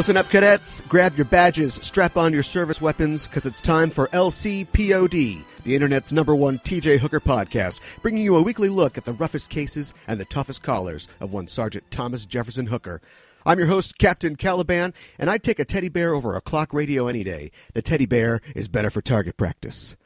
Listen 0.00 0.16
up, 0.16 0.30
cadets. 0.30 0.80
Grab 0.88 1.18
your 1.18 1.26
badges, 1.26 1.74
strap 1.74 2.16
on 2.16 2.32
your 2.32 2.42
service 2.42 2.80
weapons, 2.80 3.28
because 3.28 3.44
it's 3.44 3.60
time 3.60 3.90
for 3.90 4.08
LCPOD, 4.08 5.44
the 5.62 5.74
Internet's 5.74 6.10
number 6.10 6.34
one 6.34 6.58
TJ 6.60 7.00
Hooker 7.00 7.20
podcast, 7.20 7.80
bringing 8.00 8.24
you 8.24 8.34
a 8.34 8.40
weekly 8.40 8.70
look 8.70 8.96
at 8.96 9.04
the 9.04 9.12
roughest 9.12 9.50
cases 9.50 9.92
and 10.08 10.18
the 10.18 10.24
toughest 10.24 10.62
callers 10.62 11.06
of 11.20 11.34
one 11.34 11.46
Sergeant 11.46 11.90
Thomas 11.90 12.24
Jefferson 12.24 12.64
Hooker. 12.64 13.02
I'm 13.44 13.58
your 13.58 13.68
host, 13.68 13.98
Captain 13.98 14.36
Kaliban, 14.36 14.94
and 15.18 15.28
I'd 15.28 15.42
take 15.42 15.58
a 15.58 15.66
teddy 15.66 15.90
bear 15.90 16.14
over 16.14 16.34
a 16.34 16.40
clock 16.40 16.72
radio 16.72 17.06
any 17.06 17.22
day. 17.22 17.50
The 17.74 17.82
teddy 17.82 18.06
bear 18.06 18.40
is 18.56 18.68
better 18.68 18.88
for 18.88 19.02
target 19.02 19.36
practice. 19.36 19.96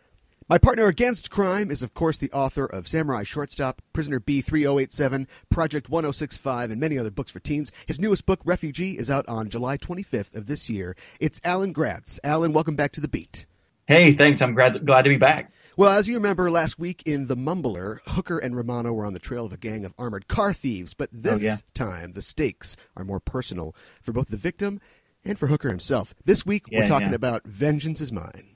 My 0.46 0.58
partner 0.58 0.88
against 0.88 1.30
crime 1.30 1.70
is, 1.70 1.82
of 1.82 1.94
course, 1.94 2.18
the 2.18 2.30
author 2.30 2.66
of 2.66 2.86
Samurai 2.86 3.22
Shortstop, 3.22 3.80
Prisoner 3.94 4.20
B3087, 4.20 5.26
Project 5.48 5.88
1065, 5.88 6.70
and 6.70 6.78
many 6.78 6.98
other 6.98 7.10
books 7.10 7.30
for 7.30 7.40
teens. 7.40 7.72
His 7.86 7.98
newest 7.98 8.26
book, 8.26 8.40
Refugee, 8.44 8.98
is 8.98 9.10
out 9.10 9.26
on 9.26 9.48
July 9.48 9.78
25th 9.78 10.34
of 10.34 10.44
this 10.46 10.68
year. 10.68 10.96
It's 11.18 11.40
Alan 11.44 11.72
Gratz. 11.72 12.20
Alan, 12.22 12.52
welcome 12.52 12.76
back 12.76 12.92
to 12.92 13.00
the 13.00 13.08
beat. 13.08 13.46
Hey, 13.86 14.12
thanks. 14.12 14.42
I'm 14.42 14.52
glad, 14.52 14.84
glad 14.84 15.02
to 15.02 15.08
be 15.08 15.16
back. 15.16 15.50
Well, 15.78 15.90
as 15.90 16.08
you 16.08 16.14
remember, 16.16 16.50
last 16.50 16.78
week 16.78 17.02
in 17.06 17.24
The 17.24 17.38
Mumbler, 17.38 18.00
Hooker 18.08 18.36
and 18.36 18.54
Romano 18.54 18.92
were 18.92 19.06
on 19.06 19.14
the 19.14 19.18
trail 19.18 19.46
of 19.46 19.52
a 19.54 19.56
gang 19.56 19.86
of 19.86 19.94
armored 19.98 20.28
car 20.28 20.52
thieves, 20.52 20.92
but 20.92 21.08
oh, 21.10 21.20
this 21.20 21.42
oh, 21.42 21.46
yeah. 21.46 21.56
time 21.72 22.12
the 22.12 22.20
stakes 22.20 22.76
are 22.98 23.04
more 23.04 23.18
personal 23.18 23.74
for 24.02 24.12
both 24.12 24.28
the 24.28 24.36
victim 24.36 24.78
and 25.24 25.38
for 25.38 25.46
Hooker 25.46 25.70
himself. 25.70 26.12
This 26.26 26.44
week, 26.44 26.66
yeah, 26.68 26.80
we're 26.80 26.86
talking 26.86 27.08
yeah. 27.08 27.14
about 27.14 27.44
Vengeance 27.44 28.02
is 28.02 28.12
Mine. 28.12 28.53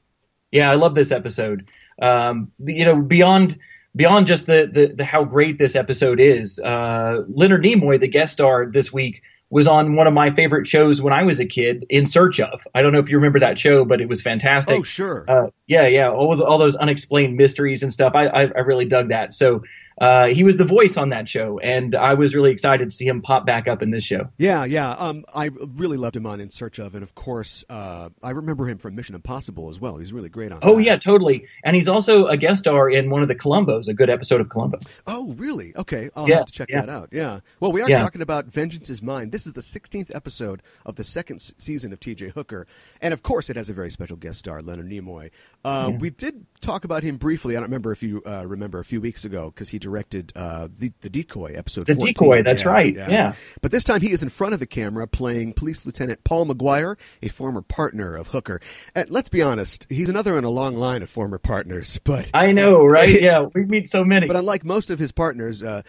Yeah, 0.50 0.70
I 0.70 0.74
love 0.74 0.94
this 0.94 1.12
episode. 1.12 1.68
Um, 2.00 2.52
you 2.64 2.84
know, 2.84 2.96
beyond 3.02 3.58
beyond 3.96 4.26
just 4.26 4.46
the, 4.46 4.68
the, 4.72 4.94
the 4.94 5.04
how 5.04 5.24
great 5.24 5.58
this 5.58 5.74
episode 5.74 6.20
is, 6.20 6.58
uh, 6.60 7.24
Leonard 7.28 7.64
Nimoy, 7.64 7.98
the 7.98 8.08
guest 8.08 8.34
star 8.34 8.66
this 8.66 8.92
week, 8.92 9.22
was 9.50 9.66
on 9.66 9.96
one 9.96 10.06
of 10.06 10.12
my 10.12 10.30
favorite 10.30 10.66
shows 10.66 11.00
when 11.00 11.12
I 11.12 11.22
was 11.22 11.40
a 11.40 11.46
kid, 11.46 11.86
In 11.88 12.06
Search 12.06 12.38
of. 12.38 12.66
I 12.74 12.82
don't 12.82 12.92
know 12.92 12.98
if 12.98 13.08
you 13.08 13.16
remember 13.16 13.40
that 13.40 13.58
show, 13.58 13.84
but 13.84 14.00
it 14.00 14.08
was 14.08 14.22
fantastic. 14.22 14.78
Oh, 14.78 14.82
sure. 14.82 15.24
Uh, 15.26 15.50
yeah, 15.66 15.86
yeah, 15.86 16.10
all, 16.10 16.40
all 16.42 16.58
those 16.58 16.76
unexplained 16.76 17.36
mysteries 17.36 17.82
and 17.82 17.92
stuff. 17.92 18.12
I, 18.14 18.26
I, 18.26 18.42
I 18.42 18.60
really 18.60 18.84
dug 18.84 19.08
that. 19.08 19.32
So 19.32 19.62
uh, 20.00 20.26
he 20.26 20.44
was 20.44 20.56
the 20.56 20.64
voice 20.64 20.96
on 20.96 21.08
that 21.10 21.28
show, 21.28 21.58
and 21.58 21.94
I 21.94 22.14
was 22.14 22.34
really 22.34 22.50
excited 22.52 22.90
to 22.90 22.90
see 22.94 23.06
him 23.06 23.20
pop 23.22 23.44
back 23.46 23.66
up 23.68 23.82
in 23.82 23.90
this 23.90 24.04
show. 24.04 24.28
Yeah, 24.38 24.64
yeah. 24.64 24.90
Um, 24.92 25.24
I 25.34 25.50
really 25.76 25.96
loved 25.96 26.16
him 26.16 26.26
on 26.26 26.40
In 26.40 26.50
Search 26.50 26.78
of, 26.78 26.94
and 26.94 27.02
of 27.02 27.14
course, 27.14 27.64
uh, 27.68 28.10
I 28.22 28.30
remember 28.30 28.66
him 28.66 28.78
from 28.78 28.94
Mission 28.94 29.14
Impossible 29.14 29.70
as 29.70 29.80
well. 29.80 29.96
He's 29.96 30.12
really 30.12 30.28
great 30.28 30.52
on. 30.52 30.60
Oh 30.62 30.76
that. 30.76 30.82
yeah, 30.84 30.96
totally. 30.96 31.46
And 31.64 31.74
he's 31.74 31.88
also 31.88 32.26
a 32.26 32.36
guest 32.36 32.60
star 32.60 32.88
in 32.88 33.10
one 33.10 33.22
of 33.22 33.28
the 33.28 33.34
Columbos, 33.34 33.88
a 33.88 33.94
good 33.94 34.10
episode 34.10 34.40
of 34.40 34.48
Columbo. 34.48 34.78
Oh, 35.06 35.32
really? 35.36 35.76
Okay, 35.76 36.10
I'll 36.14 36.28
Yeah, 36.28 36.36
have 36.36 36.46
to 36.46 36.52
check 36.52 36.68
yeah. 36.70 36.80
that 36.82 36.88
out. 36.88 37.08
Yeah. 37.12 37.40
Well, 37.60 37.72
we 37.72 37.82
are 37.82 37.88
Yeah. 37.90 37.98
talking 38.00 38.22
about 38.22 38.46
Vengeance 38.46 38.88
is 38.90 39.02
Mine. 39.02 39.30
This 39.30 39.46
is 39.46 39.54
the 39.54 39.62
16th 39.62 40.14
episode 40.14 40.62
of 40.86 40.96
the 40.96 41.04
second 41.04 41.40
season 41.58 41.92
of 41.92 42.00
TJ 42.00 42.28
Hooker. 42.32 42.66
And 43.02 43.12
of 43.12 43.22
course, 43.22 43.50
it 43.50 43.56
has 43.56 43.68
a 43.68 43.74
very 43.74 43.90
special 43.90 44.16
guest 44.16 44.38
star, 44.38 44.62
Leonard 44.62 44.88
Nimoy. 44.88 45.30
Uh, 45.64 45.92
We 45.98 46.10
did 46.10 46.46
talk 46.60 46.84
about 46.84 47.02
him 47.02 47.16
briefly. 47.16 47.56
I 47.56 47.60
don't 47.60 47.68
remember 47.68 47.90
if 47.92 48.02
you 48.02 48.22
uh, 48.24 48.44
remember 48.46 48.78
a 48.78 48.84
few 48.84 49.00
weeks 49.00 49.24
ago 49.24 49.50
because 49.54 49.70
he 49.70 49.78
directed 49.88 50.32
uh, 50.36 50.68
the, 50.76 50.92
the 51.00 51.08
Decoy 51.08 51.52
episode 51.54 51.86
The 51.86 51.94
14. 51.94 52.12
Decoy, 52.14 52.42
that's 52.42 52.64
right, 52.66 52.94
yeah. 52.94 53.32
But 53.62 53.70
this 53.70 53.84
time 53.84 54.00
he 54.02 54.10
is 54.12 54.22
in 54.22 54.28
front 54.28 54.52
of 54.54 54.60
the 54.60 54.66
camera 54.66 55.06
playing 55.06 55.54
Police 55.54 55.86
Lieutenant 55.86 56.24
Paul 56.24 56.46
McGuire, 56.46 56.96
a 57.22 57.28
former 57.28 57.62
partner 57.62 58.14
of 58.14 58.28
Hooker. 58.28 58.60
And 58.94 59.08
let's 59.10 59.28
be 59.30 59.40
honest, 59.42 59.86
he's 59.88 60.08
another 60.10 60.36
in 60.36 60.44
a 60.44 60.50
long 60.50 60.76
line 60.76 61.02
of 61.02 61.08
former 61.10 61.38
partners. 61.38 61.98
But 62.08 62.30
I 62.34 62.52
know, 62.52 62.84
right? 62.84 63.20
Yeah, 63.28 63.46
we 63.54 63.64
meet 63.64 63.88
so 63.88 64.04
many. 64.04 64.26
but 64.26 64.36
unlike 64.36 64.64
most 64.64 64.90
of 64.90 64.98
his 64.98 65.12
partners, 65.12 65.62
uh, 65.62 65.82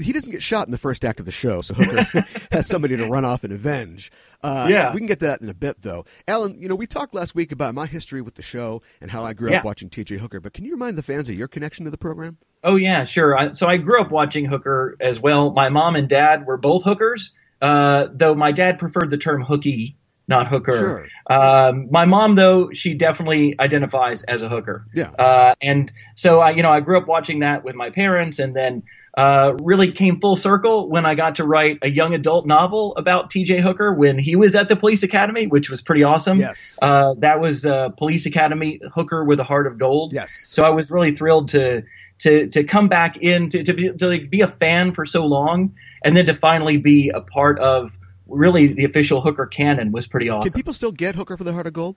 he 0.00 0.12
doesn't 0.12 0.30
get 0.32 0.42
shot 0.42 0.66
in 0.66 0.72
the 0.72 0.78
first 0.78 1.04
act 1.04 1.20
of 1.20 1.26
the 1.26 1.32
show, 1.32 1.62
so 1.62 1.74
Hooker 1.74 2.24
has 2.52 2.66
somebody 2.66 2.96
to 2.96 3.06
run 3.06 3.24
off 3.24 3.44
and 3.44 3.52
avenge. 3.52 4.10
Uh, 4.42 4.66
Yeah. 4.68 4.92
we 4.92 4.98
can 4.98 5.06
get 5.06 5.20
that 5.20 5.40
in 5.40 5.48
a 5.48 5.54
bit, 5.54 5.82
though. 5.82 6.04
Alan, 6.26 6.60
you 6.60 6.68
know, 6.68 6.74
we 6.74 6.86
talked 6.86 7.14
last 7.14 7.34
week 7.34 7.52
about 7.52 7.74
my 7.74 7.86
history 7.86 8.20
with 8.22 8.34
the 8.34 8.42
show 8.42 8.82
and 9.00 9.10
how 9.10 9.24
I 9.24 9.32
grew 9.34 9.50
Yeah. 9.50 9.58
up 9.58 9.64
watching 9.64 9.88
T.J. 9.90 10.16
Hooker, 10.18 10.40
but 10.40 10.52
can 10.52 10.64
you 10.64 10.72
remind 10.72 10.98
the 10.98 11.02
fans 11.02 11.28
of 11.28 11.36
your 11.36 11.48
connection 11.48 11.84
to 11.84 11.90
the 11.92 11.98
program? 11.98 12.38
Oh 12.64 12.76
yeah, 12.76 13.04
sure. 13.04 13.38
I, 13.38 13.52
so 13.52 13.68
I 13.68 13.76
grew 13.76 14.00
up 14.00 14.10
watching 14.10 14.46
Hooker 14.46 14.96
as 15.00 15.20
well. 15.20 15.52
My 15.52 15.68
mom 15.68 15.94
and 15.94 16.08
dad 16.08 16.46
were 16.46 16.56
both 16.56 16.82
hookers, 16.82 17.32
uh, 17.62 18.08
though 18.12 18.34
my 18.34 18.52
dad 18.52 18.78
preferred 18.78 19.10
the 19.10 19.18
term 19.18 19.42
hooky, 19.42 19.96
not 20.26 20.48
hooker. 20.48 21.08
Um, 21.28 21.88
my 21.90 22.06
mom, 22.06 22.34
though, 22.34 22.72
she 22.72 22.94
definitely 22.94 23.54
identifies 23.60 24.22
as 24.22 24.42
a 24.42 24.48
hooker. 24.48 24.86
Yeah. 24.94 25.10
Uh, 25.10 25.54
and 25.60 25.92
so 26.14 26.40
I, 26.40 26.50
you 26.50 26.62
know, 26.62 26.70
I 26.70 26.80
grew 26.80 26.98
up 26.98 27.06
watching 27.06 27.40
that 27.40 27.62
with 27.62 27.74
my 27.74 27.90
parents, 27.90 28.38
and 28.38 28.56
then 28.56 28.82
uh, 29.16 29.54
really 29.62 29.92
came 29.92 30.20
full 30.20 30.34
circle 30.34 30.88
when 30.88 31.06
I 31.06 31.14
got 31.14 31.36
to 31.36 31.44
write 31.44 31.78
a 31.82 31.90
young 31.90 32.14
adult 32.14 32.46
novel 32.46 32.96
about 32.96 33.30
T.J. 33.30 33.60
Hooker 33.60 33.94
when 33.94 34.18
he 34.18 34.34
was 34.34 34.56
at 34.56 34.68
the 34.68 34.76
police 34.76 35.02
academy, 35.02 35.46
which 35.46 35.70
was 35.70 35.80
pretty 35.80 36.02
awesome. 36.02 36.40
Yes. 36.40 36.78
Uh, 36.82 37.14
that 37.18 37.40
was 37.40 37.64
uh, 37.64 37.90
Police 37.90 38.26
Academy 38.26 38.80
Hooker 38.92 39.24
with 39.24 39.38
a 39.38 39.44
Heart 39.44 39.68
of 39.68 39.78
Gold. 39.78 40.12
Yes. 40.12 40.48
So 40.50 40.64
I 40.64 40.70
was 40.70 40.90
really 40.90 41.14
thrilled 41.14 41.50
to 41.50 41.84
to 42.20 42.48
to 42.48 42.64
come 42.64 42.88
back 42.88 43.16
in 43.18 43.48
to 43.50 43.62
to 43.62 43.72
be, 43.72 43.90
to 43.90 44.06
like 44.08 44.30
be 44.30 44.40
a 44.40 44.48
fan 44.48 44.92
for 44.92 45.04
so 45.06 45.24
long, 45.26 45.74
and 46.04 46.16
then 46.16 46.26
to 46.26 46.34
finally 46.34 46.76
be 46.76 47.10
a 47.10 47.20
part 47.20 47.58
of 47.60 47.98
really 48.26 48.68
the 48.68 48.84
official 48.84 49.20
Hooker 49.20 49.46
canon 49.46 49.92
was 49.92 50.06
pretty 50.06 50.28
awesome. 50.28 50.50
Can 50.50 50.58
people 50.58 50.72
still 50.72 50.92
get 50.92 51.14
Hooker 51.14 51.36
for 51.36 51.44
the 51.44 51.52
Heart 51.52 51.66
of 51.66 51.72
Gold? 51.72 51.96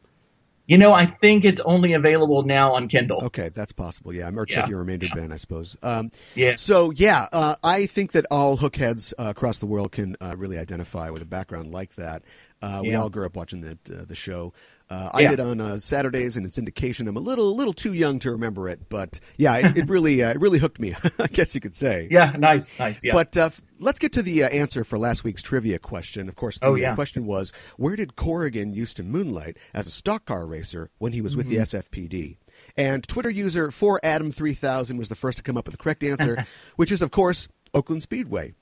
you 0.68 0.78
know, 0.78 0.92
I 0.92 1.06
think 1.06 1.46
it's 1.46 1.62
only 1.62 1.94
available 1.94 2.44
now 2.44 2.74
on 2.76 2.90
Kindle. 2.90 3.24
Okay, 3.24 3.50
that's 3.54 3.72
possible. 3.72 4.14
Yeah, 4.14 4.30
or 4.36 4.46
check 4.46 4.66
Yeah. 4.66 4.70
your 4.72 4.80
remainder 4.80 5.08
bin, 5.16 5.32
I 5.32 5.38
suppose. 5.38 5.78
Um, 5.82 6.12
Yeah. 6.36 6.56
So 6.58 6.92
yeah, 6.92 7.28
uh, 7.32 7.56
I 7.64 7.86
think 7.86 8.12
that 8.12 8.26
all 8.30 8.58
hookheads 8.58 9.14
uh, 9.18 9.28
across 9.30 9.60
the 9.60 9.66
world 9.66 9.94
can 9.94 10.18
uh, 10.20 10.36
really 10.38 10.58
identify 10.58 11.10
with 11.10 11.22
a 11.22 11.26
background 11.26 11.72
like 11.72 11.96
that. 11.96 12.24
Uh, 12.62 12.82
We 12.84 12.96
all 12.96 13.10
grew 13.10 13.26
up 13.26 13.36
watching 13.38 13.62
the 13.62 13.78
uh, 13.90 14.04
the 14.06 14.16
show. 14.16 14.54
Uh, 14.90 15.10
I 15.14 15.26
did 15.26 15.40
on 15.42 15.60
uh, 15.60 15.78
Saturdays 15.80 16.38
and 16.38 16.46
it's 16.46 16.58
indication 16.58 17.10
I'm 17.10 17.18
a 17.18 17.20
little 17.20 17.50
a 17.50 17.56
little 17.56 17.74
too 17.74 17.92
young 17.94 18.20
to 18.20 18.32
remember 18.32 18.70
it, 18.70 18.88
but 18.88 19.20
yeah, 19.36 19.58
it, 19.58 19.76
it 19.78 19.90
really 19.90 20.24
uh, 20.24 20.30
it 20.32 20.40
really 20.40 20.60
hooked 20.60 20.80
me. 20.80 20.96
I 21.20 21.28
guess 21.28 21.54
you 21.54 21.60
could 21.60 21.76
say. 21.76 22.08
Yeah, 22.10 22.34
nice, 22.38 22.72
nice. 22.80 23.02
Yeah. 23.04 23.12
But 23.12 23.36
uh, 23.36 23.42
f- 23.48 23.62
let's 23.80 24.00
get 24.00 24.14
to 24.14 24.22
the 24.22 24.44
uh, 24.46 24.50
answer 24.50 24.86
for 24.86 24.98
last 24.98 25.26
week's 25.26 25.42
trivia 25.42 25.78
question. 25.78 26.30
Of 26.30 26.36
course, 26.38 26.60
the 26.60 26.68
Oh, 26.68 26.76
yeah. 26.76 26.96
question 26.96 27.26
was 27.26 27.52
where 27.76 27.96
did 27.98 28.16
Corrigan 28.16 28.74
used 28.74 28.96
to 28.98 29.04
moonlight 29.04 29.58
as 29.74 29.88
a 29.88 29.92
stock 29.92 30.24
car 30.26 30.46
racer 30.48 30.90
when 31.00 31.12
he 31.12 31.20
was 31.22 31.36
with 31.36 31.48
Mm-hmm. 31.48 31.56
the 31.56 31.62
SFPD? 32.10 32.38
And 32.78 33.08
Twitter 33.08 33.30
user 33.30 33.72
for 33.72 34.00
Adam3000 34.04 34.98
was 34.98 35.10
the 35.10 35.16
first 35.16 35.38
to 35.38 35.44
come 35.44 35.58
up 35.58 35.66
with 35.68 35.74
the 35.78 35.84
correct 35.84 36.04
answer, 36.04 36.46
which 36.76 36.92
is, 36.92 37.02
of 37.02 37.12
course, 37.12 37.48
Oakland 37.74 38.04
Speedway. 38.04 38.54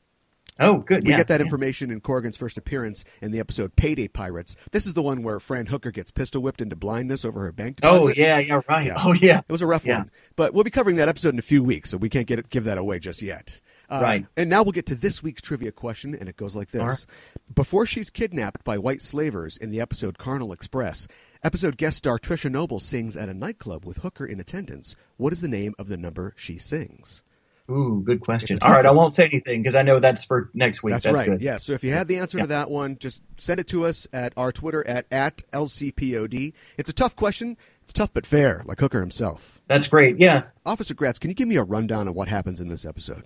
Oh, 0.60 0.78
good. 0.78 1.04
We 1.04 1.12
yeah, 1.12 1.18
get 1.18 1.28
that 1.28 1.40
yeah. 1.40 1.46
information 1.46 1.92
in 1.92 2.02
Corrigan's 2.02 2.38
first 2.38 2.58
appearance 2.58 3.04
in 3.22 3.32
the 3.32 3.40
episode 3.40 3.76
Payday 3.76 4.08
Pirates. 4.08 4.56
This 4.72 4.86
is 4.86 4.94
the 4.94 5.02
one 5.02 5.24
where 5.24 5.40
Fran 5.40 5.66
Hooker 5.68 5.92
gets 5.92 6.12
pistol 6.12 6.42
whipped 6.42 6.62
into 6.62 6.76
blindness 6.76 7.26
over 7.26 7.42
her 7.42 7.52
bank 7.52 7.78
deposit. 7.78 8.04
Oh 8.04 8.14
yeah, 8.16 8.40
yeah, 8.40 8.62
right. 8.68 8.86
Yeah. 8.86 8.96
Oh 9.06 9.14
yeah. 9.14 9.40
It 9.40 9.52
was 9.52 9.62
a 9.62 9.68
rough 9.68 9.86
one, 9.86 10.10
but 10.36 10.54
we'll 10.54 10.64
be 10.64 10.72
covering 10.72 10.96
that 10.98 11.10
episode 11.10 11.34
in 11.34 11.40
a 11.40 11.44
few 11.44 11.64
weeks, 11.64 11.92
so 11.92 11.98
we 11.98 12.10
can't 12.10 12.28
get 12.28 12.40
it, 12.40 12.50
give 12.50 12.64
that 12.64 12.78
away 12.78 13.00
just 13.00 13.22
yet. 13.22 13.60
Uh, 13.90 14.00
Right. 14.02 14.26
And 14.36 14.50
now 14.50 14.64
we'll 14.64 14.72
get 14.72 14.88
to 14.88 14.96
this 14.96 15.22
week's 15.22 15.42
trivia 15.42 15.72
question, 15.72 16.16
and 16.16 16.28
it 16.28 16.38
goes 16.38 16.56
like 16.56 16.72
this: 16.72 16.82
right. 16.82 17.56
Before 17.56 17.86
she's 17.86 18.10
kidnapped 18.10 18.64
by 18.64 18.78
white 18.78 19.02
slavers 19.02 19.58
in 19.58 19.70
the 19.70 19.82
episode 19.82 20.18
Carnal 20.18 20.52
Express, 20.52 21.08
episode 21.44 21.78
guest 21.78 21.98
star 21.98 22.18
Trisha 22.18 22.52
Noble 22.52 22.80
sings 22.80 23.16
at 23.16 23.30
a 23.30 23.34
nightclub 23.34 23.86
with 23.86 23.98
Hooker 23.98 24.25
in 24.25 24.40
attendance. 24.40 24.96
What 25.18 25.34
is 25.34 25.42
the 25.42 25.48
name 25.48 25.75
of 25.78 25.88
the 25.88 25.98
number 25.98 26.34
she 26.36 26.58
sings? 26.58 27.22
Ooh, 27.69 28.03
good 28.06 28.21
question. 28.21 28.59
All 28.62 28.69
right, 28.69 28.73
a 28.73 28.77
All 28.77 28.83
tough 28.83 28.83
right, 28.83 28.89
I 28.89 28.91
won't 28.91 29.15
say 29.15 29.25
anything 29.25 29.62
because 29.62 29.75
I 29.75 29.81
know 29.81 30.00
that's 30.00 30.23
for 30.23 30.51
next 30.53 30.83
week. 30.83 30.94
That's, 30.94 31.06
That's, 31.06 31.19
right. 31.19 31.29
good. 31.29 31.41
Yeah. 31.41 31.57
So 31.57 31.73
if 31.73 31.83
you 31.83 31.94
have 31.94 32.07
the 32.07 32.17
answer 32.17 32.39
to 32.39 32.47
that 32.47 32.69
one, 32.69 32.97
just 33.00 33.23
send 33.38 33.59
it 33.59 33.67
to 33.69 33.85
us 33.85 34.07
at 34.13 34.33
our 34.38 34.51
Twitter 34.51 34.85
at 34.88 35.07
at 35.12 35.38
lcpod. 35.51 36.53
It's 36.77 36.89
a 36.89 36.94
tough 36.94 37.15
question. 37.15 37.57
It's 37.81 37.94
tough 37.94 38.12
but 38.13 38.25
fair, 38.25 38.62
like 38.65 38.79
Hooker 38.79 39.00
himself. 39.00 39.62
That's 39.67 39.88
great. 39.88 40.19
Yeah. 40.19 40.44
Officer 40.65 40.94
Gratz, 40.94 41.17
can 41.17 41.29
you 41.29 41.35
give 41.35 41.47
me 41.47 41.56
a 41.56 41.63
rundown 41.63 42.07
of 42.07 42.15
what 42.15 42.27
happens 42.27 42.59
in 42.59 42.67
this 42.67 42.85
episode? 42.85 43.23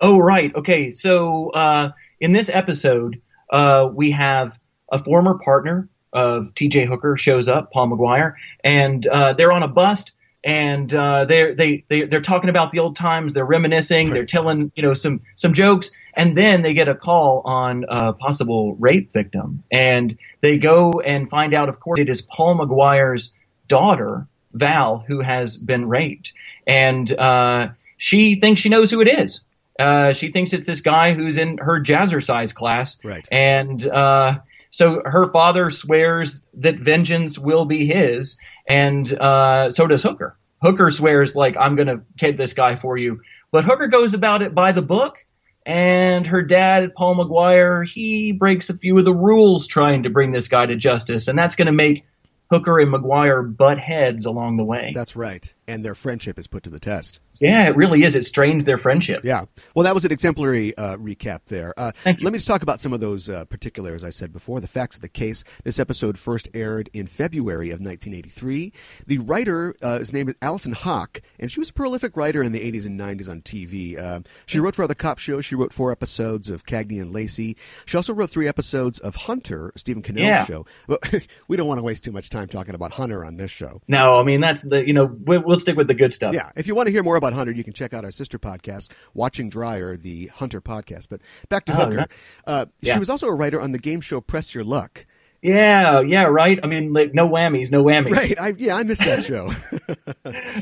Oh, 0.00 0.18
right. 0.18 0.54
Okay. 0.54 0.90
So 0.90 1.50
uh, 1.50 1.92
in 2.20 2.32
this 2.32 2.50
episode, 2.50 3.22
uh, 3.50 3.88
we 3.92 4.10
have 4.10 4.58
a 4.90 4.98
former 4.98 5.38
partner 5.38 5.88
of 6.12 6.54
TJ 6.54 6.86
Hooker 6.86 7.16
shows 7.16 7.48
up, 7.48 7.72
Paul 7.72 7.88
McGuire, 7.88 8.34
and 8.62 9.06
uh, 9.06 9.32
they're 9.32 9.52
on 9.52 9.62
a 9.62 9.68
bus. 9.68 10.04
And 10.44 10.92
uh, 10.92 11.24
they're 11.26 11.54
they 11.54 11.84
they 11.88 12.02
they're 12.02 12.20
talking 12.20 12.50
about 12.50 12.72
the 12.72 12.80
old 12.80 12.96
times. 12.96 13.32
They're 13.32 13.44
reminiscing. 13.44 14.12
They're 14.12 14.26
telling 14.26 14.72
you 14.74 14.82
know 14.82 14.94
some 14.94 15.20
some 15.36 15.52
jokes, 15.52 15.92
and 16.14 16.36
then 16.36 16.62
they 16.62 16.74
get 16.74 16.88
a 16.88 16.96
call 16.96 17.42
on 17.44 17.84
a 17.88 18.12
possible 18.12 18.74
rape 18.74 19.12
victim, 19.12 19.62
and 19.70 20.18
they 20.40 20.58
go 20.58 21.00
and 21.00 21.28
find 21.28 21.54
out. 21.54 21.68
Of 21.68 21.78
course, 21.78 22.00
it 22.00 22.08
is 22.08 22.22
Paul 22.22 22.58
McGuire's 22.58 23.32
daughter, 23.68 24.26
Val, 24.52 25.04
who 25.06 25.20
has 25.20 25.56
been 25.56 25.88
raped, 25.88 26.32
and 26.66 27.12
uh, 27.12 27.68
she 27.96 28.34
thinks 28.34 28.60
she 28.60 28.68
knows 28.68 28.90
who 28.90 29.00
it 29.00 29.08
is. 29.08 29.44
Uh, 29.78 30.12
she 30.12 30.30
thinks 30.30 30.52
it's 30.52 30.66
this 30.66 30.80
guy 30.80 31.12
who's 31.12 31.38
in 31.38 31.58
her 31.58 31.80
jazzercise 31.80 32.54
class. 32.54 32.98
Right. 33.02 33.26
And 33.30 33.84
uh, 33.86 34.40
so 34.72 35.02
her 35.04 35.30
father 35.30 35.68
swears 35.68 36.42
that 36.54 36.78
vengeance 36.78 37.38
will 37.38 37.66
be 37.66 37.86
his, 37.86 38.38
and 38.66 39.12
uh, 39.12 39.70
so 39.70 39.86
does 39.86 40.02
Hooker. 40.02 40.36
Hooker 40.62 40.90
swears, 40.90 41.36
like, 41.36 41.56
I'm 41.58 41.76
going 41.76 41.88
to 41.88 42.00
kid 42.16 42.38
this 42.38 42.54
guy 42.54 42.74
for 42.74 42.96
you. 42.96 43.20
But 43.50 43.64
Hooker 43.64 43.88
goes 43.88 44.14
about 44.14 44.40
it 44.40 44.54
by 44.54 44.72
the 44.72 44.80
book, 44.80 45.18
and 45.66 46.26
her 46.26 46.40
dad, 46.40 46.94
Paul 46.94 47.16
McGuire, 47.16 47.86
he 47.86 48.32
breaks 48.32 48.70
a 48.70 48.74
few 48.74 48.96
of 48.98 49.04
the 49.04 49.12
rules 49.12 49.66
trying 49.66 50.04
to 50.04 50.10
bring 50.10 50.32
this 50.32 50.48
guy 50.48 50.64
to 50.64 50.74
justice, 50.74 51.28
and 51.28 51.38
that's 51.38 51.54
going 51.54 51.66
to 51.66 51.72
make 51.72 52.06
Hooker 52.50 52.80
and 52.80 52.92
McGuire 52.92 53.54
butt 53.54 53.78
heads 53.78 54.24
along 54.24 54.56
the 54.56 54.64
way. 54.64 54.92
That's 54.94 55.16
right. 55.16 55.52
And 55.68 55.84
their 55.84 55.94
friendship 55.94 56.38
is 56.38 56.46
put 56.46 56.62
to 56.62 56.70
the 56.70 56.80
test. 56.80 57.20
Yeah, 57.42 57.66
it 57.68 57.76
really 57.76 58.04
is. 58.04 58.14
It 58.16 58.24
strains 58.24 58.64
their 58.64 58.78
friendship. 58.78 59.24
Yeah. 59.24 59.44
Well, 59.74 59.82
that 59.84 59.94
was 59.94 60.04
an 60.04 60.12
exemplary 60.12 60.76
uh, 60.78 60.96
recap 60.96 61.40
there. 61.46 61.74
Uh, 61.76 61.90
Thank 61.92 62.20
you. 62.20 62.24
Let 62.24 62.32
me 62.32 62.38
just 62.38 62.46
talk 62.46 62.62
about 62.62 62.80
some 62.80 62.92
of 62.92 63.00
those 63.00 63.28
uh, 63.28 63.44
particulars 63.46 64.04
I 64.04 64.10
said 64.10 64.32
before. 64.32 64.60
The 64.60 64.68
facts 64.68 64.96
of 64.96 65.02
the 65.02 65.08
case. 65.08 65.42
This 65.64 65.78
episode 65.80 66.18
first 66.18 66.48
aired 66.54 66.88
in 66.92 67.06
February 67.06 67.70
of 67.70 67.80
1983. 67.80 68.72
The 69.06 69.18
writer 69.18 69.74
uh, 69.82 69.98
is 70.00 70.12
named 70.12 70.34
Alison 70.40 70.72
Hawk, 70.72 71.20
and 71.40 71.50
she 71.50 71.58
was 71.60 71.70
a 71.70 71.72
prolific 71.72 72.16
writer 72.16 72.42
in 72.42 72.52
the 72.52 72.60
80s 72.60 72.86
and 72.86 72.98
90s 72.98 73.28
on 73.28 73.42
TV. 73.42 73.98
Uh, 73.98 74.20
she 74.46 74.60
wrote 74.60 74.74
for 74.74 74.84
other 74.84 74.94
cop 74.94 75.18
shows. 75.18 75.44
She 75.44 75.54
wrote 75.56 75.72
four 75.72 75.90
episodes 75.90 76.48
of 76.48 76.64
Cagney 76.64 77.00
and 77.00 77.12
Lacey. 77.12 77.56
She 77.86 77.96
also 77.96 78.14
wrote 78.14 78.30
three 78.30 78.46
episodes 78.48 78.98
of 79.00 79.16
Hunter, 79.16 79.72
Stephen 79.76 80.02
Cannell's 80.02 80.22
Yeah. 80.26 80.44
show. 80.44 80.66
But 80.86 81.26
we 81.48 81.56
don't 81.56 81.66
want 81.66 81.78
to 81.78 81.82
waste 81.82 82.04
too 82.04 82.12
much 82.12 82.30
time 82.30 82.46
talking 82.48 82.74
about 82.76 82.92
Hunter 82.92 83.24
on 83.24 83.36
this 83.36 83.50
show. 83.50 83.80
No, 83.88 84.18
I 84.20 84.22
mean 84.22 84.40
that's 84.40 84.62
the 84.62 84.86
you 84.86 84.92
know 84.92 85.06
we'll, 85.06 85.42
we'll 85.44 85.58
stick 85.58 85.76
with 85.76 85.88
the 85.88 85.94
good 85.94 86.14
stuff. 86.14 86.34
Yeah, 86.34 86.50
if 86.56 86.66
you 86.66 86.74
want 86.74 86.86
to 86.86 86.92
hear 86.92 87.02
more 87.02 87.16
about 87.16 87.31
Hunter, 87.34 87.52
you 87.52 87.64
can 87.64 87.72
check 87.72 87.92
out 87.94 88.04
our 88.04 88.10
sister 88.10 88.38
podcast, 88.38 88.90
Watching 89.14 89.48
Dryer, 89.50 89.96
the 89.96 90.26
Hunter 90.28 90.60
podcast. 90.60 91.06
But 91.10 91.20
back 91.48 91.64
to 91.66 91.72
Oh, 91.72 91.84
Hooker. 91.86 92.06
Uh, 92.46 92.66
She 92.82 92.98
was 92.98 93.10
also 93.10 93.26
a 93.28 93.34
writer 93.34 93.60
on 93.60 93.72
the 93.72 93.78
game 93.78 94.00
show 94.00 94.20
Press 94.20 94.54
Your 94.54 94.64
Luck. 94.64 95.06
yeah, 95.42 96.00
yeah, 96.02 96.22
right. 96.22 96.60
I 96.62 96.66
mean, 96.68 96.92
like 96.92 97.14
no 97.14 97.28
whammies, 97.28 97.72
no 97.72 97.82
whammies. 97.82 98.12
Right? 98.12 98.38
I, 98.40 98.54
yeah, 98.56 98.76
I 98.76 98.84
missed 98.84 99.04
that 99.04 99.24
show. 99.24 99.52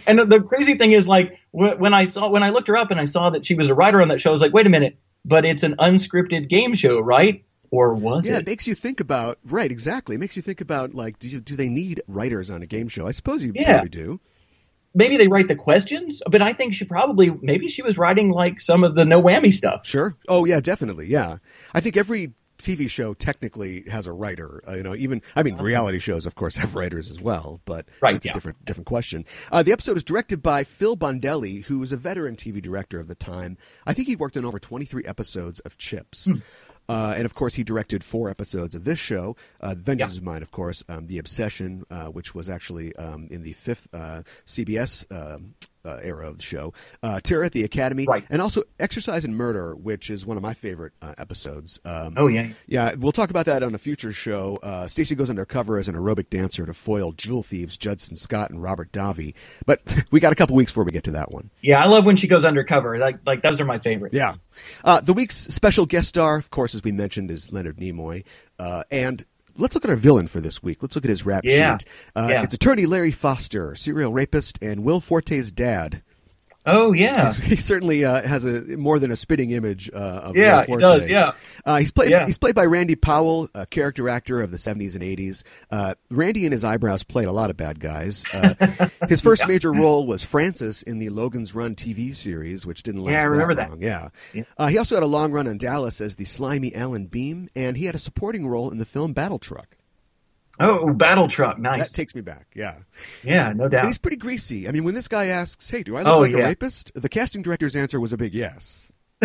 And 0.06 0.18
the 0.30 0.40
crazy 0.40 0.74
thing 0.76 0.92
is, 0.92 1.06
like 1.06 1.38
wh- 1.52 1.78
when 1.78 1.92
I 1.94 2.04
saw 2.04 2.28
when 2.28 2.42
I 2.42 2.50
looked 2.50 2.68
her 2.68 2.76
up 2.76 2.90
and 2.90 2.98
I 3.00 3.04
saw 3.04 3.30
that 3.30 3.44
she 3.44 3.54
was 3.54 3.68
a 3.68 3.74
writer 3.74 4.00
on 4.00 4.08
that 4.08 4.20
show, 4.20 4.30
I 4.30 4.32
was 4.32 4.40
like, 4.40 4.52
wait 4.52 4.66
a 4.66 4.70
minute, 4.70 4.98
but 5.24 5.44
it's 5.44 5.62
an 5.62 5.76
unscripted 5.78 6.48
game 6.48 6.74
show, 6.74 6.98
right? 7.00 7.44
Or 7.70 7.94
was 7.94 8.26
yeah, 8.26 8.32
it? 8.32 8.34
Yeah, 8.34 8.40
it 8.40 8.46
makes 8.46 8.66
you 8.66 8.74
think 8.74 9.00
about 9.00 9.38
right. 9.44 9.70
Exactly, 9.70 10.16
it 10.16 10.18
makes 10.18 10.34
you 10.34 10.42
think 10.42 10.60
about 10.60 10.94
like, 10.94 11.18
do 11.18 11.28
you, 11.28 11.40
do 11.40 11.56
they 11.56 11.68
need 11.68 12.02
writers 12.08 12.50
on 12.50 12.62
a 12.62 12.66
game 12.66 12.88
show? 12.88 13.06
I 13.06 13.12
suppose 13.12 13.44
you 13.44 13.52
Yeah. 13.54 13.72
probably 13.74 13.90
do. 13.90 14.20
Maybe 14.94 15.16
they 15.16 15.28
write 15.28 15.48
the 15.48 15.56
questions, 15.56 16.20
but 16.28 16.42
I 16.42 16.52
think 16.52 16.74
she 16.74 16.84
probably 16.84 17.30
maybe 17.30 17.68
she 17.68 17.82
was 17.82 17.96
writing 17.96 18.30
like 18.30 18.60
some 18.60 18.82
of 18.84 18.94
the 18.96 19.04
no 19.04 19.22
whammy 19.22 19.52
stuff. 19.52 19.86
Sure. 19.86 20.16
Oh 20.28 20.44
yeah, 20.44 20.60
definitely. 20.60 21.06
Yeah, 21.06 21.36
I 21.72 21.80
think 21.80 21.96
every 21.96 22.32
TV 22.58 22.90
show 22.90 23.14
technically 23.14 23.84
has 23.88 24.06
a 24.06 24.12
writer. 24.12 24.62
Uh, 24.68 24.74
you 24.74 24.82
know, 24.82 24.94
even 24.94 25.22
I 25.34 25.42
mean, 25.42 25.56
reality 25.56 25.98
shows, 25.98 26.26
of 26.26 26.34
course, 26.34 26.56
have 26.58 26.74
writers 26.74 27.10
as 27.10 27.20
well. 27.20 27.60
But 27.64 27.86
Right, 28.02 28.12
that's 28.14 28.26
yeah. 28.26 28.32
a 28.32 28.34
different 28.34 28.64
different 28.64 28.86
question. 28.86 29.24
Uh, 29.50 29.62
the 29.62 29.72
episode 29.72 29.96
is 29.96 30.04
directed 30.04 30.42
by 30.42 30.64
Phil 30.64 30.96
Bondelli, 30.96 31.64
who 31.64 31.78
was 31.78 31.92
a 31.92 31.96
veteran 31.96 32.36
TV 32.36 32.60
director 32.60 33.00
of 33.00 33.06
the 33.06 33.14
time. 33.14 33.56
I 33.86 33.94
think 33.94 34.08
he 34.08 34.16
worked 34.16 34.36
on 34.36 34.44
over 34.44 34.58
twenty 34.58 34.84
three 34.84 35.04
episodes 35.04 35.60
of 35.60 35.78
Chips. 35.78 36.26
Hmm. 36.26 36.34
Uh, 36.90 37.14
and 37.16 37.24
of 37.24 37.36
course, 37.36 37.54
he 37.54 37.62
directed 37.62 38.02
four 38.02 38.28
episodes 38.28 38.74
of 38.74 38.82
this 38.82 38.98
show. 38.98 39.36
Uh, 39.60 39.76
Vengeance 39.78 40.14
is 40.14 40.20
Mine, 40.20 40.42
of 40.42 40.50
course. 40.50 40.82
Um, 40.88 41.06
the 41.06 41.18
Obsession, 41.18 41.84
uh, 41.88 42.06
which 42.06 42.34
was 42.34 42.48
actually 42.48 42.96
um, 42.96 43.28
in 43.30 43.44
the 43.44 43.52
fifth 43.52 43.86
uh, 43.92 44.22
CBS 44.44 45.06
um, 45.12 45.54
uh, 45.84 45.98
era 46.02 46.28
of 46.28 46.38
the 46.38 46.42
show. 46.42 46.72
Uh, 47.02 47.20
Terror 47.20 47.44
at 47.44 47.52
the 47.52 47.64
Academy, 47.64 48.06
Right. 48.08 48.24
and 48.30 48.40
also 48.42 48.62
Exercise 48.78 49.24
and 49.24 49.36
Murder, 49.36 49.74
which 49.74 50.10
is 50.10 50.26
one 50.26 50.36
of 50.36 50.42
my 50.42 50.54
favorite 50.54 50.92
uh, 51.02 51.14
episodes. 51.18 51.80
Um, 51.84 52.14
Oh 52.16 52.26
yeah, 52.26 52.48
yeah, 52.66 52.94
we'll 52.98 53.12
talk 53.12 53.30
about 53.30 53.46
that 53.46 53.62
on 53.62 53.74
a 53.74 53.78
future 53.78 54.12
show. 54.12 54.58
Uh, 54.62 54.86
Stacy 54.86 55.14
goes 55.14 55.30
undercover 55.30 55.78
as 55.78 55.88
an 55.88 55.94
aerobic 55.94 56.30
dancer 56.30 56.66
to 56.66 56.74
foil 56.74 57.12
jewel 57.12 57.42
thieves 57.42 57.76
Judson 57.76 58.16
Scott 58.16 58.50
and 58.50 58.62
Robert 58.62 58.92
Davi. 58.92 59.34
But 59.66 59.80
we 60.10 60.20
got 60.20 60.32
a 60.32 60.36
couple 60.36 60.56
weeks 60.56 60.72
before 60.72 60.84
we 60.84 60.92
get 60.92 61.04
to 61.04 61.12
that 61.12 61.30
one. 61.32 61.50
yeah. 61.62 61.82
I 61.82 61.86
love 61.86 62.04
when 62.06 62.16
she 62.16 62.28
goes 62.28 62.44
undercover. 62.44 62.98
Like 62.98 63.18
like 63.26 63.42
those 63.42 63.60
are 63.60 63.64
my 63.64 63.78
favorite. 63.78 64.12
Yeah. 64.12 64.34
Uh, 64.84 65.00
the 65.00 65.12
week's 65.12 65.36
special 65.36 65.86
guest 65.86 66.08
star, 66.08 66.36
of 66.36 66.50
course, 66.50 66.74
as 66.74 66.82
we 66.84 66.92
mentioned, 66.92 67.30
is 67.30 67.52
Leonard 67.52 67.78
Nimoy. 67.78 68.24
Uh, 68.58 68.82
and 68.90 69.24
let's 69.56 69.74
look 69.74 69.84
at 69.84 69.90
our 69.90 69.96
villain 69.96 70.26
for 70.26 70.40
this 70.40 70.62
week. 70.62 70.82
Let's 70.82 70.94
look 70.94 71.04
at 71.04 71.10
his 71.10 71.24
rap 71.26 71.42
Yeah. 71.44 71.78
sheet. 71.78 71.84
Uh, 72.16 72.26
Yeah. 72.30 72.42
It's 72.42 72.54
attorney 72.54 72.86
Larry 72.86 73.10
Foster, 73.10 73.74
serial 73.74 74.12
rapist, 74.12 74.58
and 74.62 74.82
Will 74.84 75.00
Forte's 75.00 75.50
dad. 75.50 76.02
Oh 76.66 76.92
yeah, 76.92 77.32
He 77.32 77.56
certainly 77.56 78.04
uh, 78.04 78.20
has 78.20 78.44
a 78.44 78.76
more 78.76 78.98
than 78.98 79.10
a 79.10 79.16
spitting 79.16 79.50
image 79.50 79.90
uh, 79.94 79.96
of 79.96 80.36
Yeah, 80.36 80.64
he 80.66 80.76
does, 80.76 81.08
yeah. 81.08 81.32
uh, 81.64 81.76
he's 81.76 81.90
played. 81.90 82.10
Yeah. 82.10 82.26
He's 82.26 82.36
played 82.36 82.54
by 82.54 82.66
Randy 82.66 82.96
Powell, 82.96 83.48
a 83.54 83.64
character 83.64 84.08
actor 84.10 84.42
of 84.42 84.50
the 84.50 84.58
'70s 84.58 84.94
and 84.94 85.02
'80s. 85.02 85.42
Uh, 85.70 85.94
Randy 86.10 86.44
and 86.44 86.52
his 86.52 86.62
eyebrows 86.62 87.02
played 87.02 87.28
a 87.28 87.32
lot 87.32 87.48
of 87.48 87.56
bad 87.56 87.80
guys. 87.80 88.24
Uh, 88.32 88.88
his 89.08 89.22
first 89.22 89.46
major 89.48 89.72
role 89.72 90.06
was 90.06 90.22
Francis 90.22 90.82
in 90.82 90.98
the 90.98 91.08
Logan's 91.08 91.54
Run 91.54 91.74
TV 91.74 92.14
series, 92.14 92.66
which 92.66 92.82
didn't 92.82 93.04
last 93.04 93.12
Yeah, 93.12 93.22
I 93.22 93.24
remember 93.24 93.54
that 93.54 93.62
that. 93.62 93.70
long. 93.70 93.82
Yeah. 93.82 94.08
Yeah. 94.34 94.42
Uh, 94.58 94.66
he 94.66 94.76
also 94.76 94.96
had 94.96 95.02
a 95.02 95.06
long 95.06 95.32
run 95.32 95.48
on 95.48 95.56
Dallas 95.56 96.00
as 96.00 96.16
the 96.16 96.26
slimy 96.26 96.74
Alan 96.74 97.06
Beam, 97.06 97.48
and 97.56 97.76
he 97.78 97.86
had 97.86 97.94
a 97.94 97.98
supporting 97.98 98.46
role 98.46 98.70
in 98.70 98.76
the 98.76 98.84
film 98.84 99.14
Battle 99.14 99.38
Truck. 99.38 99.76
Oh 100.60 100.92
battle 100.92 101.26
truck, 101.28 101.58
nice. 101.58 101.90
That 101.90 101.96
takes 101.96 102.14
me 102.14 102.20
back. 102.20 102.46
Yeah. 102.54 102.76
yeah, 103.24 103.52
no 103.52 103.64
And 103.64 103.72
doubt. 103.72 103.86
he's 103.86 103.98
pretty 103.98 104.16
greasy. 104.18 104.68
I 104.68 104.72
mean, 104.72 104.84
when 104.84 104.94
this 104.94 105.08
guy 105.08 105.26
asks, 105.26 105.68
"Hey, 105.68 105.82
do 105.82 105.96
I 105.96 106.02
look 106.02 106.14
Oh, 106.14 106.18
like 106.20 106.32
a 106.32 106.36
rapist?" 106.36 106.92
the 106.94 107.08
casting 107.08 107.42
director's 107.42 107.74
answer 107.74 107.98
was 107.98 108.12
a 108.12 108.16
big 108.16 108.34
yes. 108.34 108.90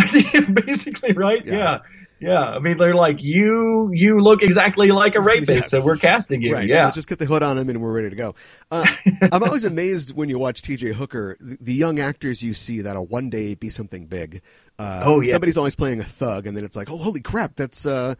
Basically, 0.53 1.13
right? 1.13 1.45
Yeah. 1.45 1.53
Yeah. 1.53 1.79
yeah, 2.19 2.43
I 2.49 2.59
mean, 2.59 2.77
they're 2.77 2.95
like, 2.95 3.21
you 3.21 3.91
you 3.93 4.19
look 4.19 4.41
exactly 4.41 4.91
like 4.91 5.15
a 5.15 5.21
rapist, 5.21 5.49
Yes. 5.49 5.69
so 5.71 5.85
we're 5.85 5.97
casting 5.97 6.41
you. 6.41 6.53
Right. 6.53 6.67
Yeah, 6.67 6.91
just 6.91 7.07
get 7.07 7.19
the 7.19 7.25
hood 7.25 7.43
on 7.43 7.57
him 7.57 7.69
and 7.69 7.81
we're 7.81 7.91
ready 7.93 8.09
to 8.09 8.15
go. 8.15 8.35
Uh, 8.71 8.85
I'm 9.31 9.43
always 9.43 9.63
amazed 9.63 10.15
when 10.15 10.29
you 10.29 10.39
watch 10.39 10.61
TJ 10.61 10.93
Hooker, 10.93 11.37
the, 11.39 11.57
the 11.61 11.73
young 11.73 11.99
actors 11.99 12.41
you 12.43 12.53
see 12.53 12.81
that'll 12.81 13.05
one 13.07 13.29
day 13.29 13.55
be 13.55 13.69
something 13.69 14.07
big. 14.07 14.41
Uh, 14.77 15.03
Oh, 15.05 15.21
yeah. 15.21 15.31
Somebody's 15.31 15.57
always 15.57 15.75
playing 15.75 15.99
a 16.01 16.03
thug, 16.03 16.47
and 16.47 16.55
then 16.57 16.65
it's 16.65 16.75
like, 16.75 16.89
oh, 16.89 16.97
holy 16.97 17.21
crap, 17.21 17.55
that's. 17.55 17.85
Uh, 17.85 18.15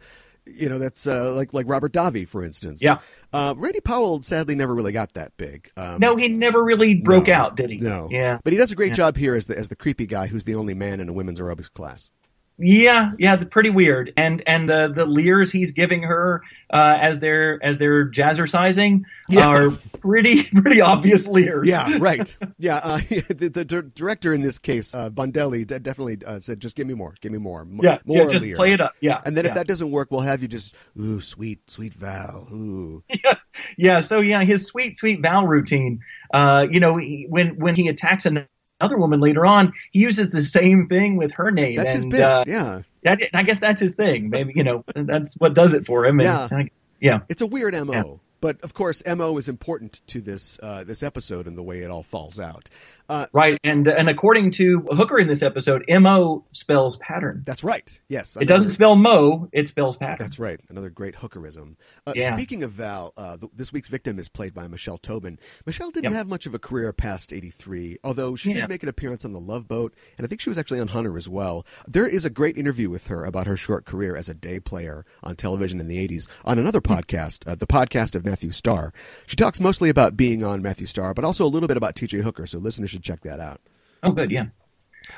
you 0.46 0.68
know 0.68 0.78
that's 0.78 1.06
uh, 1.06 1.32
like 1.34 1.52
like 1.52 1.66
Robert 1.68 1.92
Davi, 1.92 2.26
for 2.26 2.44
instance. 2.44 2.82
Yeah. 2.82 2.98
Uh, 3.32 3.54
Randy 3.56 3.80
Powell 3.80 4.22
sadly 4.22 4.54
never 4.54 4.74
really 4.74 4.92
got 4.92 5.12
that 5.14 5.36
big. 5.36 5.68
Um, 5.76 5.98
no, 6.00 6.16
he 6.16 6.28
never 6.28 6.62
really 6.64 6.94
broke 6.94 7.26
no, 7.26 7.34
out, 7.34 7.56
did 7.56 7.70
he? 7.70 7.76
No. 7.78 8.08
Yeah, 8.10 8.38
But 8.44 8.52
he 8.52 8.58
does 8.58 8.72
a 8.72 8.76
great 8.76 8.90
Yeah. 8.90 8.94
job 8.94 9.16
here 9.16 9.34
as 9.34 9.46
the 9.46 9.58
as 9.58 9.68
the 9.68 9.76
creepy 9.76 10.06
guy 10.06 10.26
who's 10.28 10.44
the 10.44 10.54
only 10.54 10.74
man 10.74 11.00
in 11.00 11.08
a 11.08 11.12
women's 11.12 11.40
aerobics 11.40 11.70
class. 11.72 12.10
Yeah, 12.58 13.12
yeah. 13.18 13.34
It's 13.34 13.44
pretty 13.44 13.70
weird, 13.70 14.12
and 14.16 14.42
and 14.46 14.68
the 14.68 14.90
the 14.94 15.04
leers 15.06 15.52
he's 15.52 15.72
giving 15.72 16.02
her 16.04 16.42
uh, 16.72 16.94
as 17.00 17.18
they're 17.18 17.58
as 17.62 17.78
they're 17.78 18.08
jazzercising 18.10 19.02
Yeah. 19.28 19.46
are 19.46 19.70
pretty 20.00 20.42
pretty 20.54 20.80
obvious 20.80 21.26
leers. 21.26 21.68
Yeah, 21.68 21.96
right. 22.00 22.34
Yeah, 22.58 22.76
uh, 22.76 22.96
the, 23.28 23.50
the 23.52 23.64
dir- 23.64 23.82
director 23.82 24.32
in 24.32 24.40
this 24.42 24.58
case, 24.58 24.94
uh, 24.94 25.10
Bondelli, 25.10 25.66
d- 25.66 25.78
definitely 25.78 26.18
uh, 26.26 26.38
said, 26.38 26.60
"Just 26.60 26.76
give 26.76 26.86
me 26.86 26.94
more, 26.94 27.14
give 27.20 27.32
me 27.32 27.38
more, 27.38 27.60
M- 27.62 27.80
yeah, 27.82 27.98
more." 28.04 28.18
yeah. 28.18 28.28
Just 28.30 28.42
Lear." 28.42 28.56
play 28.56 28.72
it 28.72 28.80
up. 28.80 28.94
Yeah, 29.00 29.20
And 29.24 29.36
then 29.36 29.44
yeah. 29.44 29.50
if 29.50 29.54
that 29.56 29.66
doesn't 29.66 29.90
work, 29.90 30.10
we'll 30.10 30.20
have 30.20 30.40
you 30.42 30.48
just, 30.48 30.74
ooh, 30.98 31.20
sweet, 31.20 31.70
sweet 31.70 31.92
Val, 31.94 32.48
ooh. 32.52 33.02
Yeah, 33.08 33.34
yeah. 33.76 34.00
so 34.00 34.20
yeah, 34.20 34.42
his 34.42 34.66
sweet, 34.66 34.96
sweet 34.96 35.20
Val 35.22 35.46
routine. 35.46 36.00
Uh, 36.32 36.66
you 36.70 36.80
know, 36.80 36.96
he, 36.96 37.26
when 37.28 37.58
when 37.58 37.74
he 37.74 37.88
attacks 37.88 38.26
an- 38.26 38.46
another 38.80 38.96
woman 38.98 39.20
later 39.20 39.46
on, 39.46 39.72
he 39.92 40.00
uses 40.00 40.30
the 40.30 40.40
same 40.40 40.88
thing 40.88 41.16
with 41.16 41.32
her 41.32 41.50
name. 41.50 41.76
That's 41.76 41.92
his 41.92 42.06
bit. 42.06 42.20
Uh, 42.20 42.44
yeah, 42.46 42.80
that, 43.02 43.20
I 43.34 43.42
guess 43.42 43.60
that's 43.60 43.80
his 43.80 43.94
thing. 43.94 44.30
Maybe 44.30 44.52
you 44.56 44.64
know 44.64 44.84
that's 44.94 45.34
what 45.34 45.54
does 45.54 45.74
it 45.74 45.86
for 45.86 46.04
him. 46.06 46.20
And, 46.20 46.26
Yeah. 46.26 46.48
I- 46.50 46.70
yeah. 47.00 47.20
it's 47.28 47.42
a 47.42 47.46
weird 47.46 47.74
mo. 47.74 47.92
Yeah. 47.92 48.02
But 48.40 48.60
of 48.62 48.74
course, 48.74 49.02
mo 49.06 49.36
is 49.38 49.48
important 49.48 50.00
to 50.08 50.20
this 50.20 50.58
uh, 50.62 50.84
this 50.84 51.02
episode 51.02 51.46
and 51.46 51.56
the 51.56 51.62
way 51.62 51.80
it 51.80 51.90
all 51.90 52.02
falls 52.02 52.38
out. 52.38 52.68
Uh, 53.08 53.26
Right, 53.32 53.58
and 53.64 53.86
and 53.86 54.08
according 54.08 54.50
to 54.52 54.80
Hooker 54.90 55.18
in 55.18 55.28
this 55.28 55.42
episode, 55.42 55.84
mo 55.88 56.44
spells 56.52 56.96
pattern. 56.96 57.42
that's 57.46 57.62
right. 57.62 58.00
Yes, 58.08 58.36
It 58.40 58.46
doesn't 58.46 58.70
spell 58.70 58.96
mo; 58.96 59.48
it 59.52 59.68
spells 59.68 59.96
pattern. 59.96 60.16
That's 60.18 60.38
right. 60.38 60.60
Another 60.68 60.90
great 60.90 61.14
hookerism. 61.16 61.76
Uh, 62.06 62.12
Yeah. 62.16 62.34
Speaking 62.36 62.62
of 62.64 62.72
Val, 62.72 63.12
uh, 63.16 63.36
th- 63.36 63.52
this 63.54 63.72
week's 63.72 63.88
victim 63.88 64.18
is 64.18 64.28
played 64.28 64.54
by 64.54 64.66
Michelle 64.66 64.98
Tobin. 64.98 65.38
Michelle 65.66 65.90
didn't 65.90 66.04
Yep. 66.10 66.12
have 66.14 66.28
much 66.28 66.46
of 66.46 66.54
a 66.54 66.58
career 66.58 66.92
past 66.92 67.32
83, 67.32 67.98
although 68.02 68.34
she 68.36 68.50
Yeah. 68.50 68.62
did 68.62 68.68
make 68.70 68.82
an 68.82 68.88
appearance 68.88 69.24
on 69.24 69.32
The 69.32 69.40
Love 69.40 69.68
Boat, 69.68 69.94
and 70.18 70.24
I 70.24 70.28
think 70.28 70.40
she 70.40 70.50
was 70.50 70.58
actually 70.58 70.80
on 70.80 70.88
Hunter 70.88 71.16
as 71.16 71.28
well. 71.28 71.64
There 71.86 72.06
is 72.06 72.24
a 72.24 72.30
great 72.30 72.56
interview 72.58 72.90
with 72.90 73.06
her 73.06 73.24
about 73.24 73.46
her 73.46 73.56
short 73.56 73.84
career 73.84 74.16
as 74.16 74.28
a 74.28 74.34
day 74.34 74.58
player 74.60 75.04
on 75.22 75.36
television 75.36 75.80
in 75.80 75.88
the 75.88 75.98
80s 75.98 76.26
on 76.44 76.58
another 76.58 76.80
podcast, 76.80 77.46
uh, 77.46 77.54
the 77.54 77.66
podcast 77.66 78.14
of 78.14 78.24
Matthew 78.24 78.50
Star. 78.50 78.92
She 79.26 79.36
talks 79.36 79.60
mostly 79.60 79.88
about 79.90 80.16
being 80.16 80.42
on 80.42 80.62
Matthew 80.62 80.86
Star, 80.86 81.14
but 81.14 81.24
also 81.24 81.44
a 81.44 81.48
little 81.48 81.68
bit 81.68 81.76
about 81.76 81.94
TJ 81.94 82.20
Hooker, 82.22 82.46
so 82.46 82.58
listeners 82.58 82.95
should 82.96 83.04
check 83.04 83.20
that 83.22 83.40
out. 83.40 83.60
Oh, 84.02 84.12
good, 84.12 84.30
yeah. 84.30 84.46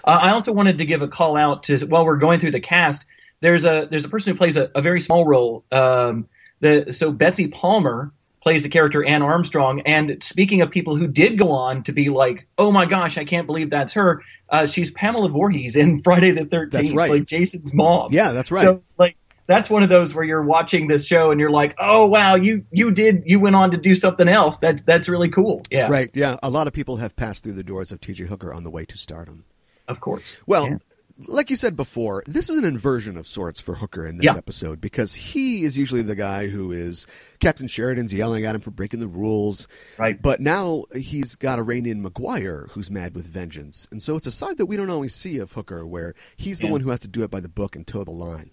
Uh, 0.05 0.19
I 0.21 0.31
also 0.31 0.53
wanted 0.53 0.79
to 0.79 0.85
give 0.85 1.03
a 1.03 1.09
call 1.09 1.37
out 1.37 1.65
to 1.65 1.79
while 1.87 2.05
we're 2.05 2.17
going 2.17 2.41
through 2.41 2.51
the 2.51 2.61
cast. 2.61 3.07
There's 3.41 3.65
a 3.65 3.87
there's 3.89 4.05
a 4.05 4.09
person 4.09 4.33
who 4.33 4.37
plays 4.37 4.57
a, 4.57 4.71
a 4.75 4.83
very 4.83 5.01
small 5.01 5.25
role. 5.25 5.65
Um, 5.71 6.29
the 6.61 6.93
so 6.93 7.13
Betsy 7.13 7.49
Palmer 7.49 8.13
plays 8.43 8.63
the 8.63 8.69
character 8.69 9.05
Anne 9.05 9.23
Armstrong. 9.23 9.83
And 9.83 10.23
speaking 10.23 10.63
of 10.63 10.71
people 10.71 10.97
who 10.97 11.07
did 11.07 11.39
go 11.39 11.53
on 11.53 11.85
to 11.85 11.93
be 11.93 12.09
like, 12.09 12.47
oh 12.57 12.71
my 12.73 12.87
gosh, 12.87 13.19
I 13.19 13.25
can't 13.25 13.47
believe 13.47 13.71
that's 13.71 13.93
her. 13.95 14.23
Uh, 14.49 14.67
she's 14.67 14.91
Pamela 14.91 15.29
Voorhees 15.29 15.77
in 15.77 16.01
Friday 16.03 16.33
the 16.33 16.45
Thirteenth, 16.45 16.95
right. 16.95 17.11
like 17.11 17.27
Jason's 17.27 17.73
mom. 17.73 18.09
Yeah, 18.13 18.33
that's 18.33 18.51
right. 18.51 18.63
So 18.63 18.83
like 18.99 19.17
that's 19.49 19.69
one 19.69 19.83
of 19.83 19.89
those 19.89 20.15
where 20.15 20.25
you're 20.25 20.43
watching 20.45 20.87
this 20.87 21.05
show 21.05 21.33
and 21.33 21.41
you're 21.41 21.51
like, 21.51 21.75
oh 21.81 22.07
wow, 22.07 22.37
you 22.37 22.65
you 22.71 22.93
did 22.93 23.25
you 23.27 23.41
went 23.41 23.57
on 23.57 23.73
to 23.73 23.77
do 23.77 23.97
something 23.97 24.29
else. 24.29 24.59
That's 24.59 24.83
that's 24.83 25.09
really 25.09 25.31
cool. 25.31 25.63
Yeah, 25.71 25.89
Right, 25.91 26.11
yeah. 26.15 26.37
A 26.43 26.51
lot 26.51 26.69
of 26.69 26.73
people 26.73 26.97
have 26.99 27.17
passed 27.17 27.43
through 27.43 27.55
the 27.55 27.65
doors 27.65 27.91
of 27.91 28.01
TJ 28.01 28.27
Hooker 28.29 28.53
on 28.55 28.63
the 28.63 28.71
way 28.71 28.85
to 28.85 28.97
stardom. 28.97 29.45
Of 29.89 30.01
course. 30.01 30.37
Well, 30.47 30.69
Yeah. 30.69 30.77
like 31.27 31.49
you 31.51 31.57
said 31.57 31.77
before, 31.77 32.23
this 32.27 32.51
is 32.51 32.59
an 32.59 32.65
inversion 32.67 33.17
of 33.17 33.27
sorts 33.27 33.59
for 33.59 33.75
Hooker 33.77 34.07
in 34.07 34.19
this 34.19 34.27
Yeah. 34.27 34.37
episode 34.37 34.81
because 34.83 35.15
he 35.15 35.65
is 35.65 35.79
usually 35.79 36.03
the 36.03 36.15
guy 36.15 36.49
who 36.49 36.71
is 36.71 37.07
Captain 37.41 37.67
Sheridan's 37.67 38.13
yelling 38.13 38.45
at 38.45 38.55
him 38.55 38.61
for 38.61 38.71
breaking 38.71 39.01
the 39.01 39.09
rules. 39.09 39.67
Right. 39.99 40.21
But 40.21 40.41
now 40.41 40.85
he's 40.95 41.35
got 41.37 41.57
to 41.57 41.63
rein 41.63 41.87
in 41.87 42.05
McGuire, 42.05 42.69
who's 42.73 42.91
mad 42.91 43.15
with 43.15 43.25
vengeance. 43.27 43.89
And 43.91 44.03
so 44.03 44.15
it's 44.17 44.27
a 44.27 44.31
side 44.31 44.59
that 44.59 44.67
we 44.67 44.77
don't 44.77 44.91
always 44.91 45.15
see 45.15 45.39
of 45.39 45.53
Hooker 45.53 45.87
where 45.87 46.15
he's 46.37 46.59
the 46.59 46.67
Yeah. 46.67 46.73
one 46.73 46.83
who 46.83 46.91
has 46.91 47.01
to 47.01 47.09
do 47.09 47.25
it 47.25 47.31
by 47.31 47.41
the 47.41 47.49
book 47.49 47.75
and 47.75 47.87
toe 47.87 48.05
the 48.05 48.11
line. 48.11 48.51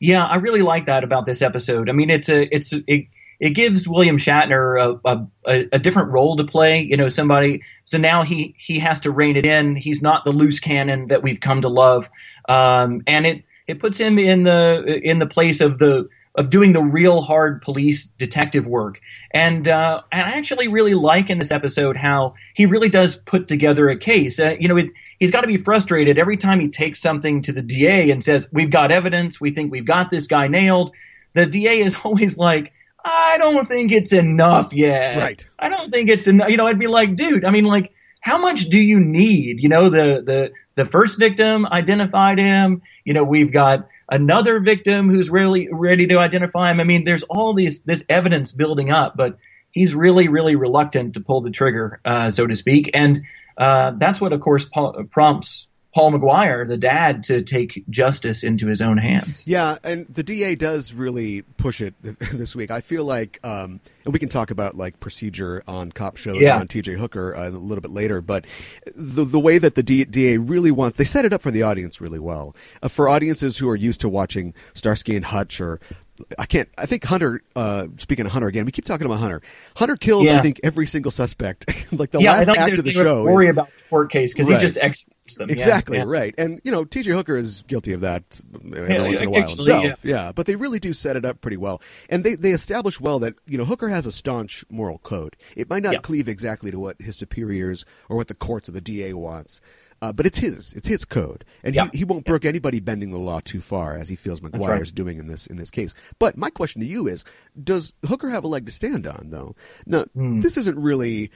Yeah, 0.00 0.24
I 0.24 0.36
really 0.36 0.62
like 0.62 0.86
that 0.86 1.04
about 1.04 1.26
this 1.26 1.42
episode. 1.42 1.88
I 1.88 1.92
mean, 1.92 2.10
it's 2.10 2.28
a 2.28 2.54
it's 2.54 2.72
a, 2.72 2.82
it, 2.86 3.06
it 3.40 3.50
gives 3.50 3.88
William 3.88 4.16
Shatner 4.16 4.98
a, 5.04 5.26
a 5.44 5.68
a 5.72 5.78
different 5.78 6.10
role 6.10 6.36
to 6.36 6.44
play. 6.44 6.82
You 6.82 6.96
know, 6.96 7.08
somebody. 7.08 7.62
So 7.84 7.98
now 7.98 8.22
he 8.22 8.54
he 8.58 8.78
has 8.78 9.00
to 9.00 9.10
rein 9.10 9.36
it 9.36 9.46
in. 9.46 9.76
He's 9.76 10.02
not 10.02 10.24
the 10.24 10.32
loose 10.32 10.60
cannon 10.60 11.08
that 11.08 11.22
we've 11.22 11.40
come 11.40 11.62
to 11.62 11.68
love, 11.68 12.08
um, 12.48 13.02
and 13.06 13.26
it 13.26 13.44
it 13.66 13.80
puts 13.80 13.98
him 13.98 14.18
in 14.18 14.44
the 14.44 15.00
in 15.02 15.18
the 15.18 15.26
place 15.26 15.60
of 15.60 15.78
the 15.78 16.08
of 16.34 16.50
doing 16.50 16.72
the 16.72 16.82
real 16.82 17.20
hard 17.20 17.60
police 17.62 18.06
detective 18.06 18.66
work. 18.66 19.00
And 19.32 19.66
uh, 19.66 20.02
and 20.12 20.22
I 20.22 20.38
actually 20.38 20.68
really 20.68 20.94
like 20.94 21.30
in 21.30 21.38
this 21.38 21.50
episode 21.50 21.96
how 21.96 22.34
he 22.54 22.66
really 22.66 22.88
does 22.88 23.16
put 23.16 23.48
together 23.48 23.88
a 23.88 23.96
case. 23.96 24.38
Uh, 24.38 24.54
you 24.58 24.68
know, 24.68 24.76
it, 24.76 24.86
he's 25.18 25.30
got 25.30 25.42
to 25.42 25.46
be 25.46 25.56
frustrated 25.56 26.18
every 26.18 26.36
time 26.36 26.60
he 26.60 26.68
takes 26.68 27.00
something 27.00 27.42
to 27.42 27.52
the 27.52 27.62
DA 27.62 28.10
and 28.10 28.22
says, 28.22 28.48
"We've 28.52 28.70
got 28.70 28.90
evidence. 28.90 29.40
We 29.40 29.50
think 29.50 29.70
we've 29.72 29.84
got 29.84 30.10
this 30.10 30.26
guy 30.26 30.48
nailed." 30.48 30.92
The 31.34 31.46
DA 31.46 31.80
is 31.80 31.96
always 32.04 32.38
like, 32.38 32.72
"I 33.04 33.38
don't 33.38 33.66
think 33.66 33.92
it's 33.92 34.12
enough 34.12 34.72
yet. 34.72 35.16
Right. 35.16 35.46
I 35.58 35.68
don't 35.68 35.90
think 35.90 36.08
it's 36.10 36.26
enough." 36.26 36.48
You 36.50 36.56
know, 36.56 36.66
I'd 36.66 36.78
be 36.78 36.86
like, 36.86 37.16
"Dude, 37.16 37.44
I 37.44 37.50
mean, 37.50 37.64
like, 37.64 37.92
how 38.20 38.38
much 38.38 38.64
do 38.64 38.80
you 38.80 39.00
need? 39.00 39.60
You 39.60 39.68
know, 39.68 39.90
the 39.90 40.22
the 40.24 40.50
the 40.74 40.84
first 40.84 41.18
victim 41.18 41.66
identified 41.66 42.38
him. 42.38 42.82
You 43.04 43.14
know, 43.14 43.24
we've 43.24 43.52
got." 43.52 43.88
Another 44.10 44.58
victim 44.58 45.10
who's 45.10 45.28
really 45.28 45.68
ready 45.70 46.06
to 46.06 46.18
identify 46.18 46.70
him. 46.70 46.80
I 46.80 46.84
mean, 46.84 47.04
there's 47.04 47.24
all 47.24 47.52
these 47.52 47.82
this 47.82 48.02
evidence 48.08 48.52
building 48.52 48.90
up, 48.90 49.18
but 49.18 49.36
he's 49.70 49.94
really, 49.94 50.28
really 50.28 50.56
reluctant 50.56 51.14
to 51.14 51.20
pull 51.20 51.40
the 51.40 51.50
trigger, 51.50 52.00
uh, 52.04 52.30
so 52.30 52.46
to 52.46 52.54
speak. 52.54 52.90
And 52.94 53.20
uh, 53.58 53.92
that's 53.96 54.20
what, 54.20 54.32
of 54.32 54.40
course, 54.40 54.64
Paul, 54.64 55.04
prompts 55.10 55.66
Paul 55.94 56.12
McGuire, 56.12 56.68
the 56.68 56.76
dad, 56.76 57.24
to 57.24 57.42
take 57.42 57.82
justice 57.90 58.44
into 58.44 58.66
his 58.66 58.80
own 58.82 58.98
hands. 58.98 59.44
Yeah, 59.46 59.78
and 59.82 60.06
the 60.06 60.22
DA 60.22 60.54
does 60.54 60.92
really 60.92 61.42
push 61.42 61.80
it 61.80 61.94
this 62.02 62.54
week. 62.54 62.70
I 62.70 62.82
feel 62.82 63.04
like, 63.04 63.40
um, 63.42 63.80
and 64.04 64.12
we 64.12 64.18
can 64.18 64.28
talk 64.28 64.50
about 64.50 64.76
like 64.76 65.00
procedure 65.00 65.62
on 65.66 65.90
cop 65.90 66.16
shows 66.18 66.36
Yeah. 66.40 66.52
and 66.52 66.60
on 66.60 66.68
TJ 66.68 66.98
Hooker 66.98 67.34
uh, 67.34 67.48
a 67.48 67.50
little 67.50 67.80
bit 67.82 67.90
later. 67.90 68.20
But 68.20 68.46
the 68.94 69.24
the 69.24 69.40
way 69.40 69.58
that 69.58 69.74
the 69.76 69.82
D- 69.82 70.04
DA 70.04 70.36
really 70.36 70.70
wants, 70.70 70.98
they 70.98 71.04
set 71.04 71.24
it 71.24 71.32
up 71.32 71.40
for 71.42 71.50
the 71.50 71.62
audience 71.62 72.00
really 72.02 72.20
well. 72.20 72.54
Uh, 72.82 72.88
for 72.88 73.08
audiences 73.08 73.56
who 73.58 73.68
are 73.68 73.74
used 73.76 74.00
to 74.02 74.08
watching 74.10 74.54
Starsky 74.74 75.16
and 75.16 75.24
Hutch 75.24 75.58
or 75.60 75.80
I 76.38 76.46
can't. 76.46 76.68
I 76.76 76.86
think 76.86 77.04
Hunter. 77.04 77.40
Uh, 77.54 77.88
speaking 77.98 78.26
of 78.26 78.32
Hunter 78.32 78.48
again, 78.48 78.64
we 78.66 78.72
keep 78.72 78.84
talking 78.84 79.06
about 79.06 79.18
Hunter. 79.20 79.42
Hunter 79.76 79.96
kills. 79.96 80.28
I 80.30 80.40
think 80.40 80.60
every 80.62 80.86
single 80.86 81.10
suspect. 81.10 81.66
like 81.92 82.10
the 82.10 82.20
yeah, 82.20 82.32
last 82.34 82.48
act 82.48 82.78
of 82.78 82.84
the 82.84 82.90
show. 82.92 83.24
worry 83.24 83.46
is- 83.46 83.50
about 83.50 83.66
the 83.68 83.72
court 83.90 84.10
case 84.10 84.32
because 84.34 84.48
Right. 84.50 84.60
he 84.60 84.66
just 84.66 84.76
executes 84.78 85.36
them. 85.36 85.50
Exactly 85.50 85.98
yeah. 85.98 86.04
right, 86.06 86.34
and 86.38 86.60
you 86.64 86.70
know 86.72 86.84
T.J. 86.84 87.10
Hooker 87.12 87.36
is 87.36 87.62
guilty 87.68 87.92
of 87.92 88.00
that 88.02 88.40
every 88.76 88.94
Yeah, 88.94 89.02
once 89.02 89.20
in 89.20 89.26
a 89.28 89.30
while 89.30 89.48
himself. 89.48 90.04
Yeah. 90.04 90.32
but 90.32 90.46
they 90.46 90.56
really 90.56 90.78
do 90.78 90.92
set 90.92 91.16
it 91.16 91.24
up 91.24 91.40
pretty 91.40 91.56
well, 91.56 91.80
and 92.10 92.24
they 92.24 92.34
they 92.34 92.50
establish 92.50 93.00
well 93.00 93.18
that 93.20 93.34
you 93.46 93.56
know 93.58 93.64
Hooker 93.64 93.88
has 93.88 94.06
a 94.06 94.12
staunch 94.12 94.64
moral 94.70 94.98
code. 94.98 95.36
It 95.56 95.68
might 95.70 95.82
not 95.82 95.92
Yeah. 95.94 95.98
cleave 96.00 96.28
exactly 96.28 96.70
to 96.70 96.78
what 96.78 97.00
his 97.00 97.16
superiors 97.16 97.84
or 98.08 98.16
what 98.16 98.28
the 98.28 98.34
courts 98.34 98.68
or 98.68 98.72
the 98.72 98.80
DA 98.80 99.12
wants. 99.14 99.60
Uh, 100.00 100.12
but 100.12 100.26
it's 100.26 100.38
his, 100.38 100.74
it's 100.74 100.86
his 100.86 101.04
code, 101.04 101.44
and 101.64 101.74
Yeah. 101.74 101.88
he, 101.92 101.98
he 101.98 102.04
won't 102.04 102.24
brook 102.24 102.44
anybody 102.44 102.78
bending 102.78 103.10
the 103.10 103.18
law 103.18 103.40
too 103.40 103.60
far, 103.60 103.96
as 103.96 104.08
he 104.08 104.14
feels 104.14 104.40
McGuire 104.40 104.68
right. 104.68 104.94
doing 104.94 105.18
in 105.18 105.26
this 105.26 105.46
in 105.48 105.56
this 105.56 105.70
case. 105.72 105.92
But 106.20 106.36
my 106.36 106.50
question 106.50 106.80
to 106.82 106.86
you 106.86 107.08
is: 107.08 107.24
Does 107.62 107.92
Hooker 108.06 108.30
have 108.30 108.44
a 108.44 108.48
leg 108.48 108.66
to 108.66 108.72
stand 108.72 109.06
on, 109.08 109.30
though? 109.30 109.56
Now, 109.86 110.04
Hmm. 110.14 110.38
this 110.40 110.56
isn't 110.56 110.78
really 110.78 111.30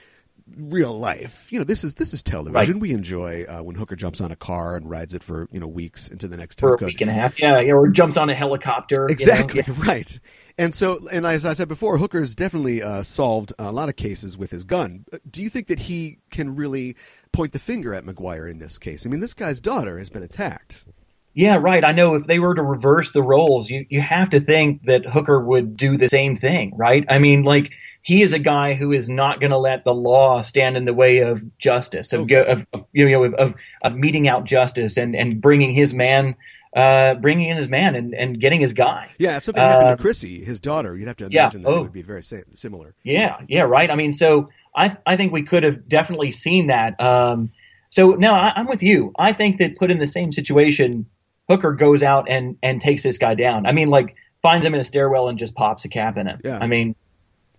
real 0.56 0.96
life. 0.96 1.50
You 1.50 1.58
know, 1.58 1.64
this 1.64 1.82
is 1.82 1.94
this 1.94 2.14
is 2.14 2.22
television. 2.22 2.78
We 2.78 2.92
enjoy 2.92 3.44
uh, 3.44 3.62
when 3.62 3.74
Hooker 3.74 3.96
jumps 3.96 4.20
on 4.20 4.30
a 4.30 4.36
car 4.36 4.76
and 4.76 4.88
rides 4.88 5.14
it 5.14 5.22
for 5.24 5.48
you 5.50 5.58
know 5.58 5.68
weeks 5.68 6.08
into 6.08 6.28
the 6.28 6.36
next 6.36 6.60
For 6.60 6.74
a 6.74 6.84
week 6.84 7.00
and 7.00 7.10
a 7.10 7.14
half, 7.14 7.40
yeah, 7.40 7.58
yeah, 7.58 7.72
or 7.72 7.88
jumps 7.88 8.16
on 8.16 8.30
a 8.30 8.34
helicopter. 8.34 8.94
you 8.94 9.06
know, 9.08 9.12
Exactly 9.12 9.62
yeah. 9.66 9.74
right. 9.78 10.20
And 10.58 10.74
so, 10.74 10.98
and 11.10 11.24
as 11.24 11.46
I 11.46 11.54
said 11.54 11.66
before, 11.66 11.96
Hooker 11.96 12.12
Hooker's 12.12 12.34
definitely 12.34 12.82
uh, 12.82 13.02
solved 13.02 13.54
a 13.58 13.72
lot 13.72 13.88
of 13.88 13.96
cases 13.96 14.36
with 14.36 14.50
his 14.50 14.64
gun. 14.64 15.06
Uh, 15.10 15.16
Do 15.30 15.42
you 15.42 15.48
think 15.48 15.68
that 15.68 15.78
he 15.78 16.18
can 16.30 16.54
really 16.54 16.94
point 17.32 17.52
the 17.52 17.58
finger 17.58 17.94
at 17.94 18.04
McGuire 18.04 18.50
in 18.50 18.58
this 18.58 18.76
case? 18.76 19.06
I 19.06 19.08
mean, 19.08 19.20
this 19.20 19.32
guy's 19.32 19.62
daughter 19.62 19.98
has 19.98 20.10
been 20.10 20.22
attacked. 20.22 20.84
Yeah, 21.32 21.56
right. 21.56 21.82
I 21.82 21.92
know 21.92 22.16
if 22.16 22.26
they 22.26 22.38
were 22.38 22.54
to 22.54 22.62
reverse 22.62 23.12
the 23.12 23.22
roles, 23.22 23.70
you, 23.70 23.86
you 23.88 24.02
have 24.02 24.28
to 24.30 24.40
think 24.40 24.84
that 24.84 25.06
Hooker 25.06 25.40
would 25.40 25.74
do 25.74 25.96
the 25.96 26.10
same 26.10 26.36
thing, 26.36 26.74
right? 26.76 27.06
I 27.08 27.18
mean, 27.18 27.44
like 27.44 27.72
he 28.02 28.20
is 28.20 28.32
a 28.32 28.38
guy 28.38 28.74
who 28.74 28.92
is 28.92 29.08
not 29.08 29.40
going 29.40 29.52
to 29.52 29.58
let 29.58 29.84
the 29.84 29.94
law 29.94 30.42
stand 30.42 30.76
in 30.76 30.84
the 30.84 30.92
way 30.92 31.18
of 31.18 31.56
justice, 31.58 32.12
of, 32.12 32.22
Okay. 32.22 32.44
of, 32.44 32.66
of 32.72 32.84
you 32.92 33.08
know, 33.08 33.24
of, 33.24 33.34
of, 33.34 33.54
of 33.82 33.94
meeting 33.96 34.28
out 34.28 34.44
justice 34.44 34.96
and, 34.96 35.14
and 35.14 35.40
bringing 35.40 35.70
his 35.70 35.94
man, 35.94 36.34
uh, 36.74 37.14
bringing 37.14 37.48
in 37.48 37.56
his 37.56 37.68
man 37.68 37.94
and, 37.94 38.12
and 38.14 38.40
getting 38.40 38.60
his 38.60 38.72
guy. 38.72 39.08
Yeah, 39.18 39.36
if 39.36 39.44
something 39.44 39.62
happened 39.62 39.88
Uh, 39.88 39.96
to 39.96 40.02
Chrissy, 40.02 40.44
his 40.44 40.58
daughter, 40.58 40.96
you'd 40.96 41.06
have 41.06 41.16
to 41.18 41.28
yeah, 41.30 41.42
imagine 41.44 41.62
that 41.62 41.68
it 41.68 41.72
oh. 41.72 41.82
would 41.82 41.92
be 41.92 42.02
very 42.02 42.22
similar. 42.22 42.94
Yeah, 43.04 43.36
yeah, 43.48 43.62
right. 43.62 43.88
I 43.90 43.94
mean, 43.94 44.12
so 44.12 44.48
I 44.74 44.96
I 45.06 45.16
think 45.16 45.32
we 45.32 45.42
could 45.42 45.62
have 45.62 45.86
definitely 45.86 46.32
seen 46.32 46.68
that. 46.68 47.00
Um, 47.00 47.52
so 47.90 48.12
no, 48.12 48.34
I, 48.34 48.52
I'm 48.56 48.66
with 48.66 48.82
you. 48.82 49.12
I 49.16 49.32
think 49.32 49.58
that 49.58 49.76
put 49.76 49.90
in 49.90 49.98
the 49.98 50.06
same 50.06 50.32
situation, 50.32 51.06
Hooker 51.48 51.72
goes 51.72 52.02
out 52.02 52.28
and 52.28 52.56
and 52.62 52.80
takes 52.80 53.02
this 53.02 53.18
guy 53.18 53.34
down. 53.34 53.66
I 53.66 53.72
mean, 53.72 53.90
like 53.90 54.16
finds 54.40 54.66
him 54.66 54.74
in 54.74 54.80
a 54.80 54.84
stairwell 54.84 55.28
and 55.28 55.38
just 55.38 55.54
pops 55.54 55.84
a 55.84 55.88
cap 55.88 56.16
in 56.16 56.26
him. 56.26 56.40
Yeah. 56.42 56.58
I 56.58 56.66
mean, 56.66 56.96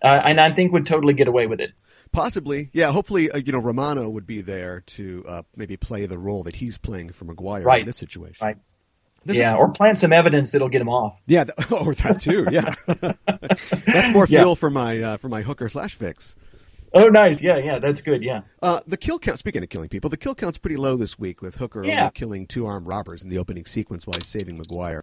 uh, 0.04 0.22
and 0.26 0.40
I 0.40 0.52
think 0.52 0.72
would 0.74 0.86
totally 0.86 1.14
get 1.14 1.28
away 1.28 1.48
with 1.48 1.60
it. 1.62 1.72
Possibly, 2.12 2.70
yeah. 2.74 2.92
Hopefully, 2.92 3.32
uh, 3.32 3.38
you 3.38 3.52
know, 3.52 3.60
Romano 3.60 4.08
would 4.10 4.28
be 4.28 4.42
there 4.42 4.82
to 4.82 5.26
uh, 5.28 5.42
maybe 5.56 5.78
play 5.78 6.06
the 6.06 6.20
role 6.20 6.44
that 6.44 6.56
he's 6.58 6.78
playing 6.78 7.12
for 7.12 7.26
McGuire 7.26 7.60
in 7.62 7.66
Right. 7.66 7.86
this 7.86 7.98
situation. 7.98 8.46
Right. 8.46 8.58
This- 9.26 9.38
yeah, 9.38 9.56
or 9.56 9.72
plant 9.72 9.98
some 9.98 10.12
evidence 10.14 10.52
that'll 10.52 10.68
get 10.70 10.82
him 10.82 10.90
off. 10.90 11.20
Yeah, 11.26 11.46
th- 11.46 11.72
or 11.72 11.96
that 11.96 12.20
too. 12.20 12.46
Yeah, 12.52 12.76
that's 13.86 14.12
more 14.14 14.26
Yeah. 14.28 14.42
fuel 14.42 14.56
for 14.56 14.70
my 14.70 15.00
uh, 15.02 15.18
for 15.18 15.30
my 15.30 15.42
hooker 15.42 15.70
slash 15.70 15.96
fix. 15.96 16.36
Oh, 16.96 17.08
nice. 17.08 17.42
Yeah, 17.42 17.58
yeah, 17.58 17.80
that's 17.80 18.02
good. 18.04 18.22
Yeah. 18.22 18.42
Uh, 18.62 18.82
the 18.86 18.98
kill 18.98 19.18
count. 19.18 19.40
Speaking 19.40 19.64
of 19.64 19.70
killing 19.70 19.90
people, 19.90 20.12
the 20.12 20.18
kill 20.18 20.36
count's 20.36 20.60
pretty 20.60 20.76
low 20.78 20.96
this 20.96 21.18
week 21.18 21.42
with 21.42 21.56
Hooker 21.56 21.84
Yeah. 21.84 22.02
only 22.02 22.12
killing 22.12 22.46
two 22.46 22.68
armed 22.68 22.86
robbers 22.86 23.24
in 23.24 23.30
the 23.30 23.40
opening 23.40 23.66
sequence 23.66 24.06
while 24.06 24.16
he's 24.18 24.28
saving 24.28 24.60
McGuire. 24.60 25.02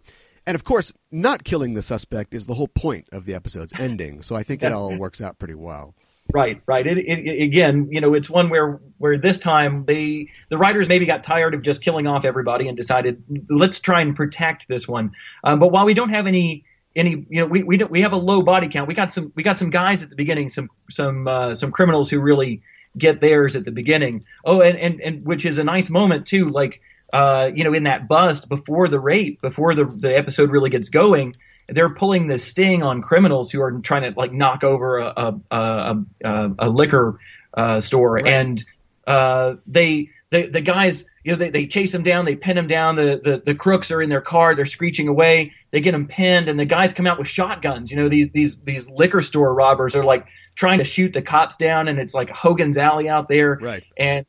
And 0.50 0.56
of 0.56 0.64
course, 0.64 0.92
not 1.12 1.44
killing 1.44 1.74
the 1.74 1.82
suspect 1.82 2.34
is 2.34 2.46
the 2.46 2.54
whole 2.54 2.66
point 2.66 3.08
of 3.12 3.24
the 3.24 3.34
episode's 3.34 3.72
ending. 3.78 4.20
So 4.20 4.34
I 4.34 4.42
think 4.42 4.64
it 4.64 4.72
all 4.72 4.98
works 4.98 5.22
out 5.22 5.38
pretty 5.38 5.54
well. 5.54 5.94
Right, 6.34 6.60
right. 6.66 6.84
It, 6.84 6.98
it, 6.98 7.40
again, 7.44 7.86
you 7.92 8.00
know, 8.00 8.14
it's 8.14 8.28
one 8.28 8.50
where 8.50 8.80
where 8.98 9.16
this 9.16 9.38
time 9.38 9.84
they 9.84 10.28
the 10.48 10.58
writers 10.58 10.88
maybe 10.88 11.06
got 11.06 11.22
tired 11.22 11.54
of 11.54 11.62
just 11.62 11.84
killing 11.84 12.08
off 12.08 12.24
everybody 12.24 12.66
and 12.66 12.76
decided 12.76 13.22
let's 13.48 13.78
try 13.78 14.00
and 14.00 14.16
protect 14.16 14.66
this 14.66 14.88
one. 14.88 15.12
Um, 15.44 15.60
but 15.60 15.68
while 15.68 15.86
we 15.86 15.94
don't 15.94 16.10
have 16.10 16.26
any 16.26 16.64
any, 16.96 17.24
you 17.28 17.40
know, 17.42 17.46
we 17.46 17.62
we 17.62 17.76
don't, 17.76 17.90
we 17.92 18.02
have 18.02 18.12
a 18.12 18.16
low 18.16 18.42
body 18.42 18.66
count. 18.66 18.88
We 18.88 18.94
got 18.94 19.12
some 19.12 19.32
we 19.36 19.44
got 19.44 19.56
some 19.56 19.70
guys 19.70 20.02
at 20.02 20.10
the 20.10 20.16
beginning, 20.16 20.48
some 20.48 20.68
some 20.90 21.28
uh, 21.28 21.54
some 21.54 21.70
criminals 21.70 22.10
who 22.10 22.18
really 22.18 22.62
get 22.98 23.20
theirs 23.20 23.54
at 23.54 23.64
the 23.64 23.70
beginning. 23.70 24.24
Oh, 24.44 24.62
and 24.62 24.76
and 24.76 25.00
and 25.00 25.24
which 25.24 25.46
is 25.46 25.58
a 25.58 25.64
nice 25.64 25.90
moment 25.90 26.26
too, 26.26 26.48
like. 26.48 26.80
Uh, 27.12 27.50
you 27.54 27.64
know, 27.64 27.72
in 27.74 27.84
that 27.84 28.06
bust 28.08 28.48
before 28.48 28.88
the 28.88 29.00
rape, 29.00 29.40
before 29.40 29.74
the 29.74 29.84
the 29.84 30.16
episode 30.16 30.50
really 30.50 30.70
gets 30.70 30.88
going, 30.90 31.34
they're 31.68 31.94
pulling 31.94 32.28
the 32.28 32.38
sting 32.38 32.82
on 32.82 33.02
criminals 33.02 33.50
who 33.50 33.60
are 33.62 33.72
trying 33.80 34.02
to 34.12 34.18
like 34.18 34.32
knock 34.32 34.62
over 34.64 34.98
a 34.98 35.12
a, 35.16 35.40
a, 35.50 35.96
a, 36.24 36.50
a 36.60 36.68
liquor 36.68 37.18
uh, 37.54 37.80
store, 37.80 38.14
Right. 38.14 38.26
and 38.26 38.64
uh, 39.06 39.54
they 39.66 40.10
the 40.30 40.46
the 40.46 40.60
guys 40.60 41.04
you 41.24 41.32
know 41.32 41.38
they, 41.38 41.50
they 41.50 41.66
chase 41.66 41.90
them 41.90 42.02
down, 42.04 42.24
they 42.26 42.36
pin 42.36 42.54
them 42.54 42.68
down. 42.68 42.94
The, 42.94 43.20
the 43.22 43.42
the 43.44 43.54
crooks 43.56 43.90
are 43.90 44.00
in 44.00 44.08
their 44.08 44.20
car, 44.20 44.54
they're 44.54 44.64
screeching 44.66 45.08
away. 45.08 45.52
They 45.72 45.80
get 45.80 45.92
them 45.92 46.06
pinned, 46.06 46.48
and 46.48 46.58
the 46.58 46.64
guys 46.64 46.92
come 46.92 47.06
out 47.08 47.18
with 47.18 47.26
shotguns. 47.28 47.90
You 47.90 47.96
know 47.96 48.08
these 48.08 48.30
these 48.30 48.60
these 48.60 48.88
liquor 48.88 49.20
store 49.20 49.52
robbers 49.52 49.96
are 49.96 50.04
like 50.04 50.26
trying 50.54 50.78
to 50.78 50.84
shoot 50.84 51.12
the 51.12 51.22
cops 51.22 51.56
down, 51.56 51.88
and 51.88 51.98
it's 51.98 52.14
like 52.14 52.30
Hogan's 52.30 52.76
Alley 52.78 53.08
out 53.08 53.28
there 53.28 53.58
Right. 53.60 53.82
and 53.96 54.26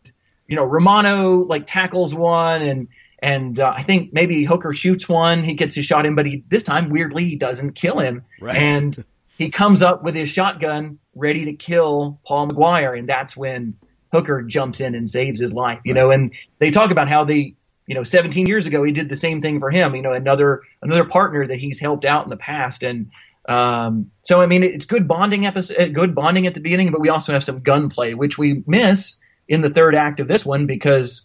you 0.52 0.58
know 0.58 0.66
Romano 0.66 1.46
like 1.46 1.66
tackles 1.66 2.14
one 2.14 2.62
and 2.62 2.88
and 3.24 3.60
uh, 3.60 3.74
I 3.76 3.84
think 3.84 4.14
maybe 4.14 4.44
Hooker 4.44 4.74
shoots 4.74 5.08
one. 5.08 5.44
He 5.44 5.54
gets 5.54 5.76
his 5.76 5.86
shot 5.86 6.06
in 6.06 6.14
but 6.14 6.26
he 6.26 6.44
this 6.50 6.64
time 6.64 6.90
weirdly 6.90 7.24
he 7.24 7.36
doesn't 7.38 7.74
kill 7.74 8.00
him. 8.00 8.26
Right. 8.40 8.58
and 8.58 9.04
he 9.38 9.50
comes 9.50 9.82
up 9.82 10.04
with 10.04 10.14
his 10.14 10.30
shotgun 10.30 11.00
ready 11.16 11.46
to 11.46 11.54
kill 11.54 12.20
Paul 12.28 12.50
McGuire 12.50 13.00
and 13.00 13.08
that's 13.08 13.36
when 13.36 13.76
Hooker 14.12 14.42
jumps 14.42 14.82
in 14.82 14.94
and 14.94 15.10
saves 15.10 15.40
his 15.40 15.54
life 15.54 15.80
you 15.86 15.94
know? 15.94 16.12
And 16.12 16.34
they 16.60 16.70
talk 16.70 16.92
about 16.92 17.08
how 17.08 17.24
they 17.24 17.56
you 17.88 17.96
know 17.96 18.04
17 18.04 18.46
years 18.46 18.68
ago 18.68 18.84
he 18.84 18.92
did 18.92 19.08
the 19.08 19.16
same 19.16 19.40
thing 19.40 19.60
for 19.62 19.72
him 19.72 19.96
you 19.96 20.02
know 20.02 20.12
another 20.12 20.64
another 20.82 21.06
partner 21.06 21.48
that 21.48 21.60
he's 21.60 21.80
helped 21.80 22.04
out 22.04 22.26
in 22.26 22.30
the 22.30 22.38
past. 22.38 22.84
And 22.84 23.10
um, 23.48 24.12
so 24.22 24.42
I 24.42 24.48
mean 24.48 24.64
it's 24.64 24.86
good 24.86 25.08
bonding 25.08 25.46
episode 25.46 25.94
good 25.94 26.14
bonding 26.14 26.46
at 26.46 26.56
the 26.56 26.60
beginning 26.60 26.92
but 26.92 27.00
we 27.00 27.08
also 27.08 27.32
have 27.32 27.44
some 27.46 27.62
gunplay 27.62 28.16
which 28.16 28.38
we 28.38 28.64
miss 28.68 29.18
in 29.52 29.60
the 29.62 29.70
third 29.70 29.96
act 29.96 30.22
of 30.22 30.30
this 30.30 30.46
one 30.46 30.66
because 30.66 31.24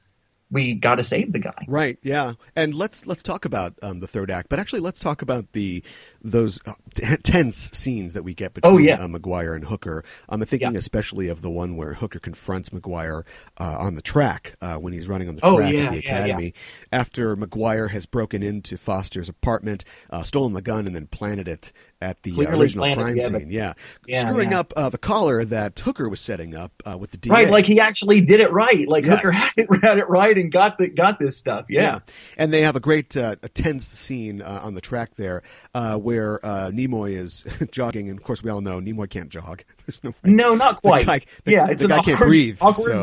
we 0.50 0.74
got 0.74 0.96
to 0.96 1.02
save 1.02 1.32
the 1.32 1.38
guy. 1.40 1.64
Right. 1.66 1.98
Yeah. 2.02 2.34
And 2.54 2.74
let's 2.74 3.06
let's 3.06 3.22
talk 3.22 3.44
about 3.44 3.74
um, 3.82 4.00
the 4.00 4.06
third 4.06 4.30
act, 4.30 4.48
but 4.48 4.58
actually 4.60 4.80
let's 4.80 5.00
talk 5.00 5.22
about 5.22 5.52
the 5.52 5.82
those 6.22 6.60
uh, 6.66 6.72
t- 6.94 7.16
tense 7.18 7.70
scenes 7.72 8.14
that 8.14 8.24
we 8.24 8.34
get 8.34 8.52
between 8.54 8.74
Oh, 8.74 8.78
yeah. 8.78 8.94
uh, 9.00 9.06
McGuire 9.06 9.54
and 9.54 9.64
Hooker. 9.64 10.04
I'm 10.28 10.44
thinking 10.44 10.72
Yeah. 10.72 10.78
especially 10.78 11.28
of 11.28 11.40
the 11.42 11.50
one 11.50 11.76
where 11.76 11.94
Hooker 11.94 12.18
confronts 12.18 12.70
McGuire 12.70 13.22
uh, 13.58 13.76
on 13.78 13.94
the 13.94 14.02
track 14.02 14.54
uh, 14.60 14.76
when 14.76 14.92
he's 14.92 15.08
running 15.08 15.28
on 15.28 15.36
the 15.36 15.44
Oh, 15.44 15.58
track 15.58 15.72
yeah, 15.72 15.84
at 15.84 15.92
the 15.92 15.98
academy 15.98 16.54
after 16.92 17.36
McGuire 17.36 17.90
has 17.90 18.06
broken 18.06 18.42
into 18.42 18.76
Foster's 18.76 19.28
apartment, 19.28 19.84
uh, 20.10 20.22
stolen 20.24 20.52
the 20.52 20.62
gun, 20.62 20.86
and 20.86 20.94
then 20.96 21.06
planted 21.06 21.46
it 21.48 21.72
at 22.00 22.22
the 22.22 22.32
uh, 22.32 22.34
Clearly 22.34 22.60
original 22.60 22.84
planted, 22.86 23.02
crime 23.02 23.16
yeah, 23.16 23.28
but- 23.30 23.40
scene. 23.40 23.50
Yeah. 23.50 24.20
Screwing 24.20 24.52
up 24.52 24.72
uh, 24.76 24.88
the 24.88 24.98
collar 24.98 25.44
that 25.44 25.78
Hooker 25.78 26.08
was 26.08 26.20
setting 26.20 26.54
up 26.56 26.72
uh, 26.84 26.98
with 26.98 27.10
the 27.12 27.16
DA. 27.18 27.30
Right, 27.32 27.50
like 27.50 27.66
he 27.66 27.78
actually 27.80 28.20
did 28.20 28.40
it 28.40 28.52
right. 28.52 28.88
Like 28.88 29.04
Yes. 29.04 29.16
Hooker 29.20 29.30
had 29.32 29.52
it, 29.56 29.68
had 29.82 29.98
it 29.98 30.08
right 30.08 30.35
and 30.36 30.50
got 30.52 30.78
the, 30.78 30.88
got 30.88 31.18
this 31.18 31.36
stuff. 31.36 31.66
Yeah. 31.68 32.00
and 32.36 32.52
they 32.52 32.62
have 32.62 32.76
a 32.76 32.80
great 32.80 33.16
uh, 33.16 33.36
a 33.42 33.48
tense 33.48 33.86
scene 33.86 34.42
uh, 34.42 34.60
on 34.62 34.74
the 34.74 34.80
track 34.80 35.16
there 35.16 35.42
uh, 35.74 35.96
where 35.98 36.44
uh, 36.44 36.70
Nimoy 36.70 37.12
is 37.16 37.44
jogging, 37.70 38.08
and 38.08 38.18
of 38.18 38.24
course 38.24 38.42
we 38.42 38.50
all 38.50 38.60
know 38.60 38.80
Nimoy 38.80 39.08
can't 39.08 39.28
jog. 39.28 39.62
There's 39.86 40.02
no 40.04 40.10
way. 40.10 40.16
No, 40.24 40.54
not 40.54 40.76
quite. 40.82 41.06
guy- 41.06 41.20
the- 41.44 41.52
yeah, 41.52 41.66
the 41.66 41.72
it's 41.72 41.82
an 41.82 41.88
guy 41.90 41.96
awkward, 41.98 42.16
can't 42.16 42.28
breathe, 42.28 42.58
awkward 42.60 42.92
so- 42.92 43.02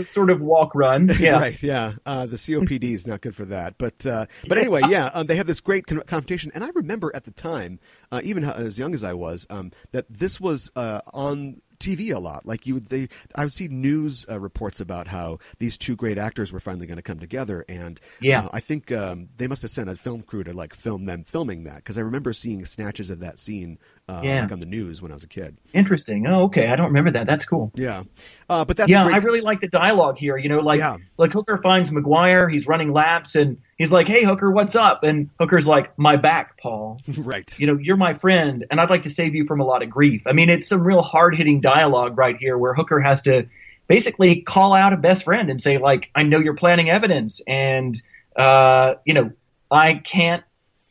uh, 0.00 0.04
sort 0.04 0.30
of 0.30 0.40
walk 0.40 0.74
run. 0.74 1.08
Yeah. 1.24 1.32
right, 1.32 1.62
yeah. 1.62 1.92
Uh, 2.04 2.26
the 2.26 2.36
COPD 2.36 2.92
is 2.92 3.06
not 3.06 3.20
good 3.20 3.34
for 3.36 3.44
that. 3.46 3.78
But 3.78 4.04
uh, 4.04 4.26
but 4.48 4.58
anyway, 4.58 4.82
yeah, 4.88 5.10
um, 5.14 5.26
they 5.26 5.36
have 5.36 5.46
this 5.46 5.60
great 5.60 5.86
con- 5.86 6.02
confrontation, 6.06 6.50
and 6.54 6.62
I 6.64 6.68
remember 6.74 7.10
at 7.14 7.24
the 7.24 7.30
time, 7.30 7.78
uh, 8.12 8.20
even 8.24 8.42
how, 8.42 8.52
as 8.52 8.78
young 8.78 8.94
as 8.94 9.02
I 9.04 9.14
was, 9.14 9.46
um, 9.48 9.70
that 9.92 10.06
this 10.10 10.40
was 10.40 10.70
uh, 10.76 11.00
on 11.12 11.60
TV 11.78 12.14
a 12.14 12.18
lot. 12.18 12.46
Like 12.46 12.66
you, 12.66 12.74
would, 12.74 12.86
they, 12.88 13.08
I 13.34 13.44
would 13.44 13.52
see 13.52 13.68
news 13.68 14.24
uh, 14.30 14.40
reports 14.40 14.80
about 14.80 15.08
how 15.08 15.38
these 15.58 15.76
two 15.76 15.96
great 15.96 16.18
actors 16.18 16.52
were 16.52 16.60
finally 16.60 16.86
going 16.86 16.96
to 16.96 17.02
come 17.02 17.18
together, 17.18 17.64
and 17.68 18.00
Yeah. 18.20 18.44
uh, 18.44 18.48
I 18.52 18.60
think 18.60 18.92
um, 18.92 19.28
they 19.36 19.46
must 19.46 19.62
have 19.62 19.70
sent 19.70 19.88
a 19.88 19.96
film 19.96 20.22
crew 20.22 20.44
to 20.44 20.52
like 20.52 20.74
film 20.74 21.04
them 21.04 21.24
filming 21.24 21.64
that 21.64 21.76
because 21.76 21.98
I 21.98 22.02
remember 22.02 22.32
seeing 22.32 22.64
snatches 22.64 23.10
of 23.10 23.20
that 23.20 23.38
scene 23.38 23.78
uh, 24.08 24.20
Yeah. 24.22 24.42
like 24.42 24.52
on 24.52 24.60
the 24.60 24.66
news 24.66 25.00
when 25.00 25.10
I 25.10 25.14
was 25.14 25.24
a 25.24 25.28
kid. 25.28 25.56
Interesting. 25.72 26.26
Oh, 26.26 26.44
okay. 26.44 26.66
I 26.66 26.76
don't 26.76 26.86
remember 26.88 27.12
that. 27.12 27.26
That's 27.26 27.44
cool. 27.44 27.72
Yeah, 27.74 28.02
uh, 28.50 28.64
but 28.64 28.76
that's 28.76 28.90
yeah, 28.90 29.04
great- 29.04 29.14
I 29.14 29.18
really 29.18 29.40
like 29.40 29.60
the 29.60 29.68
dialogue 29.68 30.18
here. 30.18 30.36
You 30.36 30.48
know, 30.50 30.60
like 30.60 30.78
Yeah. 30.78 30.98
like 31.16 31.32
Hooker 31.32 31.56
finds 31.56 31.90
McGuire, 31.90 32.52
he's 32.52 32.66
running 32.66 32.92
laps, 32.92 33.34
and 33.34 33.56
he's 33.78 33.92
like, 33.92 34.06
"Hey, 34.06 34.24
Hooker, 34.24 34.50
what's 34.50 34.74
up?" 34.76 35.04
And 35.04 35.30
Hooker's 35.40 35.66
like, 35.66 35.98
"My 35.98 36.16
back, 36.16 36.58
Paul. 36.60 37.00
right. 37.18 37.58
You 37.58 37.66
know, 37.66 37.78
you're 37.80 37.96
my 37.96 38.12
friend, 38.14 38.64
and 38.70 38.80
I'd 38.80 38.90
like 38.90 39.04
to 39.04 39.10
save 39.10 39.34
you 39.34 39.44
from 39.46 39.60
a 39.60 39.64
lot 39.64 39.82
of 39.82 39.88
grief." 39.90 40.22
I 40.26 40.32
mean, 40.32 40.50
it's 40.50 40.68
some 40.68 40.82
real 40.82 41.00
hard 41.02 41.34
hitting 41.34 41.60
dialogue 41.60 42.18
right 42.18 42.36
here, 42.38 42.58
where 42.58 42.74
Hooker 42.74 43.00
has 43.00 43.22
to 43.22 43.46
basically 43.88 44.40
call 44.42 44.74
out 44.74 44.92
a 44.92 44.96
best 44.96 45.24
friend 45.24 45.48
and 45.50 45.60
say, 45.62 45.78
like, 45.78 46.10
"I 46.14 46.24
know 46.24 46.38
you're 46.40 46.54
planning 46.56 46.90
evidence, 46.90 47.40
and 47.46 48.00
uh, 48.36 48.94
you 49.06 49.14
know, 49.14 49.30
I 49.70 49.94
can't." 49.94 50.42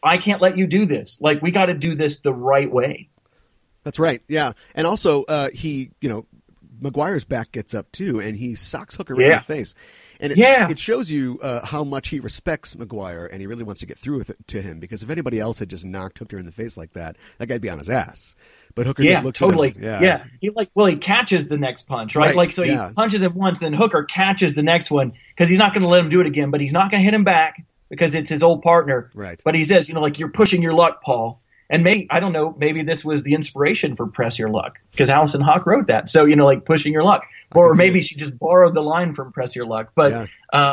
I 0.04 0.18
can't 0.18 0.42
let 0.42 0.58
you 0.58 0.68
do 0.68 0.86
this. 0.86 1.20
Like 1.22 1.42
we 1.42 1.52
got 1.52 1.68
to 1.68 1.74
do 1.74 1.96
this 1.96 2.20
the 2.20 2.34
right 2.34 2.72
way. 2.72 3.10
That's 3.84 4.00
right. 4.00 4.22
Yeah, 4.28 4.54
and 4.76 4.88
also 4.88 5.24
uh, 5.24 5.50
he, 5.54 5.92
you 6.02 6.10
know, 6.10 6.26
McGuire's 6.82 7.26
back 7.26 7.52
gets 7.52 7.74
up 7.74 7.92
too, 7.92 8.20
and 8.20 8.36
he 8.38 8.56
socks 8.56 8.96
Hooker 8.96 9.16
right 9.16 9.26
in 9.28 9.32
the 9.34 9.40
face, 9.42 9.76
and 10.20 10.32
it, 10.32 10.38
Yeah. 10.38 10.70
it 10.70 10.80
shows 10.80 11.10
you 11.12 11.40
uh, 11.42 11.66
how 11.66 11.84
much 11.84 12.10
he 12.10 12.20
respects 12.20 12.76
McGuire, 12.76 13.30
and 13.32 13.42
he 13.42 13.48
really 13.48 13.64
wants 13.64 13.80
to 13.82 13.86
get 13.86 13.98
through 13.98 14.18
with 14.18 14.30
it 14.30 14.38
to 14.48 14.62
him. 14.62 14.80
Because 14.80 15.04
if 15.04 15.10
anybody 15.10 15.40
else 15.40 15.60
had 15.60 15.70
just 15.70 15.86
knocked 15.86 16.20
Hooker 16.20 16.38
in 16.38 16.46
the 16.46 16.52
face 16.52 16.78
like 16.78 16.94
that, 16.94 17.18
that 17.38 17.48
guy'd 17.48 17.62
be 17.62 17.70
on 17.70 17.80
his 17.80 17.90
ass. 17.90 18.36
But 18.76 18.86
Hooker 18.88 19.04
yeah, 19.04 19.14
just 19.16 19.26
looks 19.26 19.40
totally. 19.40 19.70
at 19.70 19.76
him. 19.76 19.84
Yeah, 19.84 20.02
yeah, 20.02 20.24
he 20.42 20.50
like 20.50 20.70
well, 20.76 20.88
he 20.88 20.96
catches 20.96 21.48
the 21.48 21.58
next 21.58 21.84
punch, 21.88 22.16
right? 22.16 22.28
Right, 22.28 22.36
Like 22.36 22.52
so, 22.54 22.64
yeah. 22.64 22.88
he 22.88 22.94
punches 22.94 23.22
him 23.22 23.34
once, 23.36 23.60
then 23.60 23.74
Hooker 23.74 24.04
catches 24.04 24.56
the 24.56 24.64
next 24.64 24.90
one 24.92 25.14
because 25.36 25.48
he's 25.50 25.60
not 25.60 25.74
going 25.74 25.84
to 25.84 25.90
let 25.90 26.00
him 26.02 26.10
do 26.10 26.22
it 26.22 26.28
again. 26.28 26.52
But 26.52 26.60
he's 26.62 26.74
not 26.74 26.90
going 26.90 27.02
to 27.02 27.06
hit 27.06 27.14
him 27.14 27.24
back 27.24 27.66
because 27.94 28.16
it's 28.16 28.30
his 28.30 28.42
old 28.42 28.64
partner. 28.64 29.10
Right. 29.14 29.40
But 29.46 29.54
he 29.56 29.64
says, 29.66 29.88
you 29.88 29.94
know, 29.94 30.02
like 30.02 30.18
you're 30.18 30.32
pushing 30.32 30.64
your 30.64 30.74
luck, 30.74 31.04
Paul. 31.04 31.40
And 31.70 31.84
may 31.84 32.08
I 32.10 32.20
don't 32.20 32.34
know, 32.34 32.54
maybe 32.58 32.84
this 32.84 33.06
was 33.06 33.24
the 33.24 33.34
inspiration 33.34 33.96
for 33.96 34.08
Press 34.08 34.38
Your 34.38 34.50
Luck 34.50 34.80
because 34.92 35.10
Allison 35.10 35.42
Hawk 35.42 35.66
wrote 35.66 35.88
that. 35.88 36.10
So 36.10 36.26
you 36.26 36.36
know, 36.36 36.46
like 36.46 36.66
pushing 36.66 36.92
your 36.92 37.04
luck, 37.04 37.26
or 37.56 37.74
maybe 37.74 38.02
she 38.02 38.16
just 38.16 38.38
borrowed 38.38 38.74
the 38.76 38.82
line 38.82 39.14
from 39.14 39.32
Press 39.32 39.56
Your 39.56 39.66
Luck. 39.66 39.92
But 39.96 40.12
Yeah. 40.12 40.26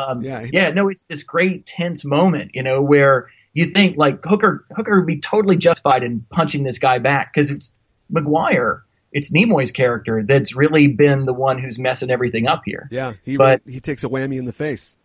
um, 0.09 0.21
Yeah. 0.23 0.45
yeah, 0.51 0.69
no, 0.71 0.89
it's 0.89 1.05
this 1.05 1.23
great 1.23 1.65
tense 1.65 2.03
moment, 2.05 2.51
you 2.53 2.61
know, 2.63 2.81
where 2.81 3.27
you 3.53 3.65
think 3.65 3.97
like 3.97 4.23
Hooker 4.25 4.65
Hooker 4.75 4.97
would 4.99 5.07
be 5.07 5.19
totally 5.19 5.55
justified 5.57 6.03
in 6.03 6.25
punching 6.29 6.63
this 6.63 6.77
guy 6.79 6.99
back 6.99 7.33
because 7.33 7.51
it's 7.51 7.73
McGuire, 8.13 8.81
it's 9.11 9.31
Nimoy's 9.31 9.71
character 9.71 10.23
that's 10.27 10.55
really 10.55 10.87
been 10.87 11.25
the 11.25 11.33
one 11.33 11.57
who's 11.57 11.79
messing 11.79 12.11
everything 12.11 12.47
up 12.47 12.61
here. 12.65 12.87
yeah. 12.91 13.13
He 13.23 13.37
But- 13.37 13.61
he 13.67 13.79
takes 13.79 14.03
a 14.03 14.09
whammy 14.09 14.37
in 14.37 14.45
the 14.45 14.53
face. 14.53 14.97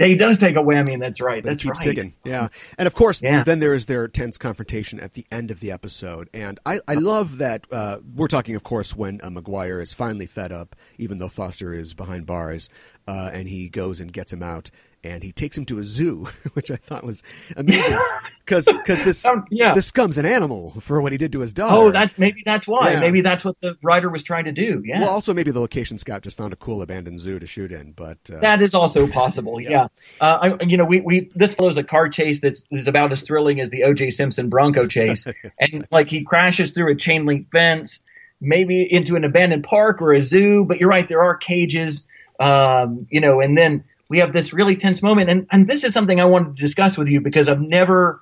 Yeah, 0.00 0.06
he 0.06 0.16
does 0.16 0.38
take 0.38 0.56
a 0.56 0.60
whammy, 0.60 0.92
and 0.92 1.02
that's 1.02 1.20
right. 1.20 1.42
But 1.42 1.50
that's 1.50 1.62
keeps 1.62 1.78
right. 1.78 1.94
ticking. 1.94 2.14
Yeah. 2.24 2.48
And 2.78 2.86
of 2.86 2.94
course, 2.94 3.22
Yeah. 3.22 3.44
then 3.44 3.60
there 3.60 3.74
is 3.74 3.86
their 3.86 4.08
tense 4.08 4.36
confrontation 4.38 4.98
at 4.98 5.14
the 5.14 5.24
end 5.30 5.50
of 5.52 5.60
the 5.60 5.70
episode. 5.70 6.28
And 6.34 6.58
I, 6.66 6.80
I 6.88 6.94
love 6.94 7.38
that 7.38 7.66
uh, 7.70 8.00
we're 8.14 8.26
talking, 8.28 8.56
of 8.56 8.64
course, 8.64 8.96
when 8.96 9.20
uh, 9.22 9.30
McGuire 9.30 9.80
is 9.80 9.92
finally 9.92 10.26
fed 10.26 10.50
up, 10.50 10.74
even 10.98 11.18
though 11.18 11.28
Foster 11.28 11.72
is 11.72 11.94
behind 11.94 12.26
bars, 12.26 12.68
uh, 13.06 13.30
and 13.32 13.46
he 13.48 13.68
goes 13.68 14.00
and 14.00 14.12
gets 14.12 14.32
him 14.32 14.42
out. 14.42 14.70
And 15.04 15.22
he 15.22 15.32
takes 15.32 15.56
him 15.58 15.66
to 15.66 15.78
a 15.78 15.84
zoo, 15.84 16.28
which 16.54 16.70
I 16.70 16.76
thought 16.76 17.04
was 17.04 17.22
amazing, 17.58 17.98
because 18.44 18.64
because 18.64 19.04
this 19.04 19.24
Um, 19.26 19.44
yeah. 19.50 19.74
this 19.74 19.86
scum's 19.86 20.16
an 20.16 20.24
animal 20.24 20.72
for 20.80 21.00
what 21.02 21.12
he 21.12 21.18
did 21.18 21.30
to 21.32 21.40
his 21.40 21.52
daughter. 21.52 21.74
Oh, 21.76 21.90
that 21.90 22.18
maybe 22.18 22.42
that's 22.44 22.66
why. 22.66 22.92
Yeah. 22.92 23.00
Maybe 23.00 23.20
that's 23.20 23.44
what 23.44 23.56
the 23.60 23.76
writer 23.82 24.08
was 24.08 24.22
trying 24.22 24.46
to 24.46 24.52
do. 24.52 24.82
Yeah. 24.84 25.00
well, 25.00 25.10
also 25.10 25.34
maybe 25.34 25.50
the 25.50 25.60
location 25.60 25.98
scout 25.98 26.22
just 26.22 26.36
found 26.38 26.54
a 26.54 26.56
cool 26.56 26.80
abandoned 26.80 27.20
zoo 27.20 27.38
to 27.38 27.46
shoot 27.46 27.70
in, 27.70 27.92
but 27.92 28.16
uh, 28.32 28.40
That 28.40 28.62
is 28.62 28.74
also 28.74 29.06
possible. 29.06 29.60
yeah. 29.60 29.88
Uh, 30.20 30.56
I, 30.58 30.64
you 30.64 30.76
know, 30.78 30.86
we, 30.86 31.00
we 31.02 31.30
this 31.34 31.54
follows 31.54 31.76
a 31.76 31.84
car 31.84 32.08
chase 32.08 32.40
that's 32.40 32.64
is 32.70 32.88
about 32.88 33.12
as 33.12 33.20
thrilling 33.20 33.60
as 33.60 33.68
the 33.70 33.84
O.J. 33.84 34.08
Simpson 34.10 34.48
Bronco 34.48 34.86
chase, 34.86 35.26
and 35.60 35.86
like 35.90 36.06
he 36.08 36.24
crashes 36.24 36.70
through 36.70 36.92
a 36.92 36.96
chain 36.96 37.26
link 37.26 37.50
fence, 37.52 38.00
maybe 38.40 38.90
into 38.90 39.16
an 39.16 39.24
abandoned 39.24 39.64
park 39.64 40.00
or 40.00 40.14
a 40.14 40.20
zoo. 40.22 40.64
But 40.64 40.80
you're 40.80 40.88
right, 40.88 41.06
there 41.06 41.22
are 41.22 41.36
cages. 41.36 42.06
Um, 42.40 43.06
you 43.10 43.20
know, 43.20 43.40
and 43.40 43.56
then 43.56 43.84
we 44.08 44.18
have 44.18 44.32
this 44.32 44.52
really 44.52 44.76
tense 44.76 45.02
moment, 45.02 45.30
and 45.30 45.46
and 45.50 45.68
this 45.68 45.84
is 45.84 45.92
something 45.92 46.20
I 46.20 46.24
wanted 46.24 46.56
to 46.56 46.62
discuss 46.62 46.96
with 46.98 47.08
you 47.08 47.20
because 47.20 47.48
I've 47.48 47.60
never. 47.60 48.20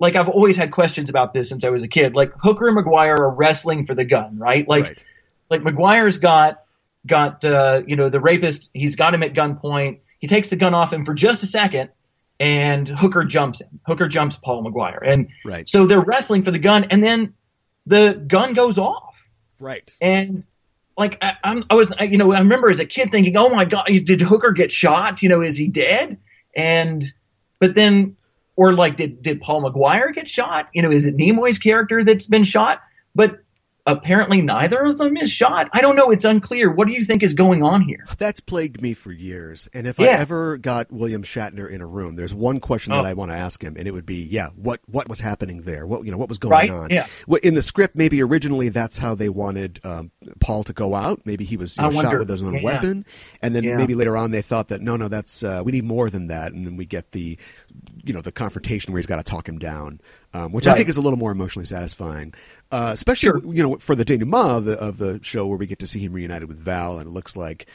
Like 0.00 0.16
I've 0.16 0.28
always 0.28 0.56
had 0.56 0.72
questions 0.72 1.08
about 1.08 1.32
this 1.32 1.48
since 1.48 1.64
I 1.64 1.70
was 1.70 1.84
a 1.84 1.88
kid. 1.88 2.16
Like 2.16 2.32
Hooker 2.36 2.68
and 2.68 2.76
McGuire 2.76 3.16
are 3.16 3.30
wrestling 3.30 3.84
for 3.84 3.94
the 3.94 4.04
gun, 4.04 4.38
right? 4.38 4.68
Like 4.68 4.84
right. 4.84 5.04
like 5.50 5.62
McGuire's 5.62 6.18
got 6.18 6.64
got 7.06 7.44
uh, 7.44 7.82
you 7.86 7.94
know 7.94 8.08
the 8.08 8.20
rapist. 8.20 8.70
He's 8.74 8.96
got 8.96 9.14
him 9.14 9.22
at 9.22 9.34
gunpoint. 9.34 10.00
He 10.18 10.26
takes 10.26 10.48
the 10.48 10.56
gun 10.56 10.74
off 10.74 10.92
him 10.92 11.04
for 11.04 11.14
just 11.14 11.44
a 11.44 11.46
second, 11.46 11.90
and 12.40 12.88
Hooker 12.88 13.24
jumps 13.24 13.60
him. 13.60 13.80
Hooker 13.86 14.08
jumps 14.08 14.36
Paul 14.36 14.64
McGuire, 14.64 15.00
and 15.02 15.28
Right. 15.44 15.68
so 15.68 15.86
they're 15.86 16.00
wrestling 16.00 16.42
for 16.42 16.50
the 16.50 16.58
gun, 16.58 16.84
and 16.90 17.02
then 17.02 17.34
the 17.86 18.14
gun 18.26 18.54
goes 18.54 18.78
off, 18.78 19.28
right. 19.60 19.92
and 20.00 20.44
like 20.96 21.18
I, 21.22 21.34
I'm, 21.42 21.64
I 21.70 21.74
was, 21.74 21.92
I, 21.92 22.04
you 22.04 22.18
know, 22.18 22.32
I 22.32 22.40
remember 22.40 22.70
as 22.70 22.80
a 22.80 22.86
kid 22.86 23.10
thinking, 23.10 23.36
"Oh 23.36 23.48
my 23.48 23.64
God, 23.64 23.86
did 23.86 24.20
Hooker 24.20 24.52
get 24.52 24.70
shot? 24.70 25.22
You 25.22 25.28
know, 25.28 25.42
is 25.42 25.56
he 25.56 25.68
dead?" 25.68 26.18
And 26.56 27.04
but 27.58 27.74
then, 27.74 28.16
or 28.56 28.74
like, 28.74 28.96
did 28.96 29.22
did 29.22 29.40
Paul 29.40 29.62
McGuire 29.62 30.14
get 30.14 30.28
shot? 30.28 30.68
You 30.72 30.82
know, 30.82 30.90
is 30.90 31.04
it 31.04 31.16
Nimoy's 31.16 31.58
character 31.58 32.04
that's 32.04 32.26
been 32.26 32.44
shot? 32.44 32.80
But 33.14 33.38
apparently, 33.86 34.40
neither 34.42 34.82
of 34.84 34.98
them 34.98 35.16
is 35.16 35.30
shot. 35.30 35.68
I 35.72 35.80
don't 35.80 35.96
know. 35.96 36.10
It's 36.10 36.24
unclear. 36.24 36.70
What 36.70 36.86
do 36.88 36.94
you 36.94 37.04
think 37.04 37.22
is 37.22 37.34
going 37.34 37.62
on 37.62 37.82
here? 37.82 38.04
That's 38.18 38.40
plagued 38.40 38.80
me 38.80 38.94
for 38.94 39.12
years. 39.12 39.68
And 39.74 39.86
if 39.86 40.00
I 40.00 40.06
ever 40.06 40.56
got 40.56 40.90
William 40.92 41.22
Shatner 41.22 41.68
in 41.70 41.80
a 41.80 41.86
room, 41.86 42.16
there's 42.16 42.34
one 42.34 42.60
question 42.60 42.92
that 42.92 43.04
Oh. 43.04 43.08
I 43.08 43.14
want 43.14 43.30
to 43.30 43.36
ask 43.36 43.62
him, 43.62 43.76
and 43.78 43.86
it 43.86 43.92
would 43.92 44.06
be, 44.06 44.22
yeah, 44.24 44.48
what 44.56 44.80
what 44.86 45.08
was 45.08 45.20
happening 45.20 45.62
there? 45.62 45.86
What 45.86 46.04
you 46.04 46.10
know, 46.12 46.18
what 46.18 46.28
was 46.28 46.38
going 46.38 46.52
Right, 46.52 46.70
on? 46.70 46.90
yeah. 46.90 47.06
In 47.42 47.54
the 47.54 47.62
script, 47.62 47.94
maybe 47.96 48.22
originally 48.22 48.68
that's 48.70 48.98
how 48.98 49.14
they 49.14 49.28
wanted 49.28 49.80
um, 49.84 50.10
Paul 50.40 50.64
to 50.64 50.72
go 50.72 50.94
out. 50.94 51.20
Maybe 51.24 51.44
he 51.44 51.56
was 51.56 51.76
you 51.76 51.82
know, 51.82 51.90
shot 51.90 52.04
wonder. 52.04 52.18
with 52.20 52.28
his 52.28 52.42
own 52.42 52.54
Yeah. 52.54 52.62
weapon, 52.62 53.04
and 53.42 53.54
then 53.54 53.64
Yeah. 53.64 53.76
maybe 53.76 53.94
later 53.94 54.16
on 54.16 54.30
they 54.30 54.42
thought 54.42 54.68
that 54.68 54.80
no, 54.80 54.96
no, 54.96 55.08
that's 55.08 55.42
uh, 55.42 55.62
we 55.64 55.72
need 55.72 55.84
more 55.84 56.10
than 56.10 56.28
that, 56.28 56.52
and 56.52 56.66
then 56.66 56.76
we 56.76 56.86
get 56.86 57.12
the 57.12 57.36
you 58.04 58.12
know 58.12 58.20
the 58.20 58.32
confrontation 58.32 58.92
where 58.92 58.98
he's 59.00 59.06
got 59.06 59.16
to 59.16 59.22
talk 59.22 59.48
him 59.48 59.58
down. 59.58 60.00
Um, 60.36 60.50
which 60.50 60.66
I 60.66 60.74
think 60.74 60.88
is 60.88 60.96
a 60.96 61.00
little 61.00 61.18
more 61.18 61.30
emotionally 61.30 61.64
satisfying, 61.64 62.34
uh, 62.72 62.90
especially 62.92 63.40
Sure. 63.40 63.54
you 63.54 63.62
know 63.62 63.76
for 63.76 63.94
the 63.94 64.04
denouement 64.04 64.50
of 64.50 64.64
the, 64.64 64.72
of 64.80 64.98
the 64.98 65.20
show 65.22 65.46
where 65.46 65.56
we 65.56 65.66
get 65.66 65.78
to 65.78 65.86
see 65.86 66.00
him 66.00 66.12
reunited 66.12 66.48
with 66.48 66.58
Val, 66.58 66.98
and 66.98 67.06
it 67.06 67.10
looks 67.12 67.36
like 67.36 67.66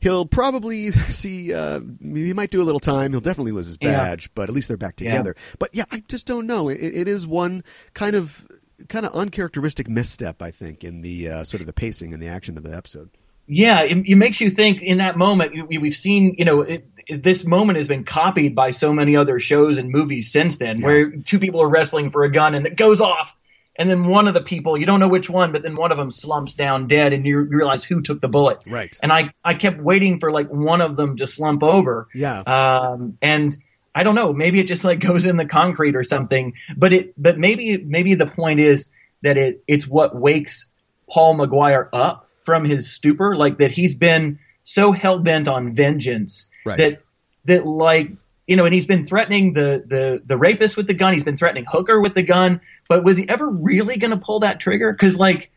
he'll 0.00 0.26
probably 0.26 0.92
see. 1.08 1.54
Uh, 1.54 1.80
he 2.02 2.34
might 2.34 2.50
do 2.50 2.60
a 2.60 2.64
little 2.64 2.78
time. 2.78 3.12
He'll 3.12 3.20
definitely 3.22 3.52
lose 3.52 3.68
his 3.68 3.78
Yeah. 3.80 3.92
badge, 3.96 4.28
but 4.34 4.50
at 4.50 4.54
least 4.54 4.68
they're 4.68 4.76
back 4.76 4.96
together. 4.96 5.34
But 5.58 5.70
yeah, 5.72 5.84
I 5.90 6.02
just 6.06 6.26
don't 6.26 6.46
know. 6.46 6.68
It, 6.68 6.76
it 6.82 7.08
is 7.08 7.26
one 7.26 7.64
kind 7.94 8.14
of 8.14 8.46
kind 8.88 9.06
of 9.06 9.14
uncharacteristic 9.14 9.88
misstep, 9.88 10.42
I 10.42 10.50
think, 10.50 10.84
in 10.84 11.00
the 11.00 11.28
uh, 11.30 11.44
sort 11.44 11.62
of 11.62 11.66
the 11.66 11.72
pacing 11.72 12.12
and 12.12 12.22
the 12.22 12.28
action 12.28 12.58
of 12.58 12.64
the 12.64 12.76
episode. 12.76 13.08
Yeah, 13.46 13.82
it, 13.82 13.98
it 14.06 14.16
makes 14.16 14.40
you 14.42 14.50
think. 14.50 14.82
In 14.82 14.98
that 14.98 15.16
moment, 15.16 15.52
we, 15.68 15.78
we've 15.78 15.96
seen, 15.96 16.34
you 16.38 16.44
know, 16.44 16.60
it- 16.62 16.86
this 17.08 17.44
moment 17.44 17.78
has 17.78 17.88
been 17.88 18.04
copied 18.04 18.54
by 18.54 18.70
so 18.70 18.92
many 18.92 19.16
other 19.16 19.38
shows 19.38 19.78
and 19.78 19.90
movies 19.90 20.30
since 20.32 20.56
then, 20.56 20.80
Yeah. 20.80 20.86
where 20.86 21.10
two 21.10 21.38
people 21.38 21.60
are 21.62 21.68
wrestling 21.68 22.10
for 22.10 22.24
a 22.24 22.30
gun 22.30 22.54
and 22.54 22.66
it 22.66 22.76
goes 22.76 23.00
off, 23.00 23.34
and 23.76 23.90
then 23.90 24.04
one 24.06 24.28
of 24.28 24.34
the 24.34 24.40
people 24.40 24.76
you 24.78 24.86
don't 24.86 25.00
know 25.00 25.08
which 25.08 25.28
one, 25.28 25.52
but 25.52 25.62
then 25.62 25.74
one 25.74 25.90
of 25.92 25.98
them 25.98 26.10
slumps 26.10 26.54
down 26.54 26.86
dead, 26.86 27.12
and 27.12 27.24
you 27.26 27.38
realize 27.40 27.82
who 27.84 28.02
took 28.02 28.20
the 28.20 28.28
bullet. 28.28 28.62
Right. 28.66 28.96
And 29.02 29.12
I 29.12 29.32
I 29.44 29.54
kept 29.54 29.80
waiting 29.80 30.20
for 30.20 30.30
like 30.30 30.48
one 30.48 30.80
of 30.80 30.96
them 30.96 31.16
to 31.16 31.26
slump 31.26 31.62
over. 31.62 32.08
Yeah. 32.14 32.40
Um, 32.40 33.18
and 33.20 33.56
I 33.94 34.02
don't 34.02 34.14
know, 34.14 34.32
maybe 34.32 34.60
it 34.60 34.66
just 34.66 34.84
like 34.84 35.00
goes 35.10 35.26
in 35.26 35.36
the 35.36 35.46
concrete 35.46 35.96
or 35.96 36.04
something. 36.04 36.54
But 36.76 36.92
it 36.92 37.14
but 37.20 37.38
maybe 37.38 37.78
maybe 37.78 38.14
the 38.14 38.26
point 38.26 38.60
is 38.60 38.88
that 39.22 39.36
it 39.36 39.62
it's 39.66 39.86
what 39.86 40.14
wakes 40.14 40.66
Paul 41.10 41.34
McGuire 41.36 41.88
up 41.92 42.28
from 42.40 42.64
his 42.64 42.92
stupor, 42.92 43.34
like 43.36 43.58
that 43.58 43.70
he's 43.70 43.94
been 43.94 44.38
so 44.62 44.92
hell 44.92 45.18
bent 45.18 45.48
on 45.48 45.74
vengeance 45.74 46.46
Right. 46.64 46.78
that 46.78 47.02
that 47.44 47.66
like 47.66 48.10
you 48.46 48.56
know, 48.56 48.64
and 48.64 48.74
he's 48.74 48.86
been 48.86 49.06
threatening 49.06 49.52
the 49.52 49.82
the 49.86 50.22
the 50.24 50.36
rapist 50.36 50.76
with 50.76 50.86
the 50.86 50.94
gun. 50.94 51.14
He's 51.14 51.24
been 51.24 51.36
threatening 51.36 51.64
Hooker 51.68 52.00
with 52.00 52.14
the 52.14 52.22
gun. 52.22 52.60
But 52.88 53.04
was 53.04 53.16
he 53.16 53.28
ever 53.28 53.48
really 53.48 53.96
going 53.96 54.10
to 54.10 54.18
pull 54.18 54.40
that 54.40 54.60
trigger? 54.60 54.92
Because 54.92 55.16
like, 55.16 55.50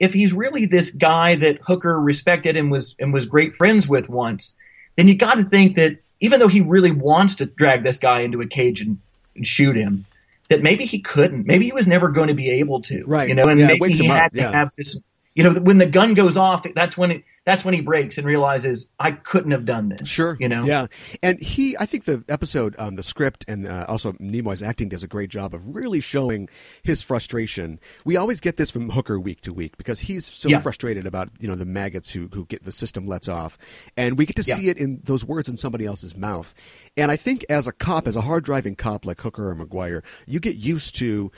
if 0.00 0.12
he's 0.12 0.32
really 0.32 0.66
this 0.66 0.90
guy 0.90 1.36
that 1.36 1.60
Hooker 1.62 1.98
respected 2.00 2.56
and 2.56 2.70
was 2.70 2.96
and 2.98 3.12
was 3.12 3.26
great 3.26 3.56
friends 3.56 3.86
with 3.86 4.08
once, 4.08 4.54
then 4.96 5.08
you 5.08 5.14
got 5.14 5.34
to 5.34 5.44
think 5.44 5.76
that 5.76 5.98
even 6.20 6.40
though 6.40 6.48
he 6.48 6.62
really 6.62 6.90
wants 6.90 7.36
to 7.36 7.46
drag 7.46 7.82
this 7.82 7.98
guy 7.98 8.20
into 8.20 8.40
a 8.40 8.46
cage 8.46 8.80
and, 8.80 8.98
and 9.36 9.46
shoot 9.46 9.76
him, 9.76 10.06
that 10.48 10.62
maybe 10.62 10.86
he 10.86 11.00
couldn't. 11.00 11.46
Maybe 11.46 11.66
he 11.66 11.72
was 11.72 11.86
never 11.86 12.08
going 12.08 12.28
to 12.28 12.34
be 12.34 12.50
able 12.50 12.82
to. 12.82 13.04
Right. 13.04 13.28
You 13.28 13.34
know, 13.34 13.44
and 13.44 13.60
Yeah, 13.60 13.66
maybe 13.68 13.92
he 13.92 14.04
him 14.04 14.10
up, 14.10 14.18
had 14.18 14.32
to 14.32 14.40
yeah. 14.40 14.52
have 14.52 14.70
this. 14.76 14.98
You 15.36 15.44
know, 15.44 15.60
when 15.60 15.76
the 15.78 15.86
gun 15.86 16.14
goes 16.14 16.36
off, 16.36 16.66
that's 16.74 16.96
when 16.96 17.10
it, 17.10 17.24
that's 17.44 17.62
when 17.62 17.74
he 17.74 17.82
breaks 17.82 18.16
and 18.18 18.26
realizes 18.26 18.90
I 18.98 19.12
couldn't 19.12 19.50
have 19.52 19.66
done 19.66 19.90
this. 19.90 20.08
Sure. 20.08 20.36
You 20.40 20.48
know. 20.48 20.64
Yeah. 20.64 20.86
And 21.22 21.40
he, 21.40 21.76
I 21.78 21.84
think 21.86 22.04
the 22.06 22.24
episode, 22.28 22.74
um, 22.78 22.96
the 22.96 23.02
script, 23.02 23.44
and 23.46 23.68
uh, 23.68 23.84
also 23.86 24.12
Nimoy's 24.12 24.62
acting 24.62 24.88
does 24.88 25.02
a 25.04 25.06
great 25.06 25.28
job 25.30 25.54
of 25.54 25.74
really 25.74 26.00
showing 26.00 26.48
his 26.82 27.02
frustration. 27.02 27.78
We 28.04 28.16
always 28.16 28.40
get 28.40 28.56
this 28.56 28.70
from 28.70 28.88
Hooker 28.90 29.20
week 29.20 29.42
to 29.42 29.52
week 29.52 29.76
because 29.76 30.00
he's 30.00 30.24
so 30.24 30.48
Yeah. 30.48 30.60
frustrated 30.60 31.06
about 31.06 31.28
you 31.38 31.46
know 31.46 31.54
the 31.54 31.66
maggots 31.66 32.10
who 32.12 32.28
who 32.32 32.46
get 32.46 32.64
the 32.64 32.72
system 32.72 33.06
lets 33.06 33.28
off, 33.28 33.58
and 33.96 34.18
we 34.18 34.24
get 34.26 34.36
to 34.36 34.42
Yeah. 34.42 34.56
see 34.56 34.68
it 34.70 34.78
in 34.78 35.02
those 35.04 35.22
words 35.24 35.48
in 35.50 35.56
somebody 35.58 35.84
else's 35.84 36.16
mouth. 36.16 36.54
And 36.96 37.10
I 37.10 37.16
think 37.16 37.44
as 37.50 37.66
a 37.66 37.72
cop, 37.72 38.08
as 38.08 38.16
a 38.16 38.22
hard 38.22 38.42
driving 38.42 38.74
cop 38.74 39.04
like 39.04 39.20
Hooker 39.20 39.50
or 39.50 39.54
McGuire, 39.54 40.02
you 40.26 40.40
get 40.40 40.56
used 40.56 40.96
to 40.96 41.30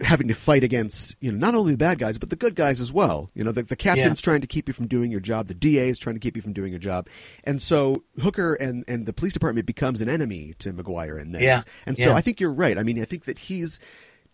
having 0.00 0.28
to 0.28 0.34
fight 0.34 0.64
against 0.64 1.14
you 1.20 1.30
know 1.30 1.38
not 1.38 1.54
only 1.54 1.72
the 1.72 1.78
bad 1.78 1.98
guys 1.98 2.18
but 2.18 2.30
the 2.30 2.36
good 2.36 2.54
guys 2.54 2.80
as 2.80 2.92
well. 2.92 3.30
You 3.34 3.44
know 3.44 3.52
the, 3.52 3.62
the 3.62 3.76
captain's 3.76 4.20
trying 4.20 4.40
to 4.40 4.46
keep 4.46 4.68
you 4.68 4.74
from 4.74 4.86
doing 4.86 5.10
your 5.10 5.20
job, 5.20 5.48
the 5.48 5.54
DA 5.54 5.88
is 5.88 5.98
trying 5.98 6.16
to 6.16 6.20
keep 6.20 6.36
you 6.36 6.42
from 6.42 6.52
doing 6.52 6.70
your 6.72 6.78
job, 6.80 7.08
and 7.44 7.60
so 7.60 8.02
Hooker 8.20 8.54
and 8.54 8.84
and 8.88 9.06
the 9.06 9.12
police 9.12 9.32
department 9.32 9.66
becomes 9.66 10.00
an 10.00 10.08
enemy 10.08 10.54
to 10.58 10.72
McGuire 10.72 11.20
in 11.20 11.32
this. 11.32 11.42
Yeah. 11.42 11.62
And 11.86 11.98
so 11.98 12.10
Yeah. 12.10 12.14
I 12.16 12.20
think 12.20 12.40
you're 12.40 12.52
right. 12.52 12.78
I 12.78 12.82
mean 12.82 13.00
I 13.00 13.04
think 13.04 13.24
that 13.26 13.38
he's 13.38 13.78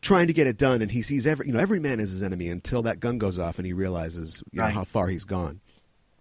trying 0.01 0.29
to 0.29 0.33
get 0.33 0.47
it 0.47 0.57
done 0.57 0.81
and 0.81 0.91
he 0.93 1.03
sees 1.03 1.27
every 1.27 1.47
you 1.49 1.53
know 1.53 1.59
every 1.59 1.81
man 1.81 1.99
is 1.99 2.13
his 2.13 2.23
enemy 2.23 2.49
until 2.49 2.83
that 2.83 3.01
gun 3.01 3.19
goes 3.19 3.39
off 3.39 3.59
and 3.59 3.67
he 3.67 3.73
realizes 3.73 4.43
you 4.53 4.61
know 4.61 4.69
how 4.69 4.85
far 4.85 5.09
he's 5.09 5.25
gone. 5.25 5.61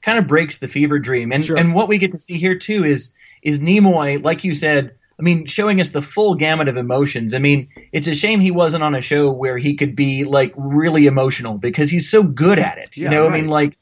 kind 0.01 0.17
of 0.17 0.25
breaks 0.25 0.57
the 0.59 0.67
fever 0.67 0.97
dream. 0.99 1.31
And 1.31 1.43
Sure. 1.45 1.57
and 1.57 1.75
what 1.75 1.87
we 1.87 1.97
get 1.97 2.11
to 2.13 2.17
see 2.17 2.37
here 2.37 2.55
too 2.57 2.83
is 2.83 3.11
is 3.43 3.59
Nimoy, 3.59 4.23
like 4.23 4.43
you 4.43 4.55
said, 4.55 4.95
I 5.19 5.23
mean, 5.23 5.47
showing 5.47 5.81
us 5.81 5.89
the 5.89 6.01
full 6.01 6.35
gamut 6.35 6.67
of 6.67 6.77
emotions. 6.77 7.33
I 7.33 7.39
mean, 7.39 7.69
it's 7.91 8.07
a 8.07 8.13
shame 8.13 8.39
he 8.39 8.51
wasn't 8.51 8.83
on 8.83 8.93
a 8.93 9.01
show 9.01 9.31
where 9.31 9.57
he 9.57 9.75
could 9.75 9.95
be 9.95 10.23
like 10.23 10.53
really 10.55 11.07
emotional 11.07 11.57
because 11.57 11.89
he's 11.89 12.09
so 12.09 12.21
good 12.21 12.59
at 12.59 12.77
it. 12.77 12.95
Yeah, 12.95 13.05
you 13.05 13.09
know, 13.09 13.27
I 13.27 13.31
mean, 13.31 13.47
like 13.47 13.77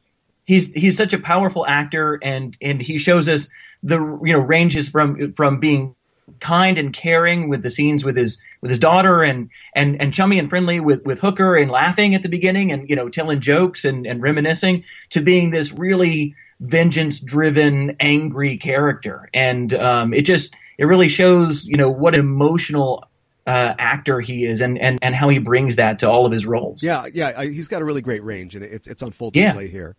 he's 0.45 0.73
he's 0.73 0.95
such 0.95 1.13
a 1.13 1.19
powerful 1.19 1.65
actor, 1.67 2.19
and 2.21 2.55
and 2.61 2.81
he 2.81 2.97
shows 2.97 3.27
us 3.27 3.49
the 3.83 3.97
you 4.23 4.33
know 4.33 4.39
ranges 4.39 4.89
from 4.89 5.33
from 5.33 5.59
being 5.59 5.95
kind 6.39 6.77
and 6.77 6.93
caring 6.93 7.49
with 7.49 7.61
the 7.61 7.69
scenes 7.69 8.03
with 8.03 8.15
his 8.15 8.39
with 8.61 8.69
his 8.69 8.79
daughter 8.79 9.21
and 9.21 9.49
and 9.75 10.01
and 10.01 10.13
chummy 10.13 10.39
and 10.39 10.49
friendly 10.49 10.79
with 10.79 11.05
with 11.05 11.19
Hooker 11.19 11.55
and 11.55 11.69
laughing 11.69 12.15
at 12.15 12.23
the 12.23 12.29
beginning 12.29 12.71
and 12.71 12.89
you 12.89 12.95
know 12.95 13.09
telling 13.09 13.41
jokes 13.41 13.85
and 13.85 14.07
and 14.07 14.21
reminiscing 14.21 14.83
to 15.11 15.21
being 15.21 15.51
this 15.51 15.71
really 15.71 16.33
vengeance 16.61 17.19
driven 17.19 17.95
angry 17.99 18.57
character 18.57 19.29
and 19.33 19.73
um 19.73 20.13
it 20.13 20.21
just 20.21 20.55
it 20.77 20.85
really 20.85 21.07
shows 21.09 21.65
you 21.65 21.77
know 21.77 21.89
what 21.89 22.13
an 22.15 22.21
emotional 22.21 23.03
uh, 23.47 23.73
actor 23.77 24.19
he 24.21 24.43
is 24.45 24.61
and, 24.61 24.77
and 24.79 24.97
and 25.01 25.13
how 25.15 25.29
he 25.29 25.37
brings 25.39 25.75
that 25.75 25.99
to 25.99 26.09
all 26.09 26.25
of 26.25 26.31
his 26.31 26.45
roles 26.45 26.81
Yeah, 26.81 27.05
yeah, 27.13 27.33
I, 27.37 27.47
he's 27.47 27.67
got 27.67 27.81
a 27.81 27.85
really 27.85 28.01
great 28.01 28.23
range, 28.23 28.55
and 28.55 28.63
it's 28.65 28.87
it's 28.87 29.03
on 29.03 29.11
full 29.11 29.31
Yeah. 29.33 29.51
display 29.51 29.67
here. 29.67 29.95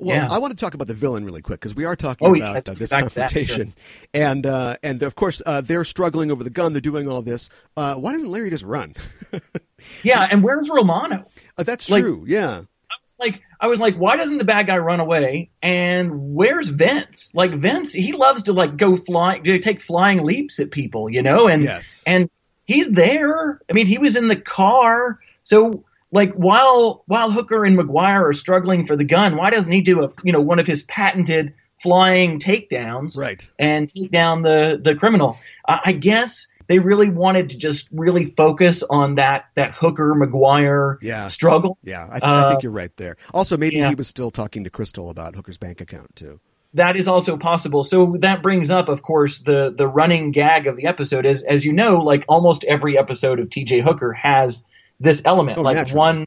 Well, 0.00 0.14
Yeah. 0.14 0.28
I 0.30 0.38
want 0.38 0.56
to 0.56 0.64
talk 0.64 0.74
about 0.74 0.86
the 0.86 0.94
villain 0.94 1.24
really 1.24 1.42
quick 1.42 1.58
because 1.58 1.74
we 1.74 1.84
are 1.84 1.96
talking 1.96 2.28
Oh, 2.28 2.34
yeah, 2.34 2.50
about 2.50 2.68
uh, 2.68 2.72
this 2.74 2.90
to 2.90 2.94
that, 2.94 3.00
confrontation, 3.00 3.74
and 4.14 4.44
uh, 4.46 4.76
and 4.82 5.02
of 5.02 5.14
course 5.16 5.40
uh, 5.46 5.60
they're 5.62 5.84
struggling 5.84 6.30
over 6.30 6.44
the 6.44 6.50
gun. 6.50 6.72
They're 6.72 6.80
doing 6.80 7.08
all 7.08 7.22
this. 7.22 7.48
Uh, 7.76 7.94
why 7.96 8.12
doesn't 8.12 8.30
Larry 8.30 8.50
just 8.50 8.64
run? 8.64 8.94
yeah 10.02 10.26
and 10.30 10.42
where's 10.42 10.68
Romano 10.68 11.24
Uh, 11.56 11.62
that's 11.62 11.88
Like- 11.90 12.02
true. 12.02 12.24
Yeah, 12.28 12.50
I 12.50 12.94
was 13.02 13.16
like, 13.18 13.40
I 13.60 13.66
was 13.66 13.80
like, 13.80 13.96
why 13.96 14.16
doesn't 14.16 14.38
the 14.38 14.44
bad 14.44 14.66
guy 14.66 14.78
run 14.78 15.00
away? 15.00 15.50
And 15.62 16.34
where's 16.34 16.68
Vince? 16.68 17.32
Like 17.34 17.52
Vince, 17.52 17.92
he 17.92 18.12
loves 18.12 18.44
to 18.44 18.52
like 18.52 18.76
go 18.76 18.96
flying, 18.96 19.42
take 19.42 19.80
flying 19.80 20.24
leaps 20.24 20.60
at 20.60 20.70
people, 20.70 21.10
you 21.10 21.22
know. 21.22 21.48
And 21.48 21.64
Yes. 21.64 22.04
and 22.06 22.30
he's 22.66 22.88
there. 22.88 23.60
I 23.68 23.72
mean, 23.72 23.86
he 23.86 23.98
was 23.98 24.14
in 24.14 24.28
the 24.28 24.36
car. 24.36 25.18
So 25.42 25.84
like 26.12 26.32
while 26.34 27.02
while 27.06 27.30
Hooker 27.30 27.64
and 27.64 27.76
McGuire 27.76 28.28
are 28.28 28.32
struggling 28.32 28.86
for 28.86 28.96
the 28.96 29.04
gun, 29.04 29.36
why 29.36 29.50
doesn't 29.50 29.72
he 29.72 29.80
do 29.80 30.04
a 30.04 30.08
you 30.22 30.32
know 30.32 30.40
one 30.40 30.58
of 30.58 30.66
his 30.66 30.82
patented 30.84 31.54
flying 31.82 32.38
takedowns 32.38 33.16
right. 33.16 33.48
and 33.58 33.88
take 33.88 34.10
down 34.12 34.42
the 34.42 34.80
the 34.80 34.94
criminal? 34.94 35.38
I, 35.66 35.80
I 35.86 35.92
guess. 35.92 36.46
They 36.68 36.78
really 36.78 37.08
wanted 37.10 37.50
to 37.50 37.56
just 37.58 37.88
really 37.92 38.26
focus 38.26 38.82
on 38.88 39.16
that 39.16 39.46
that 39.56 39.74
Hooker 39.74 40.14
McGuire 40.14 40.98
Yeah. 41.02 41.28
struggle. 41.28 41.78
Yeah, 41.82 42.04
I, 42.06 42.18
th- 42.20 42.22
I 42.22 42.34
Uh, 42.42 42.50
think 42.50 42.62
you're 42.62 42.72
right 42.72 42.94
there. 42.96 43.16
Also, 43.34 43.56
maybe 43.56 43.76
yeah. 43.76 43.88
he 43.88 43.94
was 43.94 44.06
still 44.06 44.30
talking 44.30 44.64
to 44.64 44.70
Crystal 44.70 45.10
about 45.10 45.34
Hooker's 45.34 45.58
bank 45.58 45.80
account 45.80 46.14
too. 46.14 46.40
that 46.74 46.96
is 46.96 47.08
also 47.08 47.38
possible. 47.38 47.82
So 47.82 48.16
that 48.20 48.42
brings 48.42 48.70
up, 48.70 48.90
of 48.90 49.00
course, 49.02 49.38
the 49.40 49.72
the 49.74 49.88
running 49.88 50.30
gag 50.32 50.66
of 50.66 50.76
the 50.76 50.86
episode. 50.86 51.24
As 51.24 51.42
as 51.42 51.64
you 51.64 51.72
know, 51.72 51.96
like 52.02 52.26
almost 52.28 52.62
every 52.64 52.98
episode 52.98 53.40
of 53.40 53.48
T.J. 53.48 53.80
Hooker 53.80 54.12
has 54.12 54.64
this 55.00 55.22
element, 55.24 55.58
Oh, 55.58 55.62
like 55.62 55.76
naturally. 55.76 55.98
one 55.98 56.24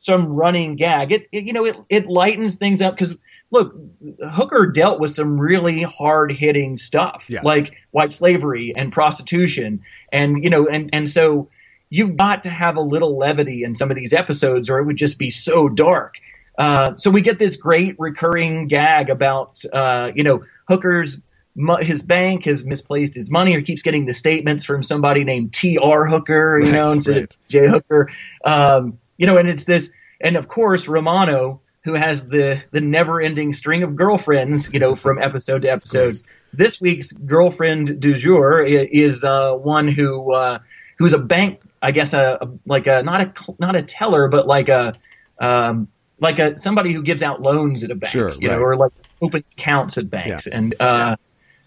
some 0.00 0.26
running 0.26 0.74
gag. 0.76 1.12
It, 1.12 1.28
it 1.30 1.44
you 1.44 1.52
know 1.52 1.64
it 1.64 1.76
it 1.88 2.06
lightens 2.08 2.56
things 2.56 2.82
up 2.82 2.94
because 2.96 3.14
look, 3.50 3.74
Hooker 4.30 4.66
dealt 4.66 5.00
with 5.00 5.12
some 5.12 5.40
really 5.40 5.82
hard 5.82 6.32
hitting 6.32 6.76
stuff, 6.76 7.26
Yeah. 7.28 7.40
like 7.42 7.72
white 7.90 8.14
slavery 8.14 8.72
and 8.76 8.92
prostitution, 8.92 9.80
and 10.12 10.42
you 10.42 10.50
know, 10.50 10.66
and 10.66 10.90
and 10.92 11.08
so 11.08 11.48
you've 11.90 12.16
got 12.16 12.42
to 12.44 12.50
have 12.50 12.76
a 12.76 12.80
little 12.80 13.16
levity 13.16 13.62
in 13.62 13.74
some 13.74 13.90
of 13.90 13.96
these 13.96 14.12
episodes, 14.12 14.68
or 14.70 14.78
it 14.80 14.84
would 14.84 14.96
just 14.96 15.18
be 15.18 15.30
so 15.30 15.68
dark. 15.68 16.14
Uh, 16.58 16.96
so 16.96 17.10
we 17.10 17.20
get 17.20 17.38
this 17.38 17.56
great 17.56 17.96
recurring 17.98 18.68
gag 18.68 19.10
about, 19.10 19.60
uh, 19.72 20.10
you 20.14 20.22
know, 20.24 20.44
Hooker's 20.68 21.20
his 21.80 22.02
bank 22.02 22.46
has 22.46 22.64
misplaced 22.64 23.14
his 23.14 23.30
money, 23.30 23.54
or 23.56 23.62
keeps 23.62 23.82
getting 23.82 24.06
the 24.06 24.14
statements 24.14 24.64
from 24.64 24.82
somebody 24.82 25.22
named 25.22 25.52
T.R. 25.52 26.04
Hooker, 26.04 26.58
you 26.58 26.64
Right, 26.64 26.72
know, 26.72 26.90
instead 26.92 27.14
right. 27.14 27.22
of 27.24 27.48
J. 27.48 27.68
Hooker. 27.68 28.10
Um, 28.44 28.98
you 29.16 29.28
know, 29.28 29.36
and 29.38 29.48
it's 29.48 29.64
this, 29.64 29.92
and 30.20 30.34
of 30.36 30.48
course 30.48 30.88
Romano, 30.88 31.60
who 31.84 31.94
has 31.94 32.26
the 32.28 32.62
the 32.70 32.80
never 32.80 33.20
ending 33.20 33.52
string 33.52 33.82
of 33.82 33.94
girlfriends, 33.94 34.72
you 34.72 34.80
know, 34.80 34.96
from 34.96 35.22
episode 35.22 35.62
to 35.62 35.68
episode. 35.70 36.20
This 36.52 36.80
week's 36.80 37.12
girlfriend 37.12 38.00
du 38.00 38.14
jour 38.14 38.64
is 38.64 39.24
uh, 39.24 39.52
one 39.52 39.88
who 39.88 40.32
uh, 40.32 40.58
who's 40.98 41.12
a 41.12 41.18
bank, 41.18 41.60
I 41.82 41.90
guess, 41.90 42.14
a, 42.14 42.38
a 42.40 42.48
like 42.66 42.86
a 42.86 43.02
not 43.02 43.20
a 43.20 43.54
not 43.58 43.76
a 43.76 43.82
teller, 43.82 44.28
but 44.28 44.46
like 44.46 44.68
a 44.68 44.94
um, 45.40 45.88
like 46.20 46.38
a 46.38 46.56
somebody 46.56 46.92
who 46.92 47.02
gives 47.02 47.22
out 47.22 47.42
loans 47.42 47.84
at 47.84 47.90
a 47.90 47.94
bank, 47.94 48.12
Sure, 48.12 48.34
you 48.40 48.48
know, 48.48 48.60
or 48.60 48.76
like 48.76 48.92
opens 49.20 49.44
accounts 49.52 49.98
at 49.98 50.08
banks, 50.08 50.46
and 50.46 50.74
uh, 50.80 51.16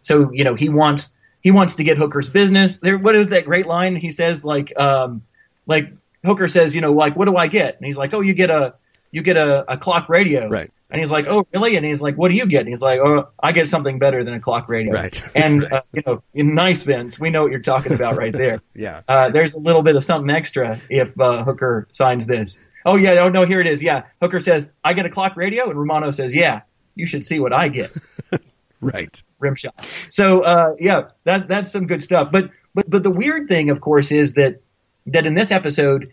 so 0.01 0.31
you 0.31 0.43
know 0.43 0.55
he 0.55 0.69
wants 0.69 1.15
he 1.41 1.51
wants 1.51 1.75
to 1.75 1.83
get 1.83 1.97
Hooker's 1.97 2.29
business. 2.29 2.77
There, 2.77 2.97
what 2.97 3.15
is 3.15 3.29
that 3.29 3.45
great 3.45 3.67
line 3.67 3.95
he 3.95 4.11
says? 4.11 4.43
Like, 4.43 4.77
um, 4.79 5.21
like 5.67 5.91
Hooker 6.25 6.47
says, 6.47 6.73
you 6.73 6.81
know, 6.81 6.93
like 6.93 7.15
what 7.15 7.25
do 7.25 7.35
I 7.35 7.47
get? 7.47 7.77
And 7.77 7.85
he's 7.85 7.97
like, 7.97 8.13
oh, 8.13 8.21
you 8.21 8.33
get 8.33 8.49
a 8.49 8.73
you 9.17 9.23
get 9.23 9.35
a, 9.35 9.73
a 9.73 9.77
clock 9.77 10.09
radio, 10.09 10.47
Right. 10.47 10.71
And 10.89 11.01
he's 11.01 11.11
like, 11.11 11.27
oh, 11.27 11.45
really? 11.53 11.75
And 11.75 11.85
he's 11.85 12.01
like, 12.01 12.15
what 12.15 12.29
do 12.29 12.35
you 12.35 12.45
get? 12.45 12.61
And 12.61 12.69
he's 12.69 12.81
like, 12.81 12.99
oh, 13.01 13.27
I 13.43 13.51
get 13.51 13.67
something 13.67 13.99
better 13.99 14.23
than 14.23 14.35
a 14.35 14.39
clock 14.39 14.69
radio, 14.69 14.93
Right. 14.93 15.21
And 15.35 15.65
uh, 15.65 15.81
you 15.91 16.03
know, 16.05 16.23
nice 16.33 16.83
Vince, 16.83 17.19
we 17.19 17.31
know 17.31 17.41
what 17.41 17.51
you're 17.51 17.59
talking 17.59 17.93
about 17.93 18.15
right 18.15 18.31
there. 18.31 18.61
Yeah. 18.75 19.01
Uh, 19.07 19.29
there's 19.31 19.55
a 19.55 19.59
little 19.59 19.81
bit 19.81 19.95
of 19.95 20.03
something 20.03 20.29
extra 20.29 20.79
if 20.89 21.19
uh, 21.19 21.43
Hooker 21.43 21.87
signs 21.91 22.27
this. 22.27 22.59
Oh 22.85 22.95
yeah, 22.95 23.19
oh 23.23 23.29
no, 23.29 23.43
here 23.43 23.59
it 23.59 23.65
is. 23.65 23.81
Yeah, 23.81 24.03
Hooker 24.21 24.39
says 24.39 24.71
I 24.83 24.93
get 24.93 25.05
a 25.05 25.09
clock 25.09 25.35
radio, 25.35 25.69
and 25.69 25.79
Romano 25.79 26.11
says, 26.11 26.35
yeah, 26.35 26.61
you 26.93 27.07
should 27.07 27.25
see 27.25 27.39
what 27.39 27.53
I 27.53 27.69
get. 27.69 27.91
Right. 28.79 29.23
Rim 29.39 29.55
shot. 29.55 29.73
So 30.09 30.41
uh, 30.41 30.75
yeah, 30.79 31.09
that 31.23 31.47
that's 31.47 31.71
some 31.71 31.87
good 31.87 32.03
stuff. 32.03 32.31
But 32.31 32.51
but 32.75 32.87
but 32.87 33.01
the 33.01 33.09
weird 33.09 33.47
thing, 33.47 33.71
of 33.71 33.81
course, 33.81 34.11
is 34.11 34.33
that 34.33 34.61
that 35.07 35.25
in 35.25 35.33
this 35.33 35.51
episode, 35.51 36.11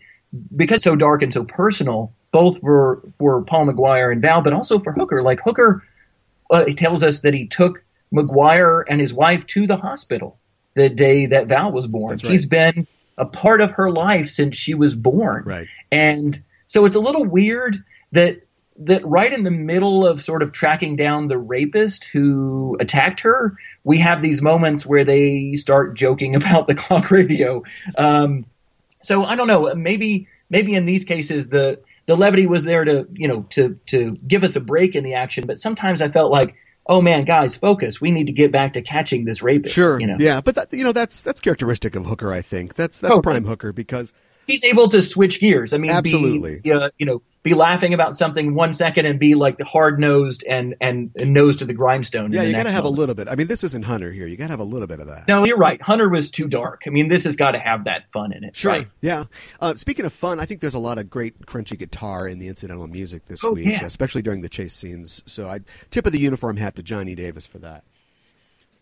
because 0.55 0.83
so 0.83 0.95
dark 0.95 1.21
and 1.21 1.31
so 1.31 1.43
personal, 1.43 2.13
both 2.31 2.59
for 2.59 3.01
for 3.13 3.43
Paul 3.43 3.67
McGuire 3.67 4.11
and 4.11 4.21
Val, 4.21 4.41
but 4.41 4.53
also 4.53 4.79
for 4.79 4.93
Hooker. 4.93 5.21
Like 5.21 5.39
Hooker, 5.43 5.83
uh, 6.49 6.65
he 6.65 6.73
tells 6.73 7.03
us 7.03 7.21
that 7.21 7.33
he 7.33 7.47
took 7.47 7.83
McGuire 8.13 8.83
and 8.87 8.99
his 8.99 9.13
wife 9.13 9.45
to 9.47 9.67
the 9.67 9.77
hospital 9.77 10.37
the 10.73 10.89
day 10.89 11.27
that 11.27 11.47
Val 11.47 11.71
was 11.71 11.87
born. 11.87 12.11
Right. 12.11 12.31
He's 12.31 12.45
been 12.45 12.87
a 13.17 13.25
part 13.25 13.61
of 13.61 13.71
her 13.71 13.89
life 13.89 14.29
since 14.29 14.55
she 14.55 14.73
was 14.73 14.93
born. 14.93 15.43
Right. 15.45 15.67
And 15.91 16.39
so 16.67 16.85
it's 16.85 16.95
a 16.95 16.99
little 16.99 17.25
weird 17.25 17.83
that 18.11 18.41
that 18.77 19.05
right 19.05 19.31
in 19.31 19.43
the 19.43 19.51
middle 19.51 20.05
of 20.05 20.21
sort 20.21 20.43
of 20.43 20.51
tracking 20.51 20.97
down 20.97 21.29
the 21.29 21.37
rapist 21.37 22.03
who 22.05 22.75
attacked 22.79 23.21
her, 23.21 23.55
we 23.85 23.99
have 23.99 24.21
these 24.21 24.41
moments 24.41 24.85
where 24.85 25.05
they 25.05 25.53
start 25.55 25.95
joking 25.95 26.35
about 26.35 26.67
the 26.67 26.75
clock 26.75 27.11
radio. 27.11 27.63
Um, 27.97 28.45
so 29.05 29.23
I 29.23 29.35
don't 29.35 29.47
know. 29.47 29.73
Maybe 29.75 30.27
maybe 30.49 30.75
in 30.75 30.85
these 30.85 31.05
cases 31.05 31.47
the 31.47 31.81
the 32.05 32.15
levity 32.15 32.47
was 32.47 32.63
there 32.63 32.83
to 32.83 33.07
you 33.13 33.27
know 33.27 33.41
to 33.51 33.79
to 33.87 34.17
give 34.27 34.43
us 34.43 34.55
a 34.55 34.61
break 34.61 34.95
in 34.95 35.03
the 35.03 35.15
action, 35.15 35.45
but 35.47 35.59
sometimes 35.59 36.01
I 36.01 36.09
felt 36.09 36.31
like 36.31 36.55
oh 36.87 37.01
man, 37.01 37.25
guys, 37.25 37.55
focus. 37.55 37.99
We 37.99 38.11
need 38.11 38.27
to 38.27 38.33
get 38.33 38.51
back 38.51 38.73
to 38.73 38.81
catching 38.81 39.25
this 39.25 39.41
rapist. 39.41 39.73
Sure. 39.73 39.99
You 39.99 40.05
know? 40.05 40.17
Yeah, 40.19 40.41
but 40.41 40.55
that, 40.55 40.73
you 40.73 40.83
know 40.83 40.91
that's 40.91 41.23
that's 41.23 41.41
characteristic 41.41 41.95
of 41.95 42.05
Hooker. 42.05 42.31
I 42.31 42.41
think 42.41 42.75
that's 42.75 42.99
that's 42.99 43.17
Oh, 43.17 43.21
prime 43.21 43.45
Hooker 43.45 43.73
because 43.73 44.13
He's 44.47 44.63
able 44.63 44.87
to 44.89 45.01
switch 45.01 45.39
gears. 45.39 45.73
I 45.73 45.77
mean, 45.77 45.91
Absolutely. 45.91 46.59
Be, 46.59 46.71
uh, 46.71 46.89
you 46.97 47.05
know, 47.05 47.21
be 47.45 47.53
laughing 47.53 47.93
about 47.93 48.17
something 48.17 48.53
one 48.53 48.73
second 48.73 49.05
and 49.05 49.17
be 49.17 49.35
like 49.35 49.57
the 49.57 49.63
hard 49.63 49.99
nosed 49.99 50.43
and, 50.49 50.75
and 50.81 51.11
and 51.15 51.33
nose 51.33 51.55
to 51.57 51.65
the 51.65 51.73
grindstone. 51.73 52.33
yeah, 52.33 52.41
the 52.41 52.47
you 52.47 52.53
got 52.53 52.63
to 52.63 52.71
have 52.71 52.83
a 52.83 52.89
little 52.89 53.15
bit. 53.15 53.29
I 53.29 53.35
mean, 53.35 53.47
this 53.47 53.63
isn't 53.63 53.85
Hunter 53.85 54.11
here. 54.11 54.27
You 54.27 54.35
got 54.35 54.47
to 54.47 54.51
have 54.53 54.59
a 54.59 54.63
little 54.65 54.87
bit 54.87 54.99
of 54.99 55.07
that. 55.07 55.27
No, 55.29 55.45
you're 55.45 55.55
right. 55.57 55.81
Hunter 55.81 56.09
was 56.09 56.29
too 56.31 56.47
dark. 56.49 56.81
I 56.85 56.89
mean, 56.89 57.07
this 57.07 57.23
has 57.23 57.37
got 57.37 57.51
to 57.51 57.59
have 57.59 57.85
that 57.85 58.11
fun 58.11 58.33
in 58.33 58.43
it. 58.43 58.55
Sure. 58.57 58.71
Right? 58.73 58.87
Yeah. 58.99 59.25
Uh, 59.61 59.75
speaking 59.75 60.03
of 60.05 60.11
fun, 60.11 60.39
I 60.41 60.45
think 60.45 60.59
there's 60.59 60.73
a 60.73 60.79
lot 60.79 60.97
of 60.97 61.09
great 61.09 61.45
crunchy 61.45 61.77
guitar 61.79 62.27
in 62.27 62.39
the 62.39 62.47
incidental 62.49 62.87
music 62.87 63.25
this 63.27 63.43
Oh, 63.43 63.53
week, 63.53 63.67
yeah. 63.67 63.85
especially 63.85 64.21
during 64.23 64.41
the 64.41 64.49
chase 64.49 64.73
scenes. 64.73 65.23
So 65.25 65.47
I 65.47 65.59
tip 65.91 66.05
of 66.05 66.11
the 66.11 66.19
uniform 66.19 66.57
hat 66.57 66.75
to 66.75 66.83
Johnny 66.83 67.15
Davis 67.15 67.45
for 67.45 67.59
that. 67.59 67.83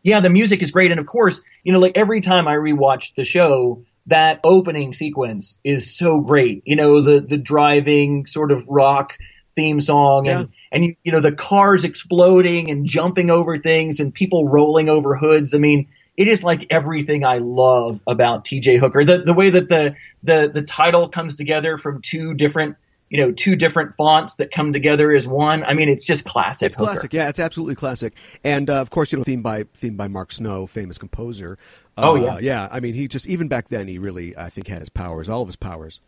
yeah, 0.03 0.19
the 0.19 0.29
music 0.29 0.61
is 0.63 0.71
great, 0.71 0.91
and 0.91 0.99
of 0.99 1.05
course, 1.05 1.41
you 1.63 1.71
know, 1.73 1.79
like 1.79 1.97
every 1.97 2.21
time 2.21 2.47
I 2.47 2.55
rewatch 2.55 3.13
the 3.15 3.23
show, 3.23 3.83
that 4.07 4.39
opening 4.43 4.93
sequence 4.93 5.59
is 5.63 5.95
so 5.95 6.21
great. 6.21 6.63
You 6.65 6.75
know, 6.75 7.01
the 7.01 7.21
the 7.21 7.37
driving 7.37 8.25
sort 8.25 8.51
of 8.51 8.67
rock 8.67 9.13
theme 9.55 9.81
song, 9.81 10.27
and 10.27 10.49
and 10.71 10.83
you, 10.83 10.95
you 11.03 11.11
know 11.11 11.21
the 11.21 11.31
cars 11.31 11.85
exploding 11.85 12.69
and 12.69 12.85
jumping 12.85 13.29
over 13.29 13.59
things, 13.59 13.99
and 13.99 14.13
people 14.13 14.47
rolling 14.47 14.89
over 14.89 15.15
hoods. 15.15 15.53
I 15.53 15.57
mean, 15.57 15.87
it 16.17 16.27
is 16.27 16.43
like 16.43 16.67
everything 16.69 17.25
I 17.25 17.37
love 17.37 18.01
about 18.05 18.45
T.J. 18.45 18.77
Hooker. 18.77 19.05
The 19.05 19.19
the 19.19 19.33
way 19.33 19.49
that 19.51 19.69
the 19.69 19.95
the 20.21 20.51
the 20.53 20.61
title 20.61 21.09
comes 21.09 21.35
together 21.35 21.77
from 21.77 22.01
two 22.01 22.33
different. 22.33 22.77
You 23.13 23.21
know, 23.21 23.31
two 23.31 23.55
different 23.55 23.95
fonts 23.95 24.35
that 24.37 24.49
come 24.51 24.73
together 24.73 25.11
as 25.13 25.27
one. 25.27 25.63
I 25.63 25.75
mean, 25.75 25.87
it's 25.87 26.03
just 26.03 26.25
classic. 26.25 26.65
It's 26.65 26.75
Hooker. 26.75 26.93
classic. 26.93 27.13
Yeah, 27.13 27.29
it's 27.29 27.37
absolutely 27.37 27.75
classic. 27.75 28.13
And 28.43 28.71
uh, 28.71 28.81
of 28.81 28.89
course, 28.89 29.11
you 29.11 29.19
know, 29.19 29.23
theme 29.23 29.43
by 29.43 29.65
theme 29.75 29.95
by 29.95 30.07
Mark 30.07 30.31
Snow, 30.33 30.65
famous 30.65 30.97
composer. 30.97 31.59
Oh, 31.95 32.17
Uh, 32.17 32.19
yeah. 32.21 32.39
yeah. 32.39 32.67
I 32.71 32.79
mean, 32.79 32.95
he 32.95 33.07
just 33.07 33.27
even 33.27 33.47
back 33.47 33.69
then, 33.69 33.87
he 33.87 33.99
really, 33.99 34.35
I 34.35 34.49
think, 34.49 34.67
had 34.67 34.79
his 34.79 34.89
powers, 34.89 35.29
all 35.29 35.43
of 35.43 35.47
his 35.47 35.55
powers. 35.55 36.01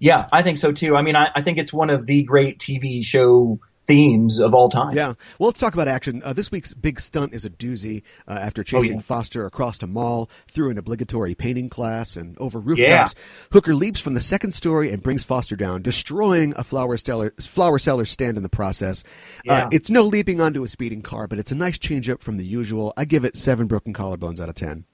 Yeah, 0.00 0.26
I 0.32 0.42
think 0.42 0.58
so 0.58 0.72
too. 0.72 0.96
I 0.96 1.02
mean, 1.02 1.14
I, 1.14 1.28
I 1.36 1.42
think 1.42 1.58
it's 1.58 1.72
one 1.72 1.90
of 1.90 2.06
the 2.06 2.24
great 2.24 2.58
TV 2.58 3.04
show 3.04 3.60
themes 3.90 4.38
of 4.40 4.54
all 4.54 4.68
time. 4.68 4.94
Yeah. 4.96 5.14
Well, 5.38 5.48
let's 5.48 5.58
talk 5.58 5.74
about 5.74 5.88
action. 5.88 6.22
Uh, 6.24 6.32
this 6.32 6.52
week's 6.52 6.72
big 6.74 7.00
stunt 7.00 7.34
is 7.34 7.44
a 7.44 7.50
doozy. 7.50 8.02
Uh, 8.28 8.38
after 8.40 8.62
chasing 8.62 8.92
Oh, 8.92 8.94
yeah. 8.96 9.00
Foster 9.00 9.46
across 9.46 9.82
a 9.82 9.86
mall, 9.88 10.30
through 10.48 10.70
an 10.70 10.78
obligatory 10.78 11.34
painting 11.34 11.68
class, 11.68 12.14
and 12.16 12.38
over 12.38 12.60
rooftops, 12.60 13.14
Hooker 13.52 13.74
leaps 13.74 14.00
from 14.00 14.14
the 14.14 14.20
second 14.20 14.52
story 14.52 14.92
and 14.92 15.02
brings 15.02 15.24
Foster 15.24 15.56
down, 15.56 15.82
destroying 15.82 16.54
a 16.56 16.62
flower 16.62 16.96
seller, 16.96 17.34
flower 17.40 17.78
seller 17.78 18.04
stand 18.04 18.36
in 18.36 18.42
the 18.44 18.48
process. 18.48 19.02
Uh, 19.48 19.68
it's 19.72 19.90
no 19.90 20.02
leaping 20.02 20.40
onto 20.40 20.62
a 20.62 20.68
speeding 20.68 21.02
car, 21.02 21.26
but 21.26 21.38
it's 21.38 21.50
a 21.50 21.56
nice 21.56 21.78
change 21.78 22.08
up 22.08 22.22
from 22.22 22.36
the 22.36 22.44
usual. 22.46 22.92
I 22.96 23.04
give 23.04 23.24
it 23.24 23.36
seven 23.36 23.66
broken 23.66 23.92
collarbones 23.92 24.38
out 24.40 24.48
of 24.48 24.54
ten. 24.54 24.84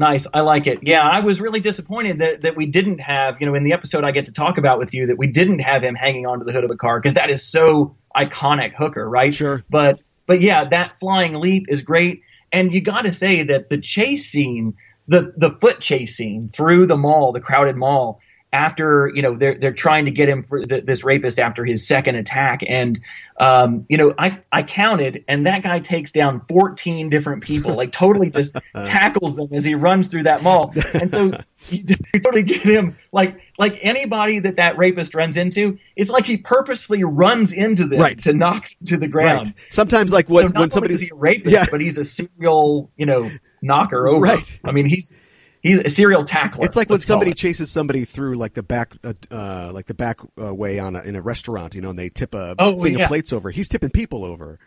Nice. 0.00 0.26
I 0.32 0.40
like 0.40 0.66
it. 0.66 0.78
Yeah, 0.80 1.02
I 1.02 1.20
was 1.20 1.42
really 1.42 1.60
disappointed 1.60 2.20
that, 2.20 2.40
that 2.40 2.56
we 2.56 2.64
didn't 2.64 3.00
have, 3.00 3.36
you 3.38 3.46
know, 3.46 3.54
in 3.54 3.64
the 3.64 3.74
episode 3.74 4.02
I 4.02 4.12
get 4.12 4.24
to 4.24 4.32
talk 4.32 4.56
about 4.56 4.78
with 4.78 4.94
you, 4.94 5.08
that 5.08 5.18
we 5.18 5.26
didn't 5.26 5.58
have 5.58 5.82
him 5.82 5.94
hanging 5.94 6.24
onto 6.24 6.46
the 6.46 6.52
hood 6.52 6.64
of 6.64 6.70
a 6.70 6.76
car 6.76 6.98
because 6.98 7.12
that 7.14 7.28
is 7.28 7.42
so 7.42 7.94
iconic 8.16 8.72
Hooker, 8.74 9.06
right? 9.06 9.32
Sure. 9.32 9.62
But 9.68 10.00
but 10.26 10.40
yeah, 10.40 10.66
that 10.70 10.98
flying 10.98 11.34
leap 11.34 11.66
is 11.68 11.82
great. 11.82 12.22
And 12.50 12.72
you 12.72 12.80
got 12.80 13.02
to 13.02 13.12
say 13.12 13.42
that 13.42 13.68
the 13.68 13.76
chase 13.76 14.24
scene, 14.30 14.74
the 15.06 15.34
the 15.36 15.50
foot 15.50 15.80
chase 15.80 16.16
scene 16.16 16.48
through 16.48 16.86
the 16.86 16.96
mall, 16.96 17.32
the 17.32 17.40
crowded 17.42 17.76
mall, 17.76 18.22
after 18.52 19.10
you 19.14 19.22
know 19.22 19.36
they're 19.36 19.56
they're 19.58 19.72
trying 19.72 20.06
to 20.06 20.10
get 20.10 20.28
him 20.28 20.42
for 20.42 20.60
th- 20.62 20.84
this 20.84 21.04
rapist 21.04 21.38
after 21.38 21.64
his 21.64 21.86
second 21.86 22.16
attack, 22.16 22.62
and 22.66 22.98
um, 23.38 23.86
you 23.88 23.96
know 23.96 24.12
I 24.18 24.40
I 24.50 24.62
counted, 24.64 25.24
and 25.28 25.46
that 25.46 25.62
guy 25.62 25.78
takes 25.78 26.10
down 26.12 26.42
fourteen 26.48 27.10
different 27.10 27.44
people, 27.44 27.74
like 27.74 27.92
totally 27.92 28.30
just 28.30 28.56
tackles 28.84 29.36
them 29.36 29.48
as 29.52 29.64
he 29.64 29.74
runs 29.76 30.08
through 30.08 30.24
that 30.24 30.42
mall, 30.42 30.72
and 30.94 31.10
so 31.12 31.32
you 31.68 31.84
totally 32.22 32.42
get 32.42 32.62
him 32.62 32.96
like 33.12 33.40
like 33.58 33.78
anybody 33.82 34.40
that 34.40 34.56
that 34.56 34.76
rapist 34.78 35.14
runs 35.14 35.36
into, 35.36 35.78
it's 35.94 36.10
like 36.10 36.26
he 36.26 36.36
purposely 36.36 37.04
runs 37.04 37.52
into 37.52 37.86
them 37.86 38.00
Right. 38.00 38.18
to 38.20 38.32
knock 38.32 38.66
to 38.86 38.96
the 38.96 39.06
ground. 39.08 39.48
Right. 39.48 39.54
Sometimes, 39.70 40.12
like 40.12 40.26
So 40.26 40.34
when 40.34 40.44
not 40.46 40.54
when 40.54 40.62
only 40.62 40.70
somebody's 40.70 41.02
is 41.02 41.08
he 41.08 41.10
a 41.12 41.16
rapist, 41.16 41.52
Yeah. 41.52 41.66
but 41.70 41.80
he's 41.80 41.98
a 41.98 42.04
serial, 42.04 42.90
you 42.96 43.06
know, 43.06 43.30
knocker 43.62 44.08
over. 44.08 44.20
Right. 44.22 44.60
I 44.66 44.72
mean, 44.72 44.86
he's 44.86 45.14
he's 45.62 45.78
a 45.78 45.88
serial 45.88 46.24
tackler. 46.24 46.64
It's 46.64 46.76
like 46.76 46.88
when 46.90 47.00
somebody 47.00 47.32
chases 47.34 47.70
somebody 47.70 48.04
through 48.04 48.34
like 48.34 48.54
the 48.54 48.62
back, 48.62 48.94
uh, 49.04 49.12
uh, 49.30 49.70
like 49.72 49.86
the 49.86 49.94
back 49.94 50.18
uh, 50.40 50.54
way 50.54 50.78
on 50.78 50.96
a, 50.96 51.02
in 51.02 51.16
a 51.16 51.22
restaurant, 51.22 51.74
you 51.74 51.80
know, 51.80 51.90
and 51.90 51.98
they 51.98 52.08
tip 52.08 52.34
a 52.34 52.54
Oh, 52.58 52.82
thing 52.82 52.94
yeah. 52.98 53.04
of 53.04 53.08
plates 53.08 53.32
over. 53.32 53.50
He's 53.50 53.68
tipping 53.68 53.90
people 53.90 54.24
over. 54.24 54.58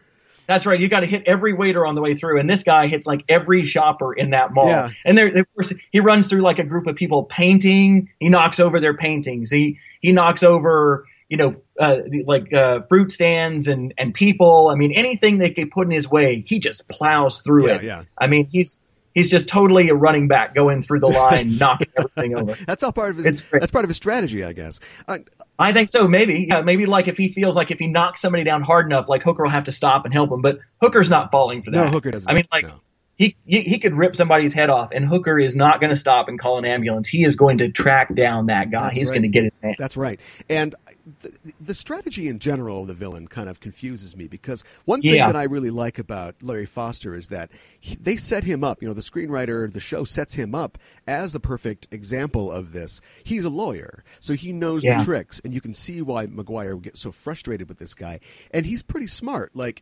That's 0.45 0.65
right. 0.65 0.77
You 0.77 0.89
got 0.89 0.99
to 0.99 1.06
hit 1.06 1.23
every 1.25 1.53
waiter 1.53 1.86
on 1.86 1.95
the 1.95 2.01
way 2.01 2.15
through, 2.15 2.38
and 2.39 2.49
this 2.49 2.63
guy 2.63 2.88
hits 2.88 3.08
like 3.08 3.23
every 3.29 3.63
shopper 3.63 4.12
in 4.13 4.32
that 4.32 4.53
mall. 4.53 4.67
Yeah. 4.67 4.89
And 5.06 5.17
there, 5.17 5.27
of 5.38 5.45
course, 5.53 5.73
he 5.91 6.01
runs 6.01 6.27
through 6.27 6.41
like 6.41 6.60
a 6.60 6.65
group 6.65 6.86
of 6.88 6.97
people 6.97 7.23
painting. 7.23 8.10
He 8.19 8.27
knocks 8.27 8.60
over 8.60 8.82
their 8.82 8.95
paintings. 8.97 9.49
He 9.51 9.79
he 10.01 10.12
knocks 10.12 10.43
over, 10.43 11.06
you 11.29 11.38
know, 11.38 11.56
uh, 11.79 11.95
like 12.25 12.51
uh, 12.51 12.82
fruit 12.89 13.13
stands 13.13 13.69
and 13.69 13.93
and 13.97 14.13
people. 14.13 14.67
I 14.69 14.75
mean, 14.75 14.91
anything 14.93 15.38
they 15.38 15.51
could 15.51 15.71
put 15.71 15.88
in 15.88 15.91
his 15.93 16.10
way, 16.10 16.43
he 16.45 16.60
just 16.60 16.89
plows 16.89 17.39
through 17.39 17.67
Yeah, 17.67 17.75
it. 17.75 17.84
yeah. 17.86 18.03
I 18.19 18.27
mean, 18.27 18.49
he's 18.51 18.82
he's 19.13 19.30
just 19.30 19.47
totally 19.47 19.89
a 19.89 19.95
running 19.95 20.28
back 20.28 20.54
going 20.56 20.82
through 20.82 20.99
the 20.99 21.08
line, 21.08 21.47
knocking 21.60 21.88
everything 21.97 22.36
over. 22.38 22.56
That's 22.67 22.84
all 22.84 22.91
part 22.91 23.12
of 23.12 23.17
his. 23.17 23.26
It's. 23.26 23.43
That's 23.52 23.71
part 23.71 23.86
of 23.86 23.89
his 23.89 23.97
strategy, 23.97 24.43
I 24.43 24.54
guess. 24.54 24.80
Uh, 25.08 25.19
I 25.60 25.73
think 25.73 25.89
so. 25.89 26.08
Maybe, 26.08 26.47
yeah, 26.49 26.62
maybe 26.62 26.86
like 26.86 27.08
if 27.08 27.17
he 27.17 27.30
feels 27.30 27.56
like 27.56 27.71
if 27.71 27.80
he 27.80 27.88
knocks 27.88 28.21
somebody 28.21 28.43
down 28.43 28.62
hard 28.63 28.86
enough, 28.86 29.08
like 29.10 29.23
Hooker 29.23 29.43
will 29.43 29.49
have 29.49 29.65
to 29.65 29.71
stop 29.71 30.06
and 30.06 30.13
help 30.13 30.32
him. 30.32 30.41
But 30.41 30.60
Hooker's 30.82 31.10
not 31.10 31.32
falling 31.32 31.62
for 31.62 31.71
that. 31.71 31.78
No, 31.78 31.88
Hooker 31.89 32.12
doesn't. 32.12 32.30
I 32.30 32.34
mean, 32.34 32.45
like 32.52 32.65
No. 32.65 32.82
he, 33.15 33.36
he 33.45 33.78
could 33.80 33.93
rip 33.95 34.15
somebody's 34.15 34.54
head 34.54 34.69
off, 34.69 34.89
and 34.91 35.06
Hooker 35.06 35.39
is 35.39 35.56
not 35.56 35.80
going 35.80 35.91
to 35.91 35.95
stop 35.95 36.28
and 36.28 36.38
call 36.39 36.58
an 36.58 36.65
ambulance. 36.65 37.08
He 37.08 37.23
is 37.23 37.36
going 37.36 37.60
to 37.60 37.69
track 37.69 38.13
down 38.15 38.47
that 38.47 38.71
guy. 38.71 38.86
That's 38.86 38.97
He's 38.97 39.10
right. 39.12 39.21
going 39.21 39.32
to 39.32 39.41
get 39.41 39.54
man. 39.62 39.76
That's 39.78 39.95
right. 39.95 40.19
And 40.49 40.76
the, 41.21 41.33
the 41.59 41.73
strategy 41.73 42.27
in 42.27 42.39
general 42.39 42.81
of 42.83 42.87
the 42.87 42.93
villain 42.93 43.27
kind 43.27 43.49
of 43.49 43.59
confuses 43.59 44.15
me 44.15 44.27
because 44.27 44.63
one 44.85 45.01
thing 45.01 45.15
Yeah. 45.15 45.27
that 45.27 45.35
I 45.35 45.43
really 45.43 45.69
like 45.69 45.99
about 45.99 46.35
Larry 46.41 46.65
Foster 46.65 47.13
is 47.15 47.27
that 47.27 47.51
he, 47.79 47.95
they 47.95 48.15
set 48.15 48.43
him 48.45 48.63
up. 48.63 48.81
You 48.81 48.87
know, 48.87 48.93
the 48.93 49.01
screenwriter, 49.01 49.71
the 49.71 49.79
show 49.81 50.05
sets 50.05 50.35
him 50.35 50.55
up 50.55 50.77
as 51.05 51.33
the 51.33 51.39
perfect 51.41 51.87
example 51.91 52.51
of 52.51 52.71
this. 52.71 53.01
He's 53.23 53.43
a 53.43 53.49
lawyer, 53.49 54.03
so 54.21 54.33
he 54.33 54.53
knows 54.53 54.83
Yeah. 54.85 54.97
the 54.97 55.03
tricks, 55.05 55.41
and 55.43 55.53
you 55.53 55.59
can 55.61 55.73
see 55.73 56.01
why 56.01 56.25
McGuire 56.27 56.73
would 56.75 56.83
get 56.83 56.97
so 56.97 57.11
frustrated 57.11 57.67
with 57.67 57.79
this 57.79 57.93
guy. 57.93 58.19
And 58.51 58.65
he's 58.65 58.81
pretty 58.83 59.07
smart. 59.07 59.51
Like. 59.55 59.81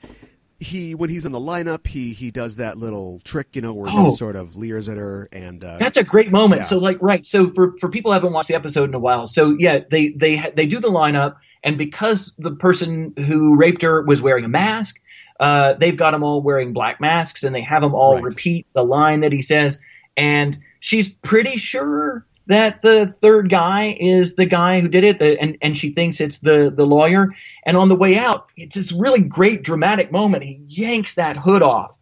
He 0.62 0.94
when 0.94 1.10
he's 1.10 1.26
in 1.26 1.32
the 1.32 1.40
lineup, 1.40 1.88
he 1.88 2.14
he 2.14 2.30
does 2.30 2.58
that 2.58 2.78
little 2.78 3.20
trick, 3.24 3.56
you 3.56 3.62
know, 3.64 3.74
where 3.74 3.90
he 3.90 3.98
Oh. 3.98 4.14
sort 4.14 4.36
of 4.36 4.56
leers 4.56 4.88
at 4.88 4.98
her, 4.98 5.28
and 5.32 5.64
uh, 5.64 5.78
That's 5.80 5.98
a 5.98 6.04
great 6.04 6.32
moment. 6.32 6.62
Yeah. 6.62 6.66
So 6.68 6.78
like 6.78 6.98
right. 7.02 7.26
So 7.26 7.50
for 7.50 7.76
for 7.78 7.90
people 7.90 8.12
who 8.12 8.14
haven't 8.14 8.32
watched 8.32 8.50
the 8.50 8.56
episode 8.56 8.88
in 8.90 8.94
a 8.94 9.00
while, 9.00 9.26
so 9.26 9.56
yeah, 9.58 9.80
they 9.90 10.10
they 10.10 10.52
they 10.56 10.68
do 10.68 10.80
the 10.80 10.88
lineup, 10.92 11.38
and 11.64 11.80
because 11.80 12.34
the 12.38 12.52
person 12.52 13.14
who 13.18 13.56
raped 13.56 13.82
her 13.82 14.04
was 14.04 14.22
wearing 14.22 14.46
a 14.46 14.50
mask, 14.50 15.02
uh, 15.40 15.74
they've 15.74 15.98
got 15.98 16.12
them 16.12 16.24
all 16.24 16.42
wearing 16.44 16.74
black 16.74 17.02
masks, 17.02 17.44
and 17.44 17.56
they 17.56 17.62
have 17.62 17.82
them 17.82 17.96
all 17.96 18.16
Right. 18.16 18.24
repeat 18.26 18.68
the 18.74 18.84
line 18.84 19.22
that 19.22 19.32
he 19.32 19.42
says, 19.42 19.80
and 20.16 20.58
she's 20.80 21.10
pretty 21.10 21.58
sure 21.58 22.24
that 22.48 22.82
the 22.82 23.08
third 23.22 23.50
guy 23.50 23.96
is 24.00 24.36
the 24.36 24.46
guy 24.46 24.80
who 24.82 24.88
did 24.88 25.04
it, 25.04 25.20
the, 25.20 25.40
and 25.40 25.58
and 25.62 25.78
she 25.78 25.92
thinks 25.92 26.20
it's 26.20 26.40
the 26.40 26.72
the 26.76 26.86
lawyer. 26.86 27.30
And 27.66 27.78
on 27.78 27.90
the 27.90 27.96
way 27.96 28.18
out, 28.18 28.50
it's 28.58 28.76
this 28.76 28.92
really 28.92 29.22
great 29.22 29.64
dramatic 29.64 30.12
moment. 30.12 30.44
He 30.44 30.62
yanks 30.68 31.16
that 31.16 31.38
hood 31.38 31.62
off 31.62 31.98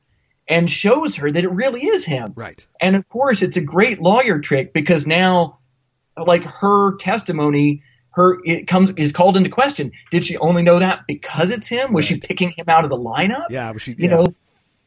and 0.47 0.69
shows 0.69 1.15
her 1.17 1.30
that 1.30 1.43
it 1.43 1.52
really 1.52 1.86
is 1.86 2.06
him. 2.06 2.34
right. 2.36 2.65
And 2.82 2.95
of 2.95 3.08
course, 3.10 3.41
it's 3.43 3.58
a 3.58 3.62
great 3.62 4.02
lawyer 4.02 4.39
trick 4.39 4.73
because 4.73 5.06
now, 5.06 5.60
like 6.17 6.43
her 6.43 6.95
testimony, 6.97 7.84
her 8.12 8.39
it 8.43 8.67
comes 8.67 8.91
is 8.97 9.12
called 9.12 9.38
into 9.38 9.49
question. 9.49 9.91
Did 10.10 10.25
she 10.25 10.38
only 10.38 10.63
know 10.63 10.80
that 10.80 11.06
because 11.08 11.52
it's 11.52 11.67
him? 11.67 11.93
Was 11.93 12.06
she 12.06 12.17
picking 12.19 12.49
him 12.49 12.65
out 12.67 12.84
of 12.84 12.89
the 12.89 12.97
lineup? 12.97 13.45
Yeah, 13.52 13.71
Was 13.71 13.82
she, 13.84 13.91
You 13.91 14.10
yeah. 14.10 14.15
know, 14.15 14.34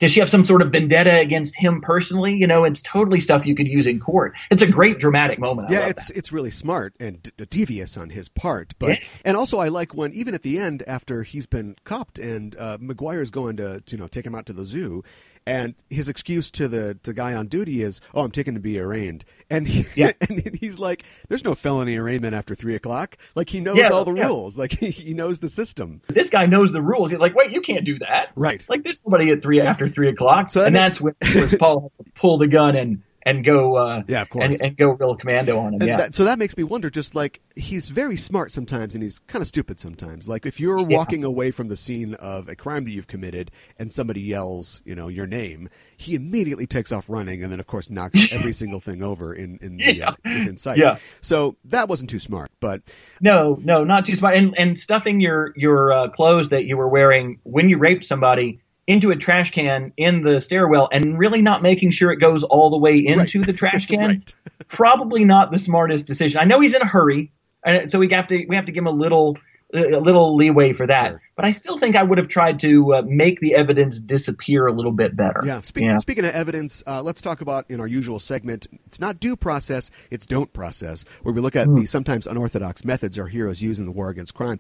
does 0.03 0.11
she 0.11 0.19
have 0.19 0.29
some 0.29 0.45
sort 0.45 0.63
of 0.63 0.73
vendetta 0.73 1.21
against 1.21 1.55
him 1.55 1.81
personally? 1.81 2.35
You 2.35 2.49
know, 2.49 2.65
it's 2.65 2.83
totally 2.83 3.21
stuff 3.21 3.47
you 3.47 3.55
could 3.55 3.69
use 3.69 3.87
in 3.87 4.01
court. 4.01 4.35
It's 4.51 4.61
a 4.61 4.67
great 4.67 4.99
dramatic 4.99 5.39
moment. 5.39 5.71
I 5.71 5.75
yeah, 5.75 5.87
it's 5.87 6.09
that. 6.09 6.17
it's 6.17 6.33
really 6.33 6.51
smart 6.51 6.93
and 6.99 7.23
d- 7.23 7.47
devious 7.49 7.97
on 7.97 8.11
his 8.11 8.29
part, 8.29 8.75
but 8.81 8.89
Yeah. 9.01 9.07
and 9.25 9.37
also 9.37 9.61
I 9.61 9.69
like 9.69 9.95
when 9.95 10.13
even 10.13 10.35
at 10.35 10.43
the 10.43 10.59
end 10.59 10.83
after 10.89 11.23
he's 11.23 11.47
been 11.47 11.77
copped 11.85 12.19
and 12.19 12.57
uh, 12.59 12.79
McGuire's 12.79 13.31
going 13.31 13.57
to, 13.59 13.81
to 13.81 13.97
you 13.97 14.03
know 14.03 14.09
take 14.09 14.27
him 14.27 14.35
out 14.35 14.45
to 14.47 14.53
the 14.53 14.67
zoo, 14.67 15.05
And 15.45 15.75
his 15.91 16.09
excuse 16.09 16.53
to 16.53 16.69
the 16.69 16.97
the 17.03 17.13
guy 17.13 17.35
on 17.35 17.49
duty 17.49 17.83
is, 17.83 18.01
"Oh, 18.15 18.23
I'm 18.23 18.31
taking 18.31 18.55
to 18.55 18.61
be 18.61 18.79
arraigned," 18.79 19.25
and 19.51 19.67
he, 19.67 19.85
Yeah. 20.01 20.13
and 20.21 20.57
he's 20.61 20.79
like, 20.79 21.03
"There's 21.29 21.43
no 21.45 21.57
felony 21.57 21.97
arraignment 21.97 22.33
after 22.35 22.55
three 22.55 22.77
o'clock." 22.77 23.17
Like 23.35 23.49
he 23.49 23.61
knows 23.61 23.77
Yeah, 23.77 23.89
all 23.89 24.05
the 24.05 24.15
yeah. 24.15 24.27
rules. 24.27 24.57
Like 24.57 24.71
he, 24.79 24.91
he 24.91 25.15
knows 25.15 25.41
the 25.41 25.49
system. 25.49 26.01
This 26.07 26.31
guy 26.31 26.47
knows 26.47 26.71
the 26.71 26.81
rules. 26.81 27.11
He's 27.11 27.19
like, 27.21 27.35
wait, 27.35 27.51
you 27.51 27.61
can't 27.61 27.85
do 27.85 27.99
that. 27.99 28.31
Right. 28.37 28.65
Like 28.69 28.85
there's 28.85 29.01
nobody 29.05 29.31
at 29.31 29.43
three 29.43 29.61
after 29.61 29.89
three 29.89 30.09
o'clock. 30.09 30.51
So 30.51 30.61
that 30.61 30.67
and 30.67 30.75
makes- 30.75 31.01
that's 31.01 31.51
when 31.51 31.59
Paul 31.59 31.81
has 31.83 31.93
to 31.95 32.13
pull 32.13 32.39
the 32.39 32.47
gun 32.47 32.77
and 32.77 33.03
and 33.25 33.45
go 33.45 33.77
uh, 33.77 34.03
Yeah, 34.09 34.23
of 34.23 34.31
course. 34.31 34.45
and, 34.45 34.61
and 34.63 34.77
go 34.77 34.91
real 34.91 35.17
commando 35.17 35.59
on 35.59 35.75
him. 35.75 35.81
And 35.81 35.89
yeah. 35.89 35.97
that, 35.99 36.15
so 36.15 36.25
that 36.25 36.39
makes 36.39 36.57
me 36.57 36.63
wonder. 36.65 36.91
Just 36.91 37.15
like 37.15 37.41
he's 37.57 37.89
very 37.91 38.17
smart 38.17 38.53
sometimes, 38.53 38.95
and 38.95 39.03
he's 39.03 39.19
kind 39.21 39.43
of 39.43 39.49
stupid 39.49 39.79
sometimes. 39.81 40.29
Like 40.29 40.47
if 40.47 40.59
you're 40.61 40.79
Yeah. 40.81 40.97
walking 40.97 41.25
away 41.25 41.51
from 41.51 41.69
the 41.69 41.77
scene 41.77 42.15
of 42.15 42.49
a 42.49 42.57
crime 42.57 42.85
that 42.85 42.91
you've 42.91 43.07
committed, 43.07 43.51
and 43.79 43.93
somebody 43.93 44.21
yells, 44.21 44.81
you 44.85 44.95
know, 44.95 45.09
your 45.09 45.27
name, 45.27 45.69
he 45.97 46.15
immediately 46.15 46.67
takes 46.67 46.91
off 46.93 47.09
running, 47.09 47.43
and 47.43 47.53
then 47.53 47.61
of 47.61 47.67
course 47.67 47.91
knocks 47.91 48.33
every 48.33 48.53
single 48.53 48.81
thing 48.81 49.03
over 49.03 49.33
in 49.35 49.59
in 49.63 49.77
the, 49.77 49.97
Yeah. 49.97 50.15
uh, 50.25 50.55
sight. 50.57 50.79
Yeah. 50.79 50.99
So 51.21 51.57
that 51.67 51.89
wasn't 51.89 52.11
too 52.11 52.19
smart, 52.19 52.51
but 52.61 52.83
No, 53.21 53.59
no, 53.63 53.85
not 53.85 54.05
too 54.07 54.15
smart. 54.17 54.37
And 54.37 54.57
and 54.59 54.79
stuffing 54.79 55.21
your 55.21 55.53
your 55.57 55.93
uh, 55.93 56.09
clothes 56.09 56.49
that 56.51 56.65
you 56.67 56.77
were 56.77 56.89
wearing 56.89 57.39
when 57.45 57.69
you 57.69 57.79
raped 57.79 58.05
somebody 58.05 58.61
into 58.87 59.11
a 59.11 59.17
trash 59.17 59.51
can 59.53 59.93
in 59.97 60.23
the 60.23 60.41
stairwell, 60.41 60.89
and 60.91 61.19
really 61.19 61.41
not 61.43 61.63
making 61.63 61.91
sure 61.93 62.11
it 62.11 62.17
goes 62.17 62.43
all 62.43 62.71
the 62.71 62.79
way 62.79 62.97
into 62.97 63.39
Right. 63.39 63.47
the 63.47 63.53
trash 63.53 63.87
can. 63.89 64.01
Right. 64.01 64.35
Probably 64.69 65.25
not 65.25 65.51
the 65.51 65.59
smartest 65.59 66.07
decision. 66.07 66.41
I 66.41 66.45
know 66.45 66.61
he's 66.61 66.75
in 66.75 66.83
a 66.83 66.87
hurry, 66.87 67.31
and 67.65 67.91
so 67.91 67.99
we 67.99 68.09
have 68.11 68.27
to 68.29 68.45
we 68.49 68.57
have 68.57 68.67
to 68.67 68.73
give 68.73 68.83
him 68.83 68.89
a 68.89 68.91
little 68.91 69.39
a 69.75 69.97
little 70.01 70.37
leeway 70.37 70.73
for 70.75 70.87
that. 70.87 71.09
Sure. 71.13 71.23
But 71.35 71.47
I 71.47 71.51
still 71.53 71.79
think 71.79 71.97
I 71.97 72.03
would 72.03 72.19
have 72.19 72.29
tried 72.29 72.59
to 72.59 72.95
uh, 72.97 73.03
make 73.07 73.41
the 73.41 73.55
evidence 73.55 73.99
disappear 73.99 74.67
a 74.67 74.73
little 74.73 74.93
bit 74.93 75.17
better. 75.17 75.41
Yeah. 75.47 75.63
Speak, 75.63 75.85
Yeah. 75.85 75.97
Speaking 75.97 76.27
of 76.27 76.35
evidence, 76.35 76.83
uh, 76.87 77.03
let's 77.03 77.23
talk 77.23 77.41
about 77.41 77.71
in 77.71 77.81
our 77.81 77.87
usual 77.87 78.19
segment. 78.19 78.67
It's 78.87 79.01
not 79.01 79.19
due 79.19 79.35
process; 79.35 79.91
it's 80.11 80.27
don't 80.27 80.53
process, 80.53 81.07
where 81.23 81.33
we 81.33 81.41
look 81.41 81.57
at 81.57 81.75
the 81.75 81.87
sometimes 81.87 82.27
unorthodox 82.27 82.85
methods 82.85 83.19
our 83.19 83.29
heroes 83.29 83.63
use 83.63 83.79
in 83.79 83.87
the 83.87 83.93
war 83.93 84.11
against 84.11 84.35
crime. 84.35 84.59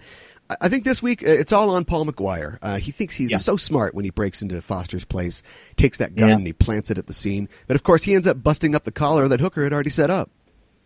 I, 0.60 0.68
think 0.68 0.84
this 0.84 1.02
week 1.02 1.22
uh, 1.22 1.30
it's 1.30 1.52
all 1.52 1.70
on 1.70 1.84
Paul 1.84 2.06
McGuire. 2.06 2.58
Uh, 2.62 2.76
he 2.78 2.90
thinks 2.92 3.14
he's 3.16 3.30
Yeah. 3.30 3.38
so 3.38 3.56
smart 3.56 3.94
when 3.94 4.04
he 4.04 4.10
breaks 4.10 4.42
into 4.42 4.60
Foster's 4.60 5.04
place, 5.04 5.42
takes 5.76 5.98
that 5.98 6.14
gun 6.14 6.28
Yeah. 6.28 6.34
and 6.36 6.46
he 6.46 6.52
plants 6.52 6.90
it 6.90 6.98
at 6.98 7.06
the 7.06 7.12
scene. 7.14 7.48
But 7.66 7.76
of 7.76 7.82
course, 7.82 8.02
he 8.02 8.14
ends 8.14 8.26
up 8.26 8.42
busting 8.42 8.74
up 8.74 8.84
the 8.84 8.92
collar 8.92 9.28
that 9.28 9.40
Hooker 9.40 9.64
had 9.64 9.72
already 9.72 9.90
set 9.90 10.10
up. 10.10 10.30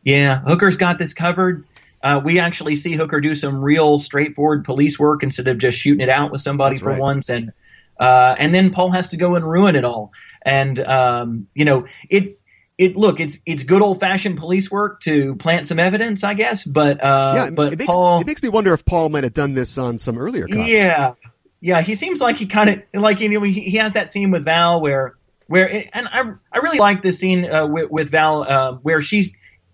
Yeah, 0.04 0.40
Hooker's 0.40 0.76
got 0.76 0.98
this 0.98 1.12
covered. 1.14 1.64
Uh, 2.02 2.20
we 2.22 2.38
actually 2.38 2.76
see 2.76 2.94
Hooker 2.94 3.20
do 3.20 3.34
some 3.34 3.60
real 3.60 3.98
straightforward 3.98 4.64
police 4.64 4.98
work 4.98 5.22
instead 5.22 5.48
of 5.48 5.58
just 5.58 5.78
shooting 5.78 6.00
it 6.02 6.08
out 6.08 6.30
with 6.30 6.40
somebody 6.40 6.74
That's 6.74 6.82
for 6.82 6.90
right. 6.90 7.00
once, 7.00 7.28
and 7.28 7.52
uh, 7.98 8.36
and 8.38 8.54
then 8.54 8.70
Paul 8.70 8.90
has 8.92 9.08
to 9.08 9.16
go 9.16 9.34
and 9.34 9.44
ruin 9.48 9.74
it 9.74 9.84
all. 9.84 10.12
And 10.42 10.78
um, 10.80 11.48
you 11.54 11.64
know, 11.64 11.86
it 12.08 12.38
it 12.78 12.96
look 12.96 13.20
it's 13.20 13.38
it's 13.46 13.62
good 13.62 13.80
old 13.80 14.00
fashioned 14.00 14.38
police 14.38 14.70
work 14.70 15.00
to 15.00 15.34
plant 15.36 15.66
some 15.66 15.78
evidence, 15.78 16.24
I 16.24 16.34
guess. 16.34 16.64
But 16.64 17.02
uh, 17.02 17.32
yeah, 17.34 17.50
but 17.50 17.72
it 17.72 17.78
makes, 17.78 17.94
Paul, 17.94 18.20
it 18.20 18.26
makes 18.26 18.42
me 18.42 18.48
wonder 18.48 18.74
if 18.74 18.84
Paul 18.84 19.08
might 19.08 19.24
have 19.24 19.34
done 19.34 19.54
this 19.54 19.78
on 19.78 19.98
some 19.98 20.18
earlier 20.18 20.46
cops. 20.46 20.68
yeah, 20.68 21.14
yeah, 21.60 21.80
he 21.80 21.94
seems 21.94 22.20
like 22.20 22.36
he 22.36 22.46
kind 22.46 22.70
of 22.70 23.00
like 23.00 23.20
you 23.20 23.28
know 23.30 23.42
he, 23.42 23.52
he 23.52 23.76
has 23.78 23.94
that 23.94 24.10
scene 24.10 24.30
with 24.30 24.44
Val 24.44 24.80
where 24.80 25.16
where 25.46 25.68
it, 25.68 25.88
and 25.92 26.06
I 26.06 26.20
I 26.52 26.58
really 26.58 26.78
like 26.78 27.02
this 27.02 27.18
scene 27.18 27.50
uh, 27.50 27.66
with, 27.66 27.90
with 27.90 28.10
Val 28.10 28.42
uh, 28.42 28.72
where 28.74 29.00
she's 29.00 29.32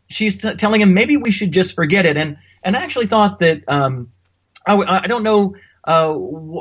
she's 0.09 0.37
t- 0.37 0.55
telling 0.55 0.81
him 0.81 0.95
maybe 0.95 1.17
we 1.17 1.33
should 1.33 1.51
just 1.51 1.75
forget 1.75 2.07
it 2.07 2.17
and 2.17 2.37
and 2.63 2.77
I 2.77 2.83
actually 2.83 3.07
thought 3.07 3.41
that 3.41 3.63
um 3.69 4.13
I, 4.65 4.73
w- 4.73 4.89
I 4.89 5.07
don't 5.07 5.23
know 5.23 5.57
uh 5.85 6.17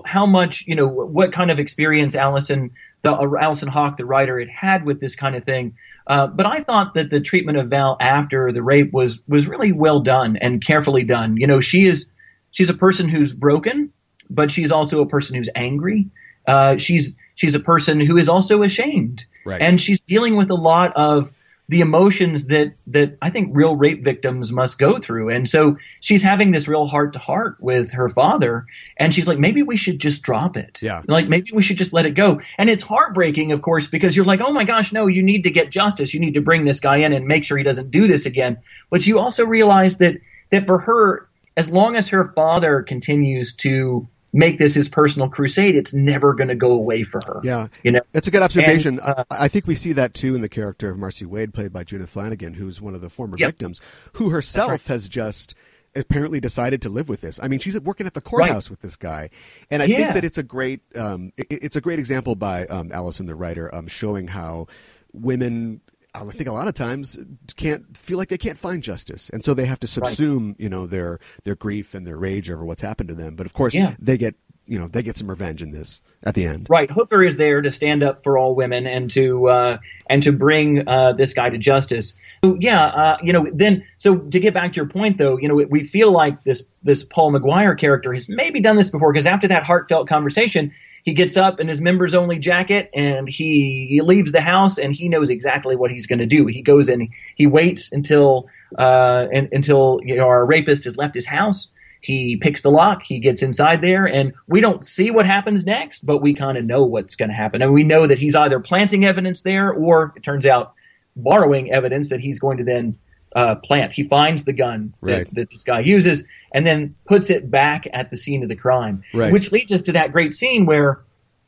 how 0.05 0.25
much 0.25 0.63
you 0.65 0.75
know 0.75 0.87
what 0.87 1.31
kind 1.33 1.51
of 1.51 1.59
experience 1.59 2.15
Allison 2.15 2.71
the 3.01 3.13
uh, 3.13 3.27
Allison 3.39 3.69
Hawk 3.69 3.97
the 3.97 4.05
writer 4.05 4.39
had 4.39 4.49
had 4.49 4.85
with 4.85 4.99
this 4.99 5.15
kind 5.15 5.35
of 5.35 5.43
thing. 5.43 5.75
Uh, 6.11 6.27
but 6.27 6.45
I 6.45 6.59
thought 6.59 6.95
that 6.95 7.09
the 7.09 7.21
treatment 7.21 7.57
of 7.57 7.69
Val 7.69 7.95
after 8.01 8.51
the 8.51 8.61
rape 8.61 8.91
was 8.91 9.21
was 9.29 9.47
really 9.47 9.71
well 9.71 10.01
done 10.01 10.35
and 10.35 10.63
carefully 10.63 11.03
done. 11.03 11.37
You 11.37 11.47
know, 11.47 11.61
she 11.61 11.85
is 11.85 12.07
she's 12.51 12.69
a 12.69 12.73
person 12.73 13.07
who's 13.07 13.31
broken, 13.31 13.93
but 14.29 14.51
she's 14.51 14.73
also 14.73 15.01
a 15.01 15.05
person 15.05 15.37
who's 15.37 15.49
angry. 15.55 16.09
Uh, 16.45 16.75
she's 16.75 17.15
she's 17.35 17.55
a 17.55 17.61
person 17.61 18.01
who 18.01 18.17
is 18.17 18.27
also 18.27 18.61
ashamed, 18.61 19.23
Right. 19.45 19.61
and 19.61 19.79
she's 19.79 20.01
dealing 20.01 20.35
with 20.35 20.49
a 20.51 20.55
lot 20.55 20.91
of 20.97 21.31
the 21.71 21.79
emotions 21.79 22.47
that 22.47 22.73
that 22.87 23.17
I 23.21 23.29
think 23.29 23.51
real 23.55 23.77
rape 23.77 24.03
victims 24.03 24.51
must 24.51 24.77
go 24.77 24.97
through. 24.97 25.29
And 25.29 25.47
so 25.47 25.77
she's 26.01 26.21
having 26.21 26.51
this 26.51 26.67
real 26.67 26.85
heart 26.85 27.13
to 27.13 27.19
heart 27.19 27.55
with 27.61 27.93
her 27.93 28.09
father, 28.09 28.65
and 28.97 29.13
she's 29.13 29.25
like, 29.25 29.39
maybe 29.39 29.63
we 29.63 29.77
should 29.77 29.97
just 29.97 30.21
drop 30.21 30.57
it. 30.57 30.81
Yeah. 30.81 31.01
like 31.07 31.29
maybe 31.29 31.51
we 31.53 31.63
should 31.63 31.77
just 31.77 31.93
let 31.93 32.05
it 32.05 32.11
go. 32.11 32.41
And 32.57 32.69
it's 32.69 32.83
heartbreaking, 32.83 33.53
of 33.53 33.61
course, 33.61 33.87
because 33.87 34.13
you're 34.17 34.25
like, 34.25 34.41
oh 34.41 34.51
my 34.51 34.65
gosh, 34.65 34.91
no, 34.91 35.07
you 35.07 35.23
need 35.23 35.43
to 35.43 35.49
get 35.49 35.71
justice. 35.71 36.13
You 36.13 36.19
need 36.19 36.33
to 36.33 36.41
bring 36.41 36.65
this 36.65 36.81
guy 36.81 36.97
in 36.97 37.13
and 37.13 37.25
make 37.25 37.45
sure 37.45 37.57
he 37.57 37.63
doesn't 37.63 37.89
do 37.89 38.05
this 38.05 38.25
again. 38.25 38.57
But 38.89 39.07
you 39.07 39.19
also 39.19 39.45
realize 39.45 39.97
that 39.99 40.15
that 40.49 40.65
for 40.65 40.77
her, 40.79 41.29
as 41.55 41.71
long 41.71 41.95
as 41.95 42.09
her 42.09 42.33
father 42.35 42.81
continues 42.81 43.53
to 43.53 44.09
make 44.33 44.57
this 44.57 44.73
his 44.73 44.87
personal 44.89 45.27
crusade, 45.29 45.75
it's 45.75 45.93
never 45.93 46.33
going 46.33 46.47
to 46.47 46.55
go 46.55 46.73
away 46.73 47.03
for 47.03 47.19
her. 47.25 47.41
Yeah. 47.43 47.67
You 47.83 47.91
know, 47.91 48.01
It's 48.13 48.27
a 48.27 48.31
good 48.31 48.41
observation. 48.41 48.99
And, 48.99 49.09
uh, 49.17 49.23
I 49.29 49.47
think 49.47 49.67
we 49.67 49.75
see 49.75 49.93
that 49.93 50.13
too 50.13 50.35
in 50.35 50.41
the 50.41 50.49
character 50.49 50.89
of 50.89 50.97
Marcy 50.97 51.25
Wade, 51.25 51.53
played 51.53 51.73
by 51.73 51.83
Judith 51.83 52.09
Flanagan, 52.09 52.53
who's 52.53 52.79
one 52.81 52.95
of 52.95 53.01
the 53.01 53.09
former 53.09 53.35
Yep. 53.37 53.47
victims, 53.47 53.81
who 54.13 54.29
herself 54.29 54.71
right. 54.71 54.81
has 54.83 55.09
just 55.09 55.53
apparently 55.95 56.39
decided 56.39 56.81
to 56.83 56.87
live 56.89 57.09
with 57.09 57.19
this. 57.19 57.39
I 57.43 57.49
mean, 57.49 57.59
she's 57.59 57.77
working 57.81 58.07
at 58.07 58.13
the 58.13 58.21
courthouse 58.21 58.69
with 58.69 58.79
this 58.79 58.95
guy, 58.95 59.29
and 59.69 59.83
I 59.83 59.87
think 59.87 60.13
that 60.13 60.23
it's 60.23 60.37
a 60.37 60.43
great, 60.43 60.79
um, 60.95 61.33
it- 61.35 61.47
it's 61.49 61.75
a 61.75 61.81
great 61.81 61.99
example 61.99 62.35
by 62.35 62.65
um, 62.67 62.91
Allison, 62.93 63.25
the 63.25 63.35
writer, 63.35 63.73
um, 63.75 63.87
showing 63.87 64.29
how 64.29 64.67
women. 65.11 65.81
I 66.13 66.25
think 66.31 66.49
a 66.49 66.53
lot 66.53 66.67
of 66.67 66.73
times 66.73 67.17
can't 67.55 67.95
feel 67.95 68.17
like 68.17 68.27
they 68.27 68.37
can't 68.37 68.57
find 68.57 68.83
justice, 68.83 69.29
and 69.29 69.45
so 69.45 69.53
they 69.53 69.65
have 69.65 69.79
to 69.79 69.87
subsume, 69.87 70.55
you 70.59 70.67
know, 70.69 70.85
their 70.85 71.19
their 71.43 71.55
grief 71.55 71.93
and 71.93 72.05
their 72.05 72.17
rage 72.17 72.49
over 72.49 72.65
what's 72.65 72.81
happened 72.81 73.09
to 73.09 73.15
them. 73.15 73.35
But 73.35 73.45
of 73.45 73.53
course, 73.53 73.73
Yeah. 73.73 73.95
they 73.97 74.17
get, 74.17 74.35
you 74.65 74.77
know, 74.77 74.89
they 74.89 75.03
get 75.03 75.15
some 75.15 75.29
revenge 75.29 75.61
in 75.61 75.71
this 75.71 76.01
at 76.23 76.35
the 76.35 76.45
end. 76.45 76.67
Right, 76.69 76.91
Hooker 76.91 77.23
is 77.23 77.37
there 77.37 77.61
to 77.61 77.71
stand 77.71 78.03
up 78.03 78.23
for 78.23 78.37
all 78.37 78.55
women 78.55 78.85
and 78.87 79.09
to 79.11 79.47
uh, 79.47 79.77
and 80.09 80.21
to 80.23 80.33
bring 80.33 80.85
uh, 80.85 81.13
this 81.13 81.33
guy 81.33 81.49
to 81.49 81.57
justice. 81.57 82.15
So, 82.43 82.57
yeah, 82.59 82.83
uh, 82.87 83.17
you 83.23 83.31
know, 83.31 83.47
then 83.53 83.85
so 83.97 84.17
to 84.17 84.39
get 84.41 84.53
back 84.53 84.73
to 84.73 84.75
your 84.77 84.87
point, 84.89 85.17
though, 85.17 85.37
you 85.37 85.47
know, 85.47 85.55
we- 85.55 85.65
we 85.65 85.83
feel 85.85 86.11
like 86.11 86.43
this 86.43 86.63
this 86.83 87.03
Paul 87.03 87.31
McGuire 87.31 87.77
character 87.77 88.11
has 88.11 88.27
maybe 88.27 88.59
done 88.59 88.75
this 88.75 88.89
before 88.89 89.13
because 89.13 89.27
after 89.27 89.47
that 89.47 89.63
heartfelt 89.63 90.09
conversation, 90.09 90.73
he 91.03 91.13
gets 91.13 91.37
up 91.37 91.59
in 91.59 91.67
his 91.67 91.81
members 91.81 92.13
only 92.13 92.39
jacket 92.39 92.89
and 92.93 93.27
he, 93.27 93.99
leaves 94.03 94.31
the 94.31 94.41
house 94.41 94.77
and 94.77 94.95
he 94.95 95.09
knows 95.09 95.29
exactly 95.29 95.75
what 95.75 95.91
he's 95.91 96.07
going 96.07 96.19
to 96.19 96.25
do. 96.25 96.47
He 96.47 96.61
goes 96.61 96.89
and 96.89 97.09
he 97.35 97.45
waits 97.47 97.91
until 97.91 98.47
uh, 98.77 99.27
and, 99.31 99.49
until 99.51 99.99
you 100.03 100.15
know 100.15 100.25
our 100.25 100.45
rapist 100.45 100.85
has 100.85 100.97
left 100.97 101.13
his 101.13 101.25
house. 101.25 101.67
He 102.01 102.37
picks 102.37 102.61
the 102.61 102.71
lock. 102.71 103.03
He 103.03 103.19
gets 103.19 103.43
inside 103.43 103.81
there, 103.81 104.07
and 104.07 104.33
we 104.47 104.59
don't 104.59 104.83
see 104.83 105.11
what 105.11 105.27
happens 105.27 105.65
next, 105.65 106.03
but 106.03 106.17
we 106.17 106.33
kind 106.33 106.57
of 106.57 106.65
know 106.65 106.83
what's 106.83 107.15
going 107.15 107.29
to 107.29 107.35
happen. 107.35 107.61
And 107.61 107.71
we 107.71 107.83
know 107.83 108.07
that 108.07 108.17
he's 108.17 108.35
either 108.35 108.59
planting 108.59 109.05
evidence 109.05 109.43
there, 109.43 109.71
or 109.71 110.11
it 110.15 110.23
turns 110.23 110.47
out 110.47 110.73
borrowing 111.15 111.71
evidence 111.71 112.09
that 112.09 112.19
he's 112.19 112.39
going 112.39 112.57
to 112.57 112.63
then 112.63 112.97
uh, 113.35 113.55
plant. 113.55 113.91
He 113.93 114.03
finds 114.03 114.43
the 114.43 114.53
gun 114.53 114.93
Right. 115.01 115.25
that, 115.25 115.35
that 115.35 115.49
this 115.51 115.63
guy 115.63 115.79
uses, 115.81 116.23
and 116.53 116.65
then 116.65 116.95
puts 117.05 117.29
it 117.29 117.49
back 117.49 117.87
at 117.93 118.09
the 118.09 118.17
scene 118.17 118.43
of 118.43 118.49
the 118.49 118.55
crime. 118.55 119.03
Right. 119.13 119.31
Which 119.31 119.51
leads 119.51 119.71
us 119.71 119.83
to 119.83 119.93
that 119.93 120.11
great 120.11 120.33
scene 120.33 120.65
where 120.65 121.01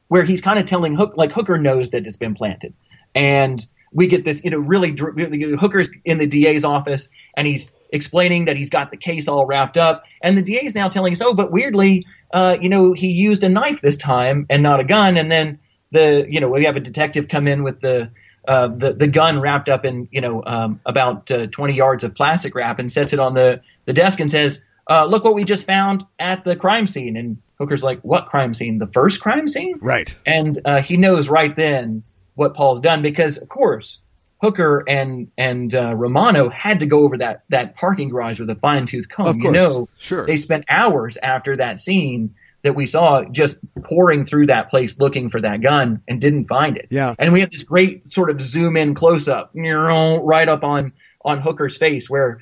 where 0.07 0.23
he's 0.23 0.41
kind 0.41 0.59
of 0.59 0.65
telling 0.65 0.95
Hook 0.95 1.13
like 1.15 1.31
Hooker 1.31 1.57
knows 1.57 1.89
that 1.91 2.05
it's 2.05 2.17
been 2.17 2.35
planted, 2.35 2.73
and 3.15 3.65
we 3.91 4.07
get 4.07 4.23
this 4.25 4.41
you 4.43 4.49
know 4.51 4.57
really 4.59 4.91
really- 4.91 5.53
Hooker's 5.55 5.89
in 6.05 6.17
the 6.19 6.27
DA's 6.27 6.63
office 6.63 7.09
and 7.35 7.47
he's 7.47 7.71
explaining 7.91 8.45
that 8.45 8.57
he's 8.57 8.69
got 8.71 8.89
the 8.89 8.97
case 8.97 9.27
all 9.27 9.45
wrapped 9.45 9.77
up, 9.77 10.03
and 10.21 10.37
the 10.37 10.41
DA 10.41 10.65
is 10.65 10.73
now 10.75 10.89
telling 10.89 11.13
us, 11.13 11.21
oh, 11.21 11.33
but 11.35 11.51
weirdly, 11.51 12.05
uh, 12.33 12.57
you 12.59 12.67
know, 12.69 12.93
he 12.93 13.07
used 13.09 13.43
a 13.43 13.49
knife 13.49 13.81
this 13.81 13.97
time 13.97 14.47
and 14.49 14.63
not 14.63 14.79
a 14.79 14.83
gun, 14.83 15.15
and 15.17 15.31
then 15.31 15.59
the 15.91 16.25
you 16.27 16.39
know 16.39 16.47
we 16.47 16.65
have 16.65 16.75
a 16.75 16.79
detective 16.79 17.27
come 17.27 17.47
in 17.47 17.61
with 17.63 17.81
the 17.81 18.09
uh, 18.47 18.67
the 18.67 18.93
the 18.93 19.07
gun 19.07 19.39
wrapped 19.39 19.69
up 19.69 19.85
in 19.85 20.07
you 20.11 20.21
know 20.21 20.43
um, 20.45 20.79
about 20.85 21.31
uh, 21.31 21.47
20 21.47 21.73
yards 21.73 22.03
of 22.03 22.15
plastic 22.15 22.55
wrap 22.55 22.79
and 22.79 22.91
sets 22.91 23.13
it 23.13 23.19
on 23.19 23.33
the 23.33 23.61
the 23.85 23.93
desk 23.93 24.19
and 24.19 24.29
says, 24.29 24.63
uh, 24.89 25.05
"Look 25.05 25.23
what 25.23 25.35
we 25.35 25.43
just 25.43 25.65
found 25.65 26.05
at 26.19 26.43
the 26.43 26.55
crime 26.55 26.87
scene." 26.87 27.15
And 27.17 27.37
Hooker's 27.57 27.83
like, 27.83 28.01
"What 28.01 28.25
crime 28.25 28.53
scene? 28.53 28.79
The 28.79 28.87
first 28.87 29.21
crime 29.21 29.47
scene?" 29.47 29.77
Right. 29.81 30.13
And 30.25 30.59
uh, 30.65 30.81
he 30.81 30.97
knows 30.97 31.29
right 31.29 31.55
then 31.55 32.03
what 32.35 32.55
Paul's 32.55 32.79
done 32.79 33.01
because, 33.01 33.37
of 33.37 33.47
course, 33.47 33.99
Hooker 34.41 34.83
and 34.87 35.31
and 35.37 35.73
uh, 35.73 35.95
Romano 35.95 36.49
had 36.49 36.81
to 36.81 36.85
go 36.85 37.05
over 37.05 37.17
that 37.19 37.43
that 37.49 37.75
parking 37.75 38.09
garage 38.09 38.39
with 38.39 38.49
a 38.49 38.55
fine 38.55 38.85
tooth 38.85 39.07
comb. 39.07 39.27
Of 39.27 39.37
You 39.37 39.51
know, 39.51 39.89
Sure. 39.97 40.25
they 40.25 40.35
spent 40.37 40.65
hours 40.67 41.17
after 41.21 41.55
that 41.57 41.79
scene 41.79 42.35
that 42.63 42.75
we 42.75 42.85
saw 42.85 43.23
just 43.25 43.59
pouring 43.83 44.25
through 44.25 44.47
that 44.47 44.69
place 44.69 44.97
looking 44.99 45.29
for 45.29 45.41
that 45.41 45.61
gun 45.61 46.01
and 46.07 46.19
didn't 46.19 46.45
find 46.45 46.77
it. 46.77 46.87
Yeah. 46.89 47.13
And 47.19 47.33
we 47.33 47.41
have 47.41 47.51
this 47.51 47.63
great 47.63 48.09
sort 48.09 48.29
of 48.29 48.41
zoom 48.41 48.77
in 48.77 48.93
close 48.95 49.27
up, 49.27 49.51
right 49.53 50.47
up 50.47 50.63
on 50.63 50.93
on 51.25 51.39
Hooker's 51.39 51.77
face 51.77 52.09
where 52.09 52.39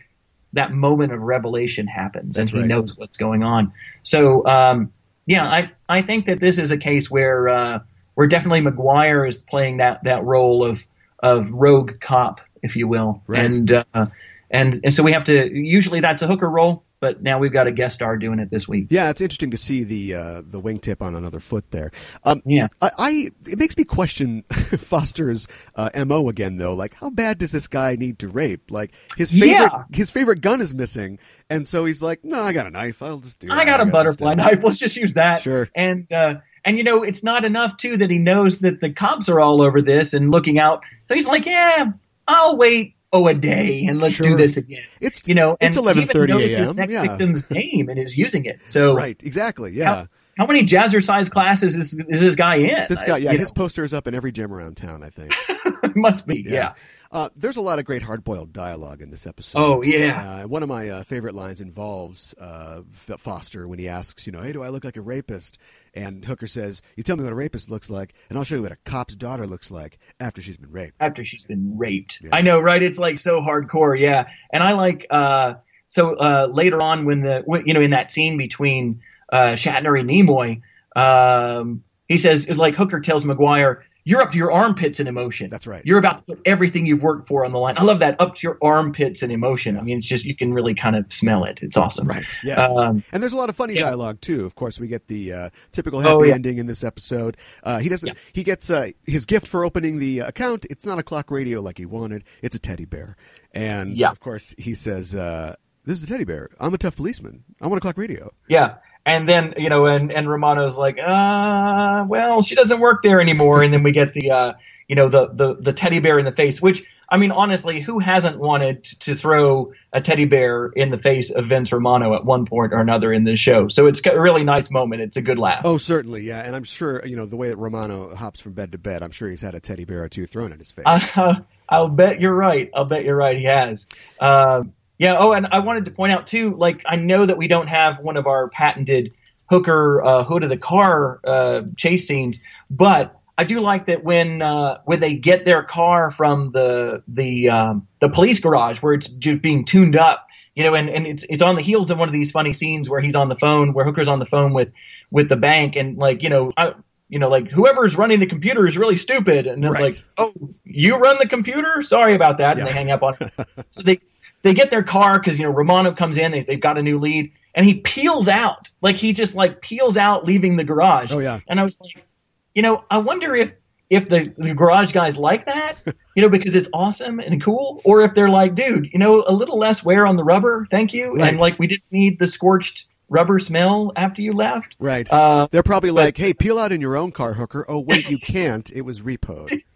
that 0.53 0.71
moment 0.71 1.13
of 1.13 1.21
revelation 1.21 1.87
happens 1.87 2.35
That's 2.35 2.51
and 2.51 2.57
he 2.57 2.61
right. 2.61 2.67
knows 2.67 2.97
what's 2.97 3.17
going 3.17 3.43
on. 3.43 3.73
So 4.03 4.45
um, 4.45 4.91
yeah, 5.25 5.45
I 5.45 5.71
I 5.89 6.01
think 6.01 6.25
that 6.27 6.39
this 6.39 6.57
is 6.57 6.71
a 6.71 6.77
case 6.77 7.09
where 7.09 7.49
uh, 7.49 7.79
where 8.15 8.21
where 8.21 8.27
definitely 8.27 8.61
McGuire 8.61 9.27
is 9.27 9.41
playing 9.41 9.77
that 9.77 10.03
that 10.03 10.23
role 10.23 10.63
of 10.63 10.85
of 11.19 11.49
rogue 11.51 11.99
cop, 11.99 12.41
if 12.61 12.75
you 12.75 12.87
will, 12.87 13.23
Right. 13.27 13.45
and 13.45 13.71
uh, 13.71 14.05
and 14.49 14.79
and 14.83 14.93
so 14.93 15.03
we 15.03 15.13
have 15.13 15.23
to. 15.25 15.49
Usually 15.51 15.99
that's 16.01 16.21
a 16.21 16.27
hooker 16.27 16.49
role, 16.49 16.83
but 17.01 17.21
now 17.21 17.39
we've 17.39 17.51
got 17.51 17.67
a 17.67 17.71
guest 17.71 17.95
star 17.95 18.15
doing 18.15 18.39
it 18.39 18.49
this 18.51 18.67
week. 18.67 18.87
Yeah, 18.89 19.09
it's 19.09 19.19
interesting 19.19 19.51
to 19.51 19.57
see 19.57 19.83
the 19.83 20.13
uh, 20.13 20.41
the 20.45 20.61
wingtip 20.61 21.01
on 21.01 21.15
another 21.15 21.39
foot 21.41 21.69
there. 21.71 21.91
Um, 22.23 22.41
Yeah. 22.45 22.67
I, 22.81 22.91
I 22.97 23.31
it 23.49 23.57
makes 23.59 23.75
me 23.75 23.83
question 23.83 24.43
Foster's 24.77 25.47
uh, 25.75 25.89
mo 26.05 26.29
again, 26.29 26.57
though. 26.57 26.73
Like, 26.75 26.93
how 26.93 27.09
bad 27.09 27.39
does 27.39 27.51
this 27.51 27.67
guy 27.67 27.95
need 27.95 28.19
to 28.19 28.29
rape? 28.29 28.71
Like, 28.71 28.91
his 29.17 29.31
favorite 29.31 29.49
Yeah. 29.73 29.83
his 29.91 30.11
favorite 30.11 30.41
gun 30.41 30.61
is 30.61 30.73
missing, 30.73 31.19
and 31.49 31.67
so 31.67 31.83
he's 31.85 32.01
like, 32.01 32.23
"No, 32.23 32.41
I 32.41 32.53
got 32.53 32.67
a 32.67 32.71
knife. 32.71 33.01
I'll 33.01 33.19
just 33.19 33.39
do." 33.39 33.51
I 33.51 33.65
got 33.65 33.81
a 33.81 33.85
butterfly 33.85 34.35
knife. 34.35 34.63
Let's 34.63 34.77
just 34.77 34.95
use 34.95 35.13
that. 35.13 35.41
Sure. 35.41 35.67
And 35.75 36.09
uh, 36.11 36.35
and 36.63 36.77
you 36.77 36.83
know, 36.83 37.01
it's 37.03 37.23
not 37.23 37.43
enough 37.45 37.77
too 37.77 37.97
that 37.97 38.11
he 38.11 38.19
knows 38.19 38.59
that 38.59 38.79
the 38.79 38.91
cops 38.93 39.27
are 39.27 39.39
all 39.39 39.61
over 39.63 39.81
this 39.81 40.13
and 40.13 40.29
looking 40.29 40.59
out. 40.59 40.83
So 41.05 41.15
he's 41.15 41.27
like, 41.27 41.47
yeah, 41.47 41.85
I'll 42.27 42.57
wait. 42.57 42.95
Oh, 43.13 43.27
a 43.27 43.33
day, 43.33 43.85
and 43.87 43.99
let's 44.01 44.15
Sure. 44.15 44.27
do 44.27 44.37
this 44.37 44.55
again. 44.57 44.83
It's 45.01 45.21
You 45.27 45.35
know, 45.35 45.57
it's 45.59 45.75
he 45.75 45.81
even 45.81 46.05
11:30 46.05 46.27
knows 46.29 46.41
his 46.55 46.69
a.m., 46.69 46.75
next 46.77 46.93
yeah. 46.93 47.01
victim's 47.01 47.49
name 47.49 47.89
and 47.89 47.99
is 47.99 48.17
using 48.17 48.45
it. 48.45 48.59
So 48.63 48.93
right, 48.93 49.19
exactly. 49.23 49.73
Yeah, 49.73 49.93
how, 49.95 50.07
how 50.37 50.45
many 50.45 50.63
jazzercise 50.63 51.29
classes 51.29 51.75
is, 51.75 51.93
is 51.93 52.21
this 52.21 52.35
guy 52.35 52.55
in? 52.55 52.85
this 52.87 53.03
guy. 53.03 53.17
Yeah, 53.17 53.33
his 53.33 53.51
poster 53.51 53.83
is 53.83 53.93
up 53.93 54.07
in 54.07 54.15
every 54.15 54.31
gym 54.31 54.53
around 54.53 54.77
town. 54.77 55.03
I 55.03 55.09
think. 55.09 55.33
must 55.95 56.27
be. 56.27 56.45
Yeah. 56.47 56.73
Uh, 57.11 57.29
there's 57.35 57.57
a 57.57 57.61
lot 57.61 57.77
of 57.79 57.83
great 57.83 58.01
hard-boiled 58.01 58.53
dialogue 58.53 59.01
in 59.01 59.09
this 59.11 59.27
episode. 59.27 59.59
Oh, 59.59 59.81
yeah. 59.81 60.43
Uh, 60.43 60.47
one 60.47 60.63
of 60.63 60.69
my 60.69 60.87
uh, 60.87 61.03
favorite 61.03 61.35
lines 61.35 61.59
involves 61.59 62.33
uh, 62.39 62.83
F- 62.93 63.19
Foster 63.19 63.67
when 63.67 63.79
he 63.79 63.89
asks, 63.89 64.25
you 64.25 64.31
know, 64.31 64.41
"Hey, 64.41 64.53
do 64.53 64.63
I 64.63 64.69
look 64.69 64.85
like 64.85 64.95
a 64.95 65.01
rapist?" 65.01 65.57
And 65.93 66.23
Hooker 66.23 66.47
says, 66.47 66.81
"You 66.95 67.03
tell 67.03 67.17
me 67.17 67.23
what 67.23 67.33
a 67.33 67.35
rapist 67.35 67.69
looks 67.69 67.89
like, 67.89 68.13
and 68.29 68.37
I'll 68.37 68.43
show 68.45 68.55
you 68.55 68.61
what 68.61 68.71
a 68.71 68.77
cop's 68.85 69.15
daughter 69.15 69.45
looks 69.45 69.71
like 69.71 69.99
after 70.19 70.41
she's 70.41 70.57
been 70.57 70.71
raped." 70.71 70.95
after 70.99 71.25
she's 71.25 71.45
been 71.45 71.77
raped. 71.77 72.21
Yeah. 72.21 72.29
I 72.31 72.41
know, 72.41 72.59
right? 72.59 72.81
It's 72.81 72.97
like 72.99 73.19
so 73.19 73.41
hardcore, 73.41 73.99
yeah. 73.99 74.27
And 74.51 74.63
I 74.63 74.73
like 74.73 75.07
uh 75.09 75.55
so 75.89 76.15
uh 76.15 76.47
later 76.51 76.81
on 76.81 77.05
when 77.05 77.21
the 77.21 77.41
when, 77.45 77.67
you 77.67 77.73
know 77.73 77.81
in 77.81 77.91
that 77.91 78.11
scene 78.11 78.37
between 78.37 79.01
uh 79.31 79.53
Shatner 79.53 79.99
and 79.99 80.09
Nimoy, 80.09 80.61
um 80.95 81.83
he 82.07 82.17
says 82.17 82.47
like 82.49 82.75
Hooker 82.75 82.99
tells 82.99 83.25
McGuire, 83.25 83.81
"You're 84.03 84.21
up 84.21 84.31
to 84.31 84.37
your 84.37 84.51
armpits 84.51 84.99
in 84.99 85.07
emotion." 85.07 85.49
That's 85.49 85.67
right. 85.67 85.81
You're 85.85 85.99
about 85.99 86.17
to 86.17 86.35
put 86.35 86.41
everything 86.45 86.85
you've 86.85 87.03
worked 87.03 87.27
for 87.27 87.45
on 87.45 87.51
the 87.51 87.59
line. 87.59 87.77
I 87.77 87.83
love 87.83 87.99
that 87.99 88.19
up 88.19 88.35
to 88.35 88.47
your 88.47 88.57
armpits 88.61 89.21
in 89.23 89.31
emotion. 89.31 89.77
I 89.77 89.81
mean, 89.81 89.97
it's 89.99 90.07
just 90.07 90.25
you 90.25 90.35
can 90.35 90.53
really 90.53 90.73
kind 90.73 90.95
of 90.95 91.11
smell 91.13 91.43
it. 91.43 91.61
It's 91.63 91.77
awesome. 91.77 92.07
Right. 92.07 92.25
Yes. 92.43 92.69
Um, 92.75 93.03
and 93.11 93.21
there's 93.21 93.33
a 93.33 93.37
lot 93.37 93.49
of 93.49 93.55
funny 93.55 93.75
yeah. 93.75 93.81
dialogue 93.81 94.21
too. 94.21 94.45
Of 94.45 94.55
course, 94.55 94.79
we 94.79 94.87
get 94.87 95.07
the 95.07 95.33
uh, 95.33 95.49
typical 95.71 95.99
happy 95.99 96.13
Oh, 96.13 96.23
yeah. 96.23 96.33
ending 96.35 96.57
in 96.57 96.65
this 96.65 96.83
episode. 96.83 97.37
Uh, 97.63 97.79
he 97.79 97.89
doesn't. 97.89 98.07
Yeah. 98.07 98.13
He 98.33 98.43
gets 98.43 98.69
uh, 98.69 98.91
his 99.05 99.25
gift 99.25 99.47
for 99.47 99.63
opening 99.65 99.99
the 99.99 100.19
account. 100.19 100.65
It's 100.69 100.85
not 100.85 100.99
a 100.99 101.03
clock 101.03 101.29
radio 101.31 101.61
like 101.61 101.77
he 101.77 101.85
wanted. 101.85 102.23
It's 102.41 102.55
a 102.55 102.59
teddy 102.59 102.85
bear. 102.85 103.15
And 103.53 103.93
Yeah. 103.95 104.09
of 104.11 104.19
course, 104.19 104.55
he 104.57 104.73
says, 104.73 105.13
uh, 105.13 105.55
"This 105.85 105.97
is 105.97 106.03
a 106.03 106.07
teddy 106.07 106.23
bear. 106.23 106.49
I'm 106.59 106.73
a 106.73 106.77
tough 106.77 106.95
policeman. 106.95 107.43
I 107.61 107.67
want 107.67 107.77
a 107.77 107.81
clock 107.81 107.97
radio." 107.97 108.31
Yeah. 108.47 108.75
And 109.05 109.27
then, 109.27 109.55
you 109.57 109.69
know, 109.69 109.85
and, 109.87 110.11
and 110.11 110.29
Romano's 110.29 110.77
like, 110.77 110.99
uh, 110.99 112.05
well, 112.07 112.41
she 112.41 112.55
doesn't 112.55 112.79
work 112.79 113.01
there 113.03 113.19
anymore. 113.19 113.63
And 113.63 113.73
then 113.73 113.83
we 113.83 113.91
get 113.91 114.13
the, 114.13 114.31
uh, 114.31 114.53
you 114.87 114.95
know, 114.95 115.09
the, 115.09 115.27
the, 115.33 115.55
the 115.55 115.73
teddy 115.73 115.99
bear 115.99 116.19
in 116.19 116.25
the 116.25 116.31
face, 116.31 116.61
which, 116.61 116.83
I 117.11 117.17
mean, 117.17 117.31
honestly, 117.31 117.81
who 117.81 117.99
hasn't 117.99 118.39
wanted 118.39 118.85
to 118.85 119.15
throw 119.15 119.73
a 119.91 119.99
teddy 119.99 120.23
bear 120.23 120.67
in 120.67 120.91
the 120.91 120.97
face 120.97 121.29
of 121.29 121.45
Vince 121.45 121.73
Romano 121.73 122.15
at 122.15 122.23
one 122.23 122.45
point 122.45 122.71
or 122.71 122.79
another 122.79 123.11
in 123.11 123.25
this 123.25 123.37
show? 123.37 123.67
So 123.67 123.87
it's 123.87 124.01
a 124.05 124.19
really 124.19 124.45
nice 124.45 124.71
moment. 124.71 125.01
It's 125.01 125.17
a 125.17 125.21
good 125.21 125.37
laugh. 125.37 125.63
Oh, 125.65 125.77
certainly, 125.77 126.21
yeah. 126.21 126.41
And 126.41 126.55
I'm 126.55 126.63
sure 126.63 127.05
you 127.05 127.17
know 127.17 127.25
the 127.25 127.35
way 127.35 127.49
that 127.49 127.57
Romano 127.57 128.15
hops 128.15 128.39
from 128.39 128.53
bed 128.53 128.71
to 128.71 128.77
bed. 128.77 129.03
I'm 129.03 129.11
sure 129.11 129.29
he's 129.29 129.41
had 129.41 129.55
a 129.55 129.59
teddy 129.59 129.83
bear 129.83 130.03
or 130.03 130.09
two 130.09 130.25
thrown 130.25 130.53
at 130.53 130.59
his 130.59 130.71
face. 130.71 130.85
Uh, 130.85 131.41
I'll 131.69 131.89
bet 131.89 132.21
you're 132.21 132.33
right. 132.33 132.69
I'll 132.73 132.85
bet 132.85 133.03
you're 133.03 133.15
right. 133.15 133.37
He 133.37 133.43
has. 133.43 133.87
Um, 134.19 134.73
yeah. 135.01 135.15
Oh, 135.17 135.31
and 135.33 135.47
I 135.51 135.59
wanted 135.59 135.85
to 135.85 135.91
point 135.91 136.11
out 136.11 136.27
too. 136.27 136.55
Like, 136.55 136.83
I 136.85 136.95
know 136.95 137.25
that 137.25 137.37
we 137.37 137.47
don't 137.47 137.67
have 137.67 137.99
one 137.99 138.17
of 138.17 138.27
our 138.27 138.49
patented 138.49 139.13
hooker 139.49 140.01
uh, 140.03 140.23
hood 140.23 140.43
of 140.43 140.49
the 140.49 140.57
car 140.57 141.19
uh, 141.25 141.61
chase 141.75 142.07
scenes, 142.07 142.39
but 142.69 143.17
I 143.35 143.43
do 143.43 143.59
like 143.61 143.87
that 143.87 144.03
when 144.03 144.43
uh, 144.43 144.77
when 144.85 144.99
they 144.99 145.15
get 145.15 145.43
their 145.43 145.63
car 145.63 146.11
from 146.11 146.51
the 146.51 147.01
the 147.07 147.49
um, 147.49 147.87
the 147.99 148.09
police 148.09 148.39
garage 148.39 148.77
where 148.83 148.93
it's 148.93 149.07
just 149.07 149.41
being 149.41 149.65
tuned 149.65 149.95
up. 149.95 150.27
You 150.53 150.65
know, 150.65 150.75
and, 150.75 150.89
and 150.89 151.07
it's 151.07 151.23
it's 151.29 151.41
on 151.41 151.55
the 151.55 151.61
heels 151.63 151.89
of 151.89 151.97
one 151.97 152.09
of 152.09 152.13
these 152.13 152.29
funny 152.31 152.53
scenes 152.53 152.87
where 152.89 152.99
he's 153.01 153.15
on 153.15 153.29
the 153.29 153.35
phone, 153.37 153.73
where 153.73 153.85
Hooker's 153.85 154.07
on 154.09 154.19
the 154.19 154.25
phone 154.25 154.53
with 154.53 154.71
with 155.09 155.29
the 155.29 155.37
bank, 155.37 155.75
and 155.77 155.97
like 155.97 156.21
you 156.23 156.29
know, 156.29 156.51
I, 156.57 156.73
you 157.09 157.19
know, 157.19 157.29
like 157.29 157.47
whoever's 157.49 157.95
running 157.97 158.19
the 158.19 158.25
computer 158.27 158.67
is 158.67 158.77
really 158.77 158.97
stupid, 158.97 159.47
and 159.47 159.63
they're 159.63 159.71
Right. 159.71 159.95
like, 159.95 160.05
oh, 160.17 160.33
you 160.65 160.97
run 160.97 161.15
the 161.19 161.27
computer? 161.27 161.81
Sorry 161.81 162.13
about 162.13 162.37
that, 162.37 162.51
and 162.51 162.59
Yeah. 162.59 162.65
they 162.65 162.71
hang 162.73 162.91
up 162.91 163.01
on 163.01 163.15
it. 163.19 163.31
so 163.71 163.81
they 163.81 163.99
they 164.43 164.53
get 164.53 164.69
their 164.71 164.83
car 164.83 165.19
because 165.19 165.37
you 165.39 165.45
know 165.45 165.51
Romano 165.51 165.93
comes 165.93 166.17
in, 166.17 166.31
they, 166.31 166.39
they've 166.41 166.59
got 166.59 166.77
a 166.77 166.81
new 166.83 166.97
lead, 166.99 167.31
and 167.55 167.65
he 167.65 167.75
peels 167.81 168.27
out, 168.27 168.69
like 168.81 168.97
he 168.97 169.13
just 169.13 169.35
like 169.35 169.61
peels 169.61 169.97
out, 169.97 170.25
leaving 170.25 170.55
the 170.57 170.63
garage. 170.63 171.11
Oh, 171.13 171.19
yeah. 171.19 171.39
and 171.47 171.59
I 171.59 171.63
was 171.63 171.79
like, 171.79 172.05
you 172.53 172.61
know, 172.61 172.83
I 172.89 172.97
wonder 172.99 173.35
if 173.35 173.53
if 173.89 174.07
the, 174.07 174.33
the 174.37 174.53
garage 174.53 174.93
guys 174.93 175.17
like 175.17 175.45
that, 175.47 175.75
you 176.15 176.21
know, 176.21 176.29
because 176.29 176.55
it's 176.55 176.69
awesome 176.73 177.19
and 177.19 177.43
cool, 177.43 177.81
or 177.83 178.03
if 178.03 178.13
they're 178.15 178.29
like, 178.29 178.55
dude, 178.55 178.91
you 178.93 178.99
know, 178.99 179.23
a 179.27 179.33
little 179.33 179.57
less 179.57 179.83
wear 179.83 180.05
on 180.07 180.15
the 180.15 180.23
rubber, 180.23 180.65
thank 180.71 180.93
you, 180.93 181.15
Right. 181.15 181.29
and 181.33 181.41
like 181.41 181.59
we 181.59 181.67
didn't 181.67 181.91
need 181.91 182.17
the 182.17 182.27
scorched 182.27 182.85
rubber 183.09 183.37
smell 183.39 183.91
after 183.97 184.21
you 184.21 184.31
left. 184.31 184.77
right. 184.79 185.11
Uh, 185.11 185.45
They're 185.51 185.63
probably 185.63 185.91
like, 185.91 186.15
"Hey, 186.15 186.33
peel 186.33 186.57
out 186.57 186.71
in 186.71 186.79
your 186.79 186.95
own 186.95 187.11
car, 187.11 187.33
Hooker." 187.33 187.65
Oh, 187.67 187.79
wait, 187.81 188.09
you 188.09 188.17
can't. 188.17 188.71
It 188.71 188.81
was 188.83 189.01
repoed. 189.01 189.61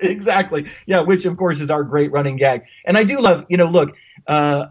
exactly. 0.00 0.70
Yeah, 0.86 1.00
which 1.00 1.24
of 1.24 1.36
course 1.36 1.60
is 1.60 1.70
our 1.70 1.84
great 1.84 2.12
running 2.12 2.36
gag. 2.36 2.62
And 2.84 2.96
I 2.96 3.04
do 3.04 3.20
love, 3.20 3.46
you 3.48 3.56
know, 3.56 3.66
look, 3.66 3.96
uh, 4.26 4.66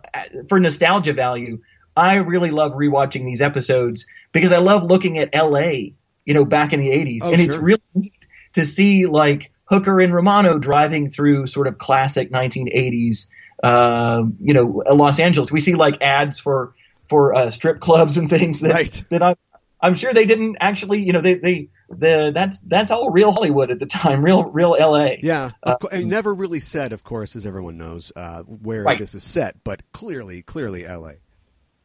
for 0.48 0.60
nostalgia 0.60 1.14
value, 1.14 1.60
I 1.96 2.16
really 2.16 2.52
love 2.52 2.74
rewatching 2.74 3.26
these 3.26 3.42
episodes 3.42 4.06
because 4.32 4.52
I 4.52 4.60
love 4.60 4.84
looking 4.84 5.18
at 5.18 5.34
LA, 5.34 5.92
you 6.26 6.34
know, 6.34 6.46
back 6.46 6.74
in 6.74 6.80
the 6.80 6.90
80s. 6.90 7.20
Oh, 7.24 7.32
and 7.32 7.42
it's 7.42 7.58
really 7.58 7.82
neat 7.94 8.14
to 8.54 8.66
see 8.66 9.06
like 9.06 9.52
Hooker 9.66 10.00
and 10.00 10.14
Romano 10.14 10.58
driving 10.58 11.10
through 11.10 11.48
sort 11.48 11.68
of 11.68 11.78
classic 11.78 12.32
1980s, 12.32 13.28
uh, 13.64 14.24
you 14.40 14.54
know, 14.54 14.84
Los 14.92 15.20
Angeles. 15.20 15.52
We 15.52 15.60
see 15.60 15.76
like 15.76 16.02
ads 16.02 16.40
for 16.40 16.74
for 17.08 17.36
uh, 17.36 17.52
strip 17.52 17.80
clubs 17.80 18.18
and 18.18 18.30
things 18.30 18.62
that 18.62 18.74
Right. 18.74 19.04
that 19.10 19.24
I 19.24 19.36
I'm 19.82 19.96
sure 19.96 20.14
they 20.14 20.26
didn't 20.26 20.58
actually, 20.60 21.04
you 21.04 21.14
know, 21.14 21.22
they 21.22 21.36
they 21.36 21.70
the 21.92 22.32
that's 22.34 22.60
that's 22.62 22.92
all 22.92 23.10
real 23.10 23.32
Hollywood 23.32 23.72
at 23.72 23.80
the 23.80 23.86
time, 23.86 24.24
real 24.24 24.44
real 24.44 24.76
LA. 24.80 25.16
Yeah, 25.22 25.52
of 25.64 25.80
course. 25.80 25.94
never 26.04 26.34
really 26.34 26.60
said, 26.60 26.94
of 26.94 27.04
course, 27.04 27.36
as 27.36 27.46
everyone 27.46 27.78
knows, 27.78 28.12
uh, 28.16 28.44
where 28.44 28.84
Right. 28.84 29.00
this 29.00 29.16
is 29.16 29.24
set, 29.24 29.64
but 29.64 29.82
clearly, 29.92 30.42
clearly, 30.42 30.86
L.A. 30.86 31.16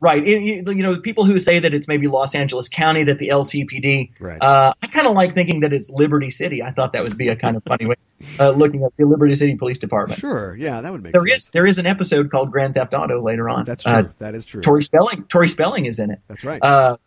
Right. 0.00 0.26
It- 0.26 0.42
you 0.68 0.82
know, 0.82 1.00
people 1.00 1.24
who 1.24 1.38
say 1.38 1.60
that 1.60 1.72
it's 1.72 1.88
maybe 1.88 2.06
Los 2.08 2.34
Angeles 2.34 2.68
County, 2.68 3.04
that 3.04 3.18
the 3.18 3.28
LCPD. 3.28 4.10
Right. 4.20 4.42
Uh, 4.42 4.74
I 4.82 4.86
kind 4.88 5.06
of 5.06 5.14
like 5.14 5.32
thinking 5.32 5.60
that 5.60 5.72
it's 5.72 5.88
Liberty 5.88 6.28
City. 6.28 6.62
I 6.62 6.72
thought 6.72 6.92
that 6.92 7.02
would 7.04 7.16
be 7.16 7.28
a 7.28 7.36
kind 7.36 7.56
of 7.56 7.62
funny 7.64 7.86
way, 7.86 7.94
uh, 8.38 8.50
looking 8.50 8.82
at 8.84 8.92
the 8.98 9.06
Liberty 9.06 9.34
City 9.34 9.54
Police 9.54 9.78
Department. 9.78 10.20
Sure, 10.20 10.54
yeah, 10.56 10.82
that 10.82 10.92
would 10.92 11.02
make 11.02 11.14
There 11.14 11.22
sense. 11.26 11.44
is 11.46 11.50
there 11.52 11.66
is 11.66 11.78
an 11.78 11.86
episode 11.86 12.30
called 12.30 12.50
Grand 12.52 12.74
Theft 12.74 12.92
Auto 12.92 13.22
later 13.22 13.48
on. 13.48 13.64
That's 13.64 13.84
true. 13.84 13.92
Uh, 13.94 14.08
that 14.18 14.34
is 14.34 14.44
true. 14.44 14.60
Tori 14.60 14.82
Spelling. 14.82 15.24
Tori 15.30 15.48
Spelling 15.48 15.86
is 15.86 15.98
in 15.98 16.10
it. 16.10 16.18
That's 16.28 16.44
right. 16.44 16.62
Uh, 16.62 16.98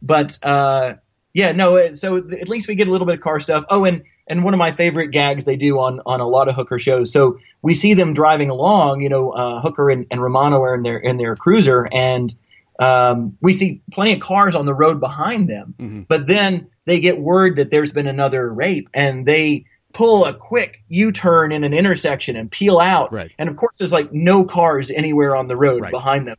but 0.00 0.38
uh, 0.42 0.94
yeah, 1.38 1.52
no. 1.52 1.92
So 1.92 2.20
th- 2.20 2.42
at 2.42 2.48
least 2.48 2.66
we 2.66 2.74
get 2.74 2.88
a 2.88 2.90
little 2.90 3.06
bit 3.06 3.14
of 3.14 3.20
car 3.20 3.38
stuff. 3.38 3.64
Oh, 3.70 3.84
and 3.84 4.02
and 4.26 4.42
one 4.42 4.54
of 4.54 4.58
my 4.58 4.72
favorite 4.72 5.08
gags 5.12 5.44
they 5.44 5.54
do 5.54 5.78
on 5.78 6.00
on 6.04 6.20
a 6.20 6.26
lot 6.26 6.48
of 6.48 6.56
Hooker 6.56 6.80
shows. 6.80 7.12
So 7.12 7.38
we 7.62 7.74
see 7.74 7.94
them 7.94 8.12
driving 8.12 8.50
along. 8.50 9.02
You 9.02 9.08
know, 9.08 9.30
uh, 9.30 9.60
Hooker 9.60 9.88
and, 9.88 10.04
and 10.10 10.20
Romano 10.20 10.60
are 10.62 10.74
in 10.74 10.82
their 10.82 10.98
in 10.98 11.16
their 11.16 11.36
cruiser, 11.36 11.88
and 11.92 12.34
um, 12.80 13.36
we 13.40 13.52
see 13.52 13.82
plenty 13.92 14.14
of 14.14 14.20
cars 14.20 14.56
on 14.56 14.64
the 14.66 14.74
road 14.74 14.98
behind 14.98 15.48
them. 15.48 15.74
Mm-hmm. 15.78 16.02
But 16.08 16.26
then 16.26 16.66
they 16.86 16.98
get 16.98 17.20
word 17.20 17.56
that 17.56 17.70
there's 17.70 17.92
been 17.92 18.08
another 18.08 18.52
rape, 18.52 18.88
and 18.92 19.24
they 19.24 19.64
pull 19.92 20.24
a 20.24 20.34
quick 20.34 20.82
U-turn 20.88 21.52
in 21.52 21.62
an 21.64 21.72
intersection 21.72 22.34
and 22.36 22.50
peel 22.50 22.78
out. 22.80 23.12
Right. 23.12 23.30
And 23.38 23.48
of 23.48 23.56
course, 23.56 23.78
there's 23.78 23.92
like 23.92 24.12
no 24.12 24.44
cars 24.44 24.90
anywhere 24.90 25.36
on 25.36 25.46
the 25.46 25.56
road 25.56 25.82
Right. 25.82 25.90
behind 25.92 26.26
them. 26.26 26.36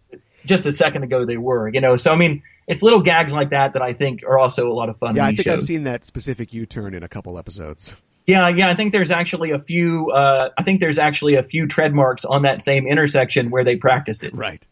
Just 0.50 0.66
a 0.66 0.72
second 0.72 1.04
ago, 1.04 1.26
they 1.26 1.38
were. 1.38 1.70
You 1.70 1.80
know, 1.80 1.96
so 1.96 2.12
I 2.12 2.16
mean, 2.16 2.42
it's 2.68 2.82
little 2.82 3.02
gags 3.02 3.32
like 3.32 3.52
that 3.52 3.74
that 3.74 3.82
I 3.82 3.94
think 3.94 4.24
are 4.24 4.38
also 4.38 4.72
a 4.72 4.74
lot 4.74 4.90
of 4.90 4.98
fun. 4.98 5.16
yeah, 5.16 5.26
I 5.26 5.36
think 5.36 5.48
I've 5.48 5.64
seen 5.64 5.84
that 5.84 6.06
specific 6.06 6.52
U-turn 6.54 6.94
in 6.96 7.04
a 7.04 7.08
couple 7.08 7.38
episodes. 7.38 7.94
Yeah, 8.26 8.50
yeah, 8.50 8.70
I 8.70 8.76
think 8.76 8.92
there's 8.92 9.12
actually 9.12 9.52
a 9.52 9.60
few. 9.60 10.12
Uh, 10.12 10.50
I 10.58 10.64
think 10.64 10.80
there's 10.80 11.00
actually 11.00 11.36
a 11.36 11.44
few 11.44 11.68
tread 11.68 11.94
marks 11.94 12.26
on 12.26 12.42
that 12.44 12.62
same 12.62 12.88
intersection 12.88 13.52
where 13.52 13.64
they 13.64 13.76
practiced 13.76 14.24
it. 14.24 14.36
Right. 14.36 14.66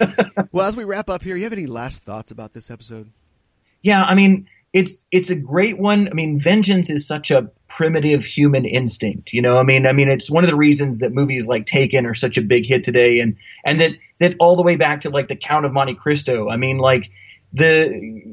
well, 0.52 0.66
as 0.66 0.76
we 0.76 0.84
wrap 0.84 1.10
up 1.10 1.22
here, 1.22 1.36
you 1.36 1.44
have 1.44 1.52
any 1.52 1.66
last 1.66 2.02
thoughts 2.02 2.30
about 2.30 2.52
this 2.52 2.70
episode? 2.70 3.10
Yeah, 3.82 4.02
I 4.02 4.14
mean, 4.14 4.48
it's 4.72 5.04
it's 5.10 5.30
a 5.30 5.34
great 5.34 5.78
one. 5.78 6.08
I 6.08 6.14
mean, 6.14 6.38
vengeance 6.38 6.88
is 6.88 7.06
such 7.06 7.30
a 7.30 7.50
primitive 7.68 8.24
human 8.24 8.64
instinct. 8.64 9.32
You 9.32 9.42
know, 9.42 9.58
I 9.58 9.62
mean, 9.62 9.86
I 9.86 9.92
mean, 9.92 10.08
it's 10.08 10.30
one 10.30 10.44
of 10.44 10.50
the 10.50 10.56
reasons 10.56 11.00
that 11.00 11.12
movies 11.12 11.46
like 11.46 11.66
Taken 11.66 12.06
are 12.06 12.14
such 12.14 12.38
a 12.38 12.42
big 12.42 12.66
hit 12.66 12.84
today, 12.84 13.20
and 13.20 13.36
and 13.64 13.80
that 13.80 13.92
that 14.18 14.34
all 14.40 14.56
the 14.56 14.62
way 14.62 14.76
back 14.76 15.02
to 15.02 15.10
like 15.10 15.28
the 15.28 15.36
Count 15.36 15.66
of 15.66 15.72
Monte 15.72 15.94
Cristo. 15.96 16.48
I 16.48 16.56
mean, 16.56 16.78
like 16.78 17.10
the 17.52 17.90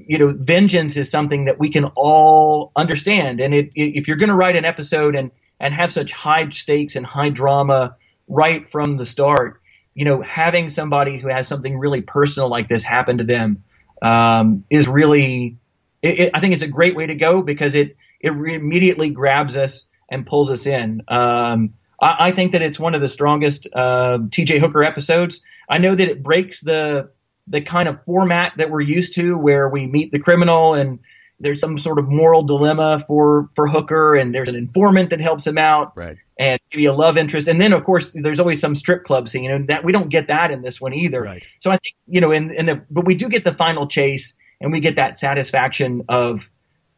you 0.08 0.18
know 0.18 0.34
vengeance 0.36 0.96
is 0.96 1.12
something 1.12 1.46
that 1.46 1.60
we 1.60 1.70
can 1.70 1.86
all 1.96 2.72
understand 2.76 3.42
and 3.42 3.54
it, 3.54 3.72
if 3.76 4.08
you're 4.08 4.18
going 4.18 4.30
to 4.30 4.36
write 4.36 4.56
an 4.56 4.66
episode 4.66 5.16
and 5.16 5.32
and 5.60 5.74
have 5.74 5.92
such 5.92 6.14
high 6.14 6.48
stakes 6.50 6.96
and 6.96 7.06
high 7.06 7.30
drama 7.30 7.96
right 8.28 8.70
from 8.70 8.96
the 8.96 9.06
start 9.06 9.60
you 9.94 10.06
know 10.06 10.22
having 10.22 10.70
somebody 10.70 11.18
who 11.18 11.28
has 11.28 11.48
something 11.48 11.78
really 11.78 12.02
personal 12.02 12.50
like 12.50 12.70
this 12.70 12.84
happen 12.84 13.18
to 13.18 13.26
them 13.26 13.64
um, 14.02 14.64
is 14.70 14.88
really 14.88 15.58
it, 16.02 16.20
it, 16.20 16.32
i 16.34 16.40
think 16.40 16.54
it's 16.54 16.64
a 16.64 16.68
great 16.68 16.96
way 16.96 17.06
to 17.06 17.16
go 17.16 17.42
because 17.42 17.76
it 17.76 17.98
it 18.20 18.30
re- 18.30 18.56
immediately 18.56 19.10
grabs 19.10 19.58
us 19.58 19.86
and 20.10 20.26
pulls 20.26 20.52
us 20.52 20.66
in 20.66 21.04
um, 21.08 21.74
I, 22.02 22.16
I, 22.20 22.32
think 22.32 22.54
that 22.54 22.62
it's 22.62 22.80
one 22.80 22.96
of 22.96 23.02
the 23.02 23.08
strongest 23.08 23.68
uh, 23.74 24.18
tj 24.20 24.60
hooker 24.60 24.84
episodes 24.84 25.42
i 25.70 25.78
know 25.78 25.94
that 25.94 26.08
it 26.08 26.24
breaks 26.24 26.62
the 26.62 27.10
the 27.50 27.62
kind 27.62 27.88
of 27.88 28.04
format 28.06 28.54
that 28.58 28.70
we're 28.70 28.82
used 28.82 29.16
to, 29.16 29.36
where 29.38 29.68
we 29.68 29.88
meet 29.88 30.12
the 30.12 30.20
criminal 30.20 30.76
and 30.76 31.00
there's 31.42 31.62
some 31.62 31.78
sort 31.78 32.00
of 32.00 32.10
moral 32.10 32.44
dilemma 32.44 33.00
for 33.00 33.50
for 33.56 33.66
Hooker, 33.68 34.16
and 34.16 34.36
there's 34.36 34.50
an 34.50 34.56
informant 34.56 35.12
that 35.12 35.22
helps 35.22 35.48
him 35.48 35.58
out, 35.58 35.96
right? 35.96 36.18
And 36.38 36.60
maybe 36.72 36.86
a 36.86 36.94
love 36.94 37.18
interest, 37.18 37.48
and 37.48 37.62
then 37.62 37.72
of 37.72 37.86
course 37.86 38.14
there's 38.14 38.42
always 38.42 38.60
some 38.60 38.76
strip 38.76 39.06
club 39.06 39.30
scene, 39.30 39.50
and 39.50 39.70
that 39.70 39.86
we 39.86 39.94
don't 39.94 40.10
get 40.10 40.28
that 40.28 40.52
in 40.52 40.62
this 40.62 40.82
one 40.82 40.94
either. 40.94 41.22
Right. 41.22 41.48
So 41.60 41.72
I 41.72 41.78
think 41.78 41.96
you 42.08 42.20
know, 42.20 42.32
in 42.32 42.52
in 42.52 42.66
the 42.66 42.84
but 42.90 43.06
we 43.06 43.16
do 43.16 43.30
get 43.30 43.46
the 43.46 43.54
final 43.54 43.88
chase, 43.88 44.34
and 44.62 44.72
we 44.72 44.80
get 44.80 44.96
that 44.96 45.18
satisfaction 45.18 46.04
of 46.10 46.50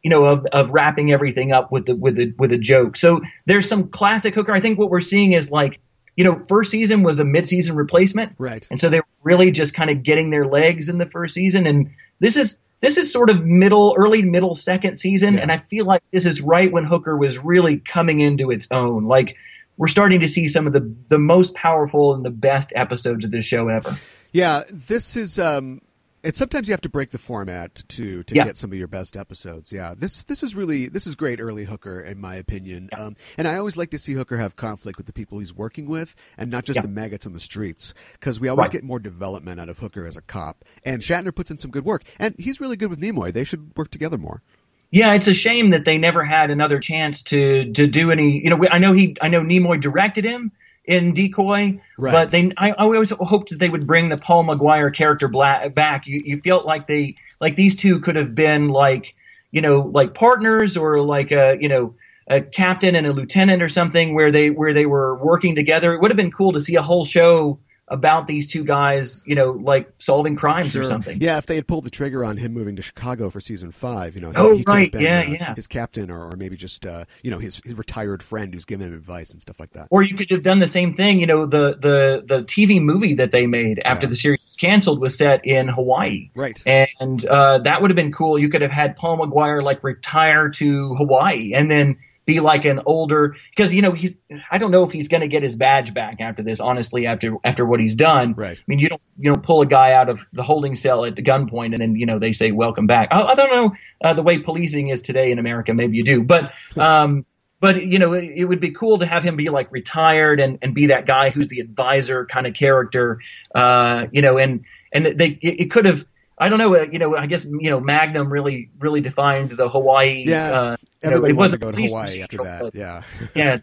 you 0.02 0.10
know 0.10 0.24
of 0.24 0.46
of 0.46 0.70
wrapping 0.70 1.12
everything 1.12 1.52
up 1.52 1.70
with 1.70 1.86
the 1.86 1.94
with 1.94 2.16
the 2.16 2.32
with 2.38 2.52
a 2.52 2.58
joke. 2.58 2.96
So 2.96 3.20
there's 3.46 3.68
some 3.68 3.88
classic 3.88 4.34
Hooker. 4.34 4.52
I 4.52 4.60
think 4.60 4.78
what 4.78 4.90
we're 4.90 5.00
seeing 5.00 5.32
is 5.32 5.50
like 5.50 5.80
you 6.16 6.24
know, 6.24 6.38
first 6.46 6.70
season 6.70 7.02
was 7.02 7.20
a 7.20 7.24
mid-season 7.24 7.74
replacement, 7.74 8.34
right? 8.38 8.66
And 8.70 8.78
so 8.78 8.90
they 8.90 9.00
were 9.00 9.06
really 9.22 9.50
just 9.50 9.74
kind 9.74 9.90
of 9.90 10.02
getting 10.02 10.30
their 10.30 10.46
legs 10.46 10.88
in 10.88 10.98
the 10.98 11.06
first 11.06 11.34
season, 11.34 11.66
and 11.66 11.92
this 12.20 12.36
is 12.36 12.58
this 12.80 12.98
is 12.98 13.12
sort 13.12 13.30
of 13.30 13.44
middle, 13.44 13.94
early 13.96 14.22
middle 14.22 14.54
second 14.54 14.98
season, 14.98 15.34
yeah. 15.34 15.40
and 15.40 15.52
I 15.52 15.56
feel 15.56 15.86
like 15.86 16.02
this 16.10 16.26
is 16.26 16.40
right 16.40 16.70
when 16.70 16.84
Hooker 16.84 17.16
was 17.16 17.38
really 17.38 17.78
coming 17.78 18.20
into 18.20 18.50
its 18.50 18.68
own. 18.70 19.04
Like 19.04 19.36
we're 19.76 19.88
starting 19.88 20.20
to 20.20 20.28
see 20.28 20.48
some 20.48 20.66
of 20.66 20.72
the 20.72 20.94
the 21.08 21.18
most 21.18 21.54
powerful 21.54 22.14
and 22.14 22.24
the 22.24 22.30
best 22.30 22.72
episodes 22.76 23.24
of 23.24 23.30
this 23.30 23.44
show 23.44 23.68
ever. 23.68 23.96
Yeah, 24.32 24.64
this 24.70 25.16
is 25.16 25.38
um, 25.38 25.80
and 26.24 26.34
sometimes 26.34 26.68
you 26.68 26.72
have 26.72 26.80
to 26.82 26.88
break 26.88 27.10
the 27.10 27.18
format 27.18 27.74
to 27.88 28.22
to 28.22 28.34
yeah. 28.34 28.44
get 28.44 28.56
some 28.56 28.70
of 28.72 28.78
your 28.78 28.88
best 28.88 29.16
episodes. 29.16 29.72
Yeah, 29.72 29.94
this 29.96 30.24
this 30.24 30.42
is 30.42 30.54
really 30.54 30.88
this 30.88 31.06
is 31.06 31.14
great 31.14 31.40
early 31.40 31.64
Hooker 31.64 32.00
in 32.00 32.20
my 32.20 32.36
opinion. 32.36 32.88
Yeah. 32.92 33.04
Um, 33.04 33.16
and 33.36 33.48
I 33.48 33.56
always 33.56 33.76
like 33.76 33.90
to 33.90 33.98
see 33.98 34.12
Hooker 34.12 34.38
have 34.38 34.56
conflict 34.56 34.98
with 34.98 35.06
the 35.06 35.12
people 35.12 35.38
he's 35.38 35.54
working 35.54 35.86
with, 35.86 36.14
and 36.36 36.50
not 36.50 36.64
just 36.64 36.76
yeah. 36.76 36.82
the 36.82 36.88
maggots 36.88 37.26
on 37.26 37.32
the 37.32 37.40
streets, 37.40 37.94
because 38.12 38.40
we 38.40 38.48
always 38.48 38.66
right. 38.66 38.72
get 38.72 38.84
more 38.84 38.98
development 38.98 39.60
out 39.60 39.68
of 39.68 39.78
Hooker 39.78 40.06
as 40.06 40.16
a 40.16 40.22
cop. 40.22 40.64
And 40.84 41.02
Shatner 41.02 41.34
puts 41.34 41.50
in 41.50 41.58
some 41.58 41.70
good 41.70 41.84
work, 41.84 42.04
and 42.18 42.34
he's 42.38 42.60
really 42.60 42.76
good 42.76 42.90
with 42.90 43.00
Nimoy. 43.00 43.32
They 43.32 43.44
should 43.44 43.76
work 43.76 43.90
together 43.90 44.18
more. 44.18 44.42
Yeah, 44.90 45.14
it's 45.14 45.26
a 45.26 45.34
shame 45.34 45.70
that 45.70 45.86
they 45.86 45.96
never 45.96 46.22
had 46.22 46.50
another 46.50 46.78
chance 46.78 47.22
to 47.24 47.72
to 47.72 47.86
do 47.86 48.10
any. 48.10 48.42
You 48.42 48.50
know, 48.50 48.64
I 48.70 48.78
know 48.78 48.92
he, 48.92 49.16
I 49.20 49.28
know 49.28 49.40
Nimoy 49.40 49.80
directed 49.80 50.24
him, 50.24 50.52
in 50.84 51.14
Decoy, 51.14 51.80
right. 51.96 52.12
but 52.12 52.30
they 52.30 52.50
I, 52.56 52.70
I, 52.70 52.72
always 52.72 53.10
hoped 53.10 53.50
that 53.50 53.58
they 53.58 53.68
would 53.68 53.86
bring 53.86 54.08
the 54.08 54.16
Paul 54.16 54.44
McGuire 54.44 54.92
character 54.92 55.28
black, 55.28 55.74
back. 55.74 56.06
You, 56.06 56.22
you 56.24 56.40
felt 56.40 56.66
like 56.66 56.86
they 56.86 57.16
like 57.40 57.56
these 57.56 57.76
two 57.76 58.00
could 58.00 58.16
have 58.16 58.34
been 58.34 58.68
like 58.68 59.14
you 59.50 59.60
know 59.60 59.80
like 59.80 60.14
partners 60.14 60.76
or 60.76 61.00
like 61.00 61.30
a 61.30 61.56
you 61.60 61.68
know 61.68 61.94
a 62.26 62.40
captain 62.40 62.96
and 62.96 63.06
a 63.06 63.12
lieutenant 63.12 63.62
or 63.62 63.68
something 63.68 64.14
where 64.14 64.32
they 64.32 64.50
where 64.50 64.74
they 64.74 64.86
were 64.86 65.16
working 65.16 65.54
together. 65.54 65.94
It 65.94 66.00
would 66.00 66.10
have 66.10 66.16
been 66.16 66.32
cool 66.32 66.52
to 66.52 66.60
see 66.60 66.76
a 66.76 66.82
whole 66.82 67.04
show 67.04 67.60
about 67.92 68.26
these 68.26 68.46
two 68.46 68.64
guys, 68.64 69.22
you 69.26 69.34
know, 69.34 69.50
like 69.52 69.92
solving 69.98 70.34
crimes 70.34 70.72
sure. 70.72 70.82
or 70.82 70.84
something. 70.84 71.18
Yeah, 71.20 71.38
if 71.38 71.46
they 71.46 71.54
had 71.56 71.66
pulled 71.68 71.84
the 71.84 71.90
trigger 71.90 72.24
on 72.24 72.36
him 72.36 72.52
moving 72.52 72.76
to 72.76 72.82
Chicago 72.82 73.30
for 73.30 73.40
season 73.40 73.70
five, 73.70 74.14
you 74.14 74.20
know, 74.22 74.30
he, 74.30 74.36
oh 74.36 74.56
he 74.56 74.64
right, 74.66 74.90
been, 74.90 75.02
yeah, 75.02 75.20
uh, 75.20 75.30
yeah, 75.30 75.54
his 75.54 75.66
captain 75.66 76.10
or, 76.10 76.32
or 76.32 76.36
maybe 76.36 76.56
just 76.56 76.86
uh, 76.86 77.04
you 77.22 77.30
know 77.30 77.38
his 77.38 77.60
his 77.64 77.74
retired 77.74 78.22
friend 78.22 78.52
who's 78.54 78.64
giving 78.64 78.86
him 78.86 78.94
advice 78.94 79.30
and 79.30 79.40
stuff 79.40 79.60
like 79.60 79.72
that. 79.72 79.88
Or 79.90 80.02
you 80.02 80.14
could 80.16 80.30
have 80.30 80.42
done 80.42 80.58
the 80.58 80.66
same 80.66 80.94
thing. 80.94 81.20
You 81.20 81.26
know, 81.26 81.46
the 81.46 81.76
the 81.78 82.22
the 82.26 82.42
TV 82.42 82.80
movie 82.80 83.14
that 83.14 83.30
they 83.32 83.46
made 83.46 83.80
after 83.84 84.06
Yeah. 84.06 84.10
the 84.10 84.16
series 84.16 84.40
was 84.46 84.56
canceled 84.56 85.00
was 85.00 85.16
set 85.16 85.46
in 85.46 85.68
Hawaii. 85.68 86.30
Right. 86.34 86.60
and 86.66 87.24
uh, 87.26 87.58
that 87.58 87.82
would 87.82 87.90
have 87.90 87.96
been 87.96 88.12
cool. 88.12 88.38
You 88.38 88.48
could 88.48 88.62
have 88.62 88.70
had 88.70 88.96
Paul 88.96 89.18
McGuire 89.18 89.62
like 89.62 89.84
retire 89.84 90.48
to 90.50 90.94
Hawaii 90.94 91.52
and 91.54 91.70
then 91.70 91.98
be 92.24 92.40
like 92.40 92.64
an 92.64 92.80
older 92.86 93.36
because 93.50 93.72
you 93.72 93.82
know 93.82 93.92
he's 93.92 94.16
I 94.50 94.58
don't 94.58 94.70
know 94.70 94.84
if 94.84 94.92
he's 94.92 95.08
going 95.08 95.22
to 95.22 95.28
get 95.28 95.42
his 95.42 95.56
badge 95.56 95.92
back 95.92 96.20
after 96.20 96.42
this. 96.42 96.60
Honestly, 96.60 97.06
after 97.06 97.36
after 97.44 97.66
what 97.66 97.80
he's 97.80 97.94
done, 97.94 98.34
Right. 98.34 98.58
I 98.58 98.62
mean, 98.66 98.78
you 98.78 98.88
don't 98.88 99.02
you 99.18 99.32
don't 99.32 99.42
pull 99.42 99.62
a 99.62 99.66
guy 99.66 99.92
out 99.92 100.08
of 100.08 100.26
the 100.32 100.42
holding 100.42 100.74
cell 100.74 101.04
at 101.04 101.16
the 101.16 101.22
gunpoint 101.22 101.72
and 101.72 101.80
then 101.82 101.96
you 101.96 102.06
know 102.06 102.18
they 102.18 102.32
say 102.32 102.52
welcome 102.52 102.86
back. 102.86 103.08
I, 103.10 103.22
I 103.22 103.34
don't 103.34 103.50
know 103.50 103.76
uh, 104.02 104.14
the 104.14 104.22
way 104.22 104.38
policing 104.38 104.88
is 104.88 105.02
today 105.02 105.30
in 105.30 105.38
America. 105.38 105.74
Maybe 105.74 105.96
you 105.96 106.04
do, 106.04 106.22
but. 106.22 106.52
um 106.76 107.26
but 107.60 107.80
you 107.86 108.00
know, 108.00 108.12
it, 108.12 108.24
it 108.34 108.44
would 108.44 108.58
be 108.58 108.72
cool 108.72 108.98
to 108.98 109.06
have 109.06 109.22
him 109.22 109.36
be 109.36 109.48
like 109.48 109.70
retired 109.70 110.40
and, 110.40 110.58
and 110.62 110.74
be 110.74 110.86
that 110.86 111.06
guy 111.06 111.30
who's 111.30 111.46
the 111.46 111.60
advisor 111.60 112.26
kind 112.26 112.44
of 112.44 112.54
character. 112.54 113.20
Uh, 113.54 114.06
you 114.10 114.20
know, 114.20 114.36
and 114.36 114.64
and 114.92 115.16
they 115.16 115.38
it, 115.40 115.60
it 115.60 115.70
could 115.70 115.84
have 115.84 116.04
I 116.38 116.48
don't 116.48 116.58
know. 116.58 116.74
Uh, 116.74 116.86
you 116.90 116.98
know, 116.98 117.16
I 117.16 117.26
guess 117.26 117.44
you 117.44 117.70
know 117.70 117.80
Magnum 117.80 118.32
really 118.32 118.70
really 118.78 119.00
defined 119.00 119.50
the 119.50 119.68
Hawaii. 119.68 120.24
Yeah, 120.26 120.50
uh, 120.50 120.54
know, 120.54 120.76
Everybody 121.02 121.34
it 121.34 121.36
wants 121.36 121.52
to 121.52 121.58
go 121.58 121.70
to 121.70 121.80
Hawaii 121.80 122.22
after 122.22 122.38
that. 122.38 122.62
but, 122.62 122.74
Yeah. 122.74 123.02
yeah, 123.34 123.58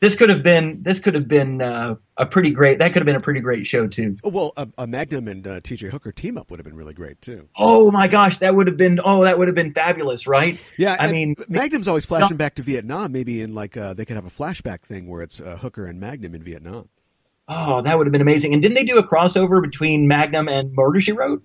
this 0.00 0.16
could 0.16 0.28
have 0.28 0.42
been 0.42 0.82
this 0.82 1.00
could 1.00 1.14
have 1.14 1.28
been 1.28 1.62
uh, 1.62 1.96
a 2.16 2.26
pretty 2.26 2.50
great. 2.50 2.78
That 2.78 2.92
could 2.92 3.00
have 3.02 3.06
been 3.06 3.16
a 3.16 3.20
pretty 3.20 3.40
great 3.40 3.66
show 3.66 3.86
too. 3.86 4.16
Oh, 4.22 4.30
Well, 4.30 4.52
a, 4.56 4.68
a 4.78 4.86
Magnum 4.86 5.28
and 5.28 5.46
uh, 5.46 5.60
T.J. 5.60 5.88
Hooker 5.88 6.12
team 6.12 6.36
up 6.36 6.50
would 6.50 6.58
have 6.58 6.64
been 6.64 6.76
really 6.76 6.94
great 6.94 7.20
too. 7.20 7.48
Oh 7.56 7.90
my 7.90 8.08
gosh, 8.08 8.38
that 8.38 8.54
would 8.54 8.66
have 8.66 8.76
been 8.76 9.00
oh 9.04 9.24
that 9.24 9.38
would 9.38 9.48
have 9.48 9.54
been 9.54 9.72
fabulous, 9.72 10.26
right? 10.26 10.60
Yeah, 10.76 10.96
I 10.98 11.10
mean, 11.10 11.36
Magnum's 11.48 11.88
always 11.88 12.04
flashing 12.04 12.36
back 12.36 12.56
to 12.56 12.62
Vietnam. 12.62 13.12
Maybe 13.12 13.40
in 13.40 13.54
like 13.54 13.76
uh, 13.76 13.94
they 13.94 14.04
could 14.04 14.16
have 14.16 14.26
a 14.26 14.30
flashback 14.30 14.82
thing 14.82 15.06
where 15.08 15.22
it's 15.22 15.40
uh, 15.40 15.56
Hooker 15.56 15.86
and 15.86 16.00
Magnum 16.00 16.34
in 16.34 16.42
Vietnam. 16.42 16.88
oh 17.48 17.82
that 17.82 17.96
would 17.96 18.06
have 18.06 18.12
been 18.12 18.22
amazing. 18.22 18.52
And 18.52 18.60
didn't 18.60 18.74
they 18.74 18.84
do 18.84 18.98
a 18.98 19.06
crossover 19.06 19.62
between 19.62 20.06
Magnum 20.08 20.48
and 20.48 20.72
Murder 20.74 21.00
She 21.00 21.12
Wrote? 21.12 21.42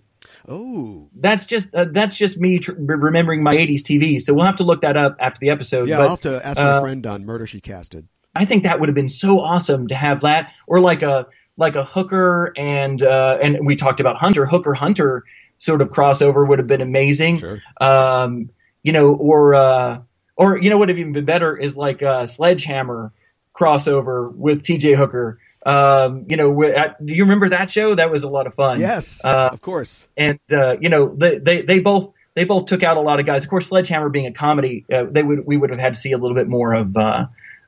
Oh, 0.47 1.09
That's 1.15 1.45
just 1.45 1.73
uh, 1.73 1.85
that's 1.91 2.15
just 2.15 2.37
me 2.37 2.59
tr- 2.59 2.73
remembering 2.77 3.43
my 3.43 3.53
'80s 3.53 3.81
TV. 3.81 4.21
So 4.21 4.33
we'll 4.33 4.45
have 4.45 4.57
to 4.57 4.63
look 4.63 4.81
that 4.81 4.97
up 4.97 5.17
after 5.19 5.39
the 5.39 5.49
episode. 5.49 5.87
yeah. 5.87 5.97
but, 5.97 6.03
I'll 6.03 6.09
have 6.09 6.21
to 6.21 6.45
ask 6.45 6.59
my 6.59 6.71
uh, 6.71 6.81
friend 6.81 7.05
on 7.05 7.25
Murder 7.25 7.45
She 7.45 7.61
Casted. 7.61 8.07
I 8.35 8.45
think 8.45 8.63
that 8.63 8.79
would 8.79 8.89
have 8.89 8.95
been 8.95 9.09
so 9.09 9.39
awesome 9.39 9.87
to 9.87 9.95
have 9.95 10.21
that, 10.21 10.53
or 10.67 10.79
like 10.79 11.01
a 11.01 11.27
like 11.57 11.75
a 11.75 11.83
Hooker 11.83 12.53
and 12.55 13.01
uh, 13.03 13.37
and 13.41 13.65
we 13.65 13.75
talked 13.75 13.99
about 13.99 14.17
Hunter 14.17 14.45
Hooker 14.45 14.73
Hunter 14.73 15.25
sort 15.57 15.81
of 15.81 15.89
crossover 15.89 16.47
would 16.47 16.57
have 16.57 16.67
been 16.67 16.81
amazing. 16.81 17.37
Sure. 17.39 17.61
Um, 17.79 18.49
you 18.81 18.93
know, 18.93 19.13
or 19.13 19.55
uh, 19.55 20.01
or 20.35 20.57
you 20.57 20.69
know 20.69 20.77
what 20.77 20.87
would 20.87 20.89
have 20.89 20.97
even 20.97 21.11
been 21.11 21.25
better 21.25 21.55
is 21.55 21.77
like 21.77 22.01
a 22.01 22.27
Sledgehammer 22.27 23.11
crossover 23.53 24.33
with 24.33 24.63
T.J. 24.63 24.93
Hooker. 24.93 25.39
Um, 25.66 26.26
you 26.30 26.38
know, 26.38 26.64
uh, 26.64 26.93
do 27.03 27.14
you 27.16 27.24
remember 27.24 27.49
that 27.49 27.70
show? 27.70 27.93
That 27.95 28.10
was 28.12 28.24
a 28.24 28.30
lot 28.30 28.47
of 28.47 28.53
fun. 28.53 28.80
Yes, 28.80 29.24
Uh, 29.24 29.49
of 29.51 29.62
course. 29.62 30.07
and 30.16 30.39
uh, 30.51 30.78
you 30.80 30.89
know 30.89 31.14
they, 31.16 31.38
they 31.38 31.62
they 31.64 31.80
both 31.80 32.14
they 32.36 32.45
both 32.45 32.66
took 32.68 32.84
out 32.84 32.95
a 32.97 33.01
lot 33.01 33.20
of 33.20 33.26
guys. 33.26 33.43
Of 33.43 33.49
course, 33.49 33.68
Sledgehammer 33.68 34.10
being 34.10 34.26
a 34.28 34.32
comedy, 34.32 34.86
uh, 34.93 35.03
they 35.10 35.24
would 35.24 35.45
we 35.45 35.57
would 35.57 35.70
have 35.72 35.80
had 35.80 35.93
to 35.95 35.99
see 35.99 36.14
a 36.14 36.18
little 36.18 36.36
bit 36.36 36.47
more 36.47 36.74
of 36.74 36.95
uh, 36.95 37.26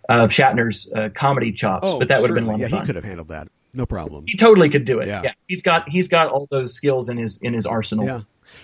of 0.08 0.30
Shatner's 0.32 0.92
uh, 0.94 1.10
comedy 1.14 1.52
chops, 1.52 1.86
Oh, 1.88 2.00
but 2.00 2.08
that 2.08 2.22
would 2.22 2.30
have 2.30 2.36
been 2.36 2.46
a 2.46 2.52
lot 2.52 2.60
yeah, 2.60 2.68
of 2.68 2.72
he 2.72 2.82
could 2.82 2.96
have 2.96 3.04
handled 3.04 3.28
that. 3.30 3.48
No 3.74 3.86
problem. 3.86 4.26
He 4.28 4.36
totally 4.38 4.70
could 4.70 4.84
do 4.86 5.00
it. 5.00 5.08
Yeah. 5.08 5.22
Yeah. 5.24 5.32
he's 5.48 5.62
got 5.62 5.88
he's 5.90 6.08
got 6.08 6.28
all 6.30 6.48
those 6.50 6.74
skills 6.74 7.10
in 7.10 7.18
his 7.18 7.40
in 7.42 7.54
his 7.54 7.66
arsenal. 7.66 8.06
Yeah. 8.06 8.22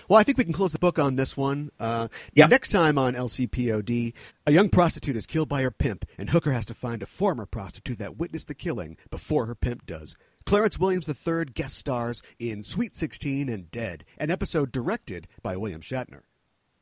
Well, 0.08 0.18
I 0.18 0.22
think 0.22 0.38
we 0.38 0.44
can 0.44 0.52
close 0.52 0.72
the 0.72 0.78
book 0.78 0.98
on 0.98 1.16
this 1.16 1.36
one. 1.36 1.70
Uh, 1.78 2.08
Yeah. 2.34 2.46
Next 2.46 2.70
time 2.70 2.98
on 2.98 3.14
LCPOD, 3.14 4.12
a 4.46 4.52
young 4.52 4.68
prostitute 4.68 5.16
is 5.16 5.26
killed 5.26 5.48
by 5.48 5.62
her 5.62 5.70
pimp, 5.70 6.04
and 6.16 6.30
Hooker 6.30 6.52
has 6.52 6.66
to 6.66 6.74
find 6.74 7.02
a 7.02 7.06
former 7.06 7.46
prostitute 7.46 7.98
that 7.98 8.16
witnessed 8.16 8.48
the 8.48 8.54
killing 8.54 8.96
before 9.10 9.46
her 9.46 9.54
pimp 9.54 9.86
does. 9.86 10.16
Clarence 10.46 10.78
Williams 10.78 11.08
III 11.08 11.44
guest 11.46 11.76
stars 11.76 12.22
in 12.38 12.62
Sweet 12.62 12.96
16 12.96 13.48
and 13.48 13.70
Dead, 13.70 14.04
an 14.16 14.30
episode 14.30 14.72
directed 14.72 15.28
by 15.42 15.56
William 15.56 15.82
Shatner. 15.82 16.22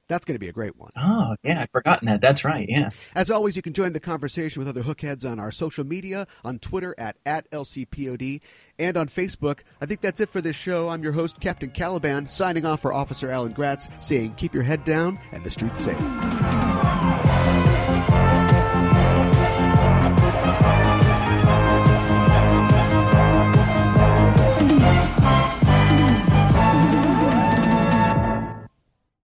That's 0.09 0.25
going 0.25 0.35
to 0.35 0.39
be 0.39 0.49
a 0.49 0.53
great 0.53 0.77
one. 0.77 0.93
Oh 0.97 1.37
yeah, 1.43 1.63
I'd 1.63 1.71
forgotten 1.71 2.07
that. 2.07 2.21
That's 2.21 2.45
right. 2.45 2.67
Yeah. 2.69 2.89
As 3.15 3.31
always, 3.31 3.57
you 3.57 3.63
can 3.63 3.73
join 3.73 3.93
the 3.93 4.01
conversation 4.01 4.61
with 4.61 4.69
other 4.69 4.83
hookheads 4.83 5.29
on 5.29 5.41
our 5.41 5.51
social 5.51 5.85
media, 5.85 6.27
on 6.45 6.59
Twitter 6.59 6.95
at, 6.99 7.17
at 7.27 7.51
LCPOD, 7.51 8.41
and 8.79 8.97
on 8.97 9.09
Facebook. 9.09 9.61
I 9.81 9.87
think 9.87 10.01
that's 10.01 10.21
it 10.21 10.29
for 10.29 10.41
this 10.41 10.57
show. 10.57 10.89
I'm 10.89 11.03
your 11.03 11.13
host, 11.13 11.41
Captain 11.41 11.71
Kaliban, 11.71 12.31
signing 12.31 12.67
off 12.67 12.81
for 12.81 12.93
Officer 12.93 13.31
Alan 13.31 13.53
Gratz, 13.53 13.89
saying 14.01 14.35
keep 14.35 14.55
your 14.55 14.63
head 14.63 14.85
down 14.85 15.19
and 15.33 15.45
the 15.45 15.51
streets 15.51 15.81
safe. 15.81 16.76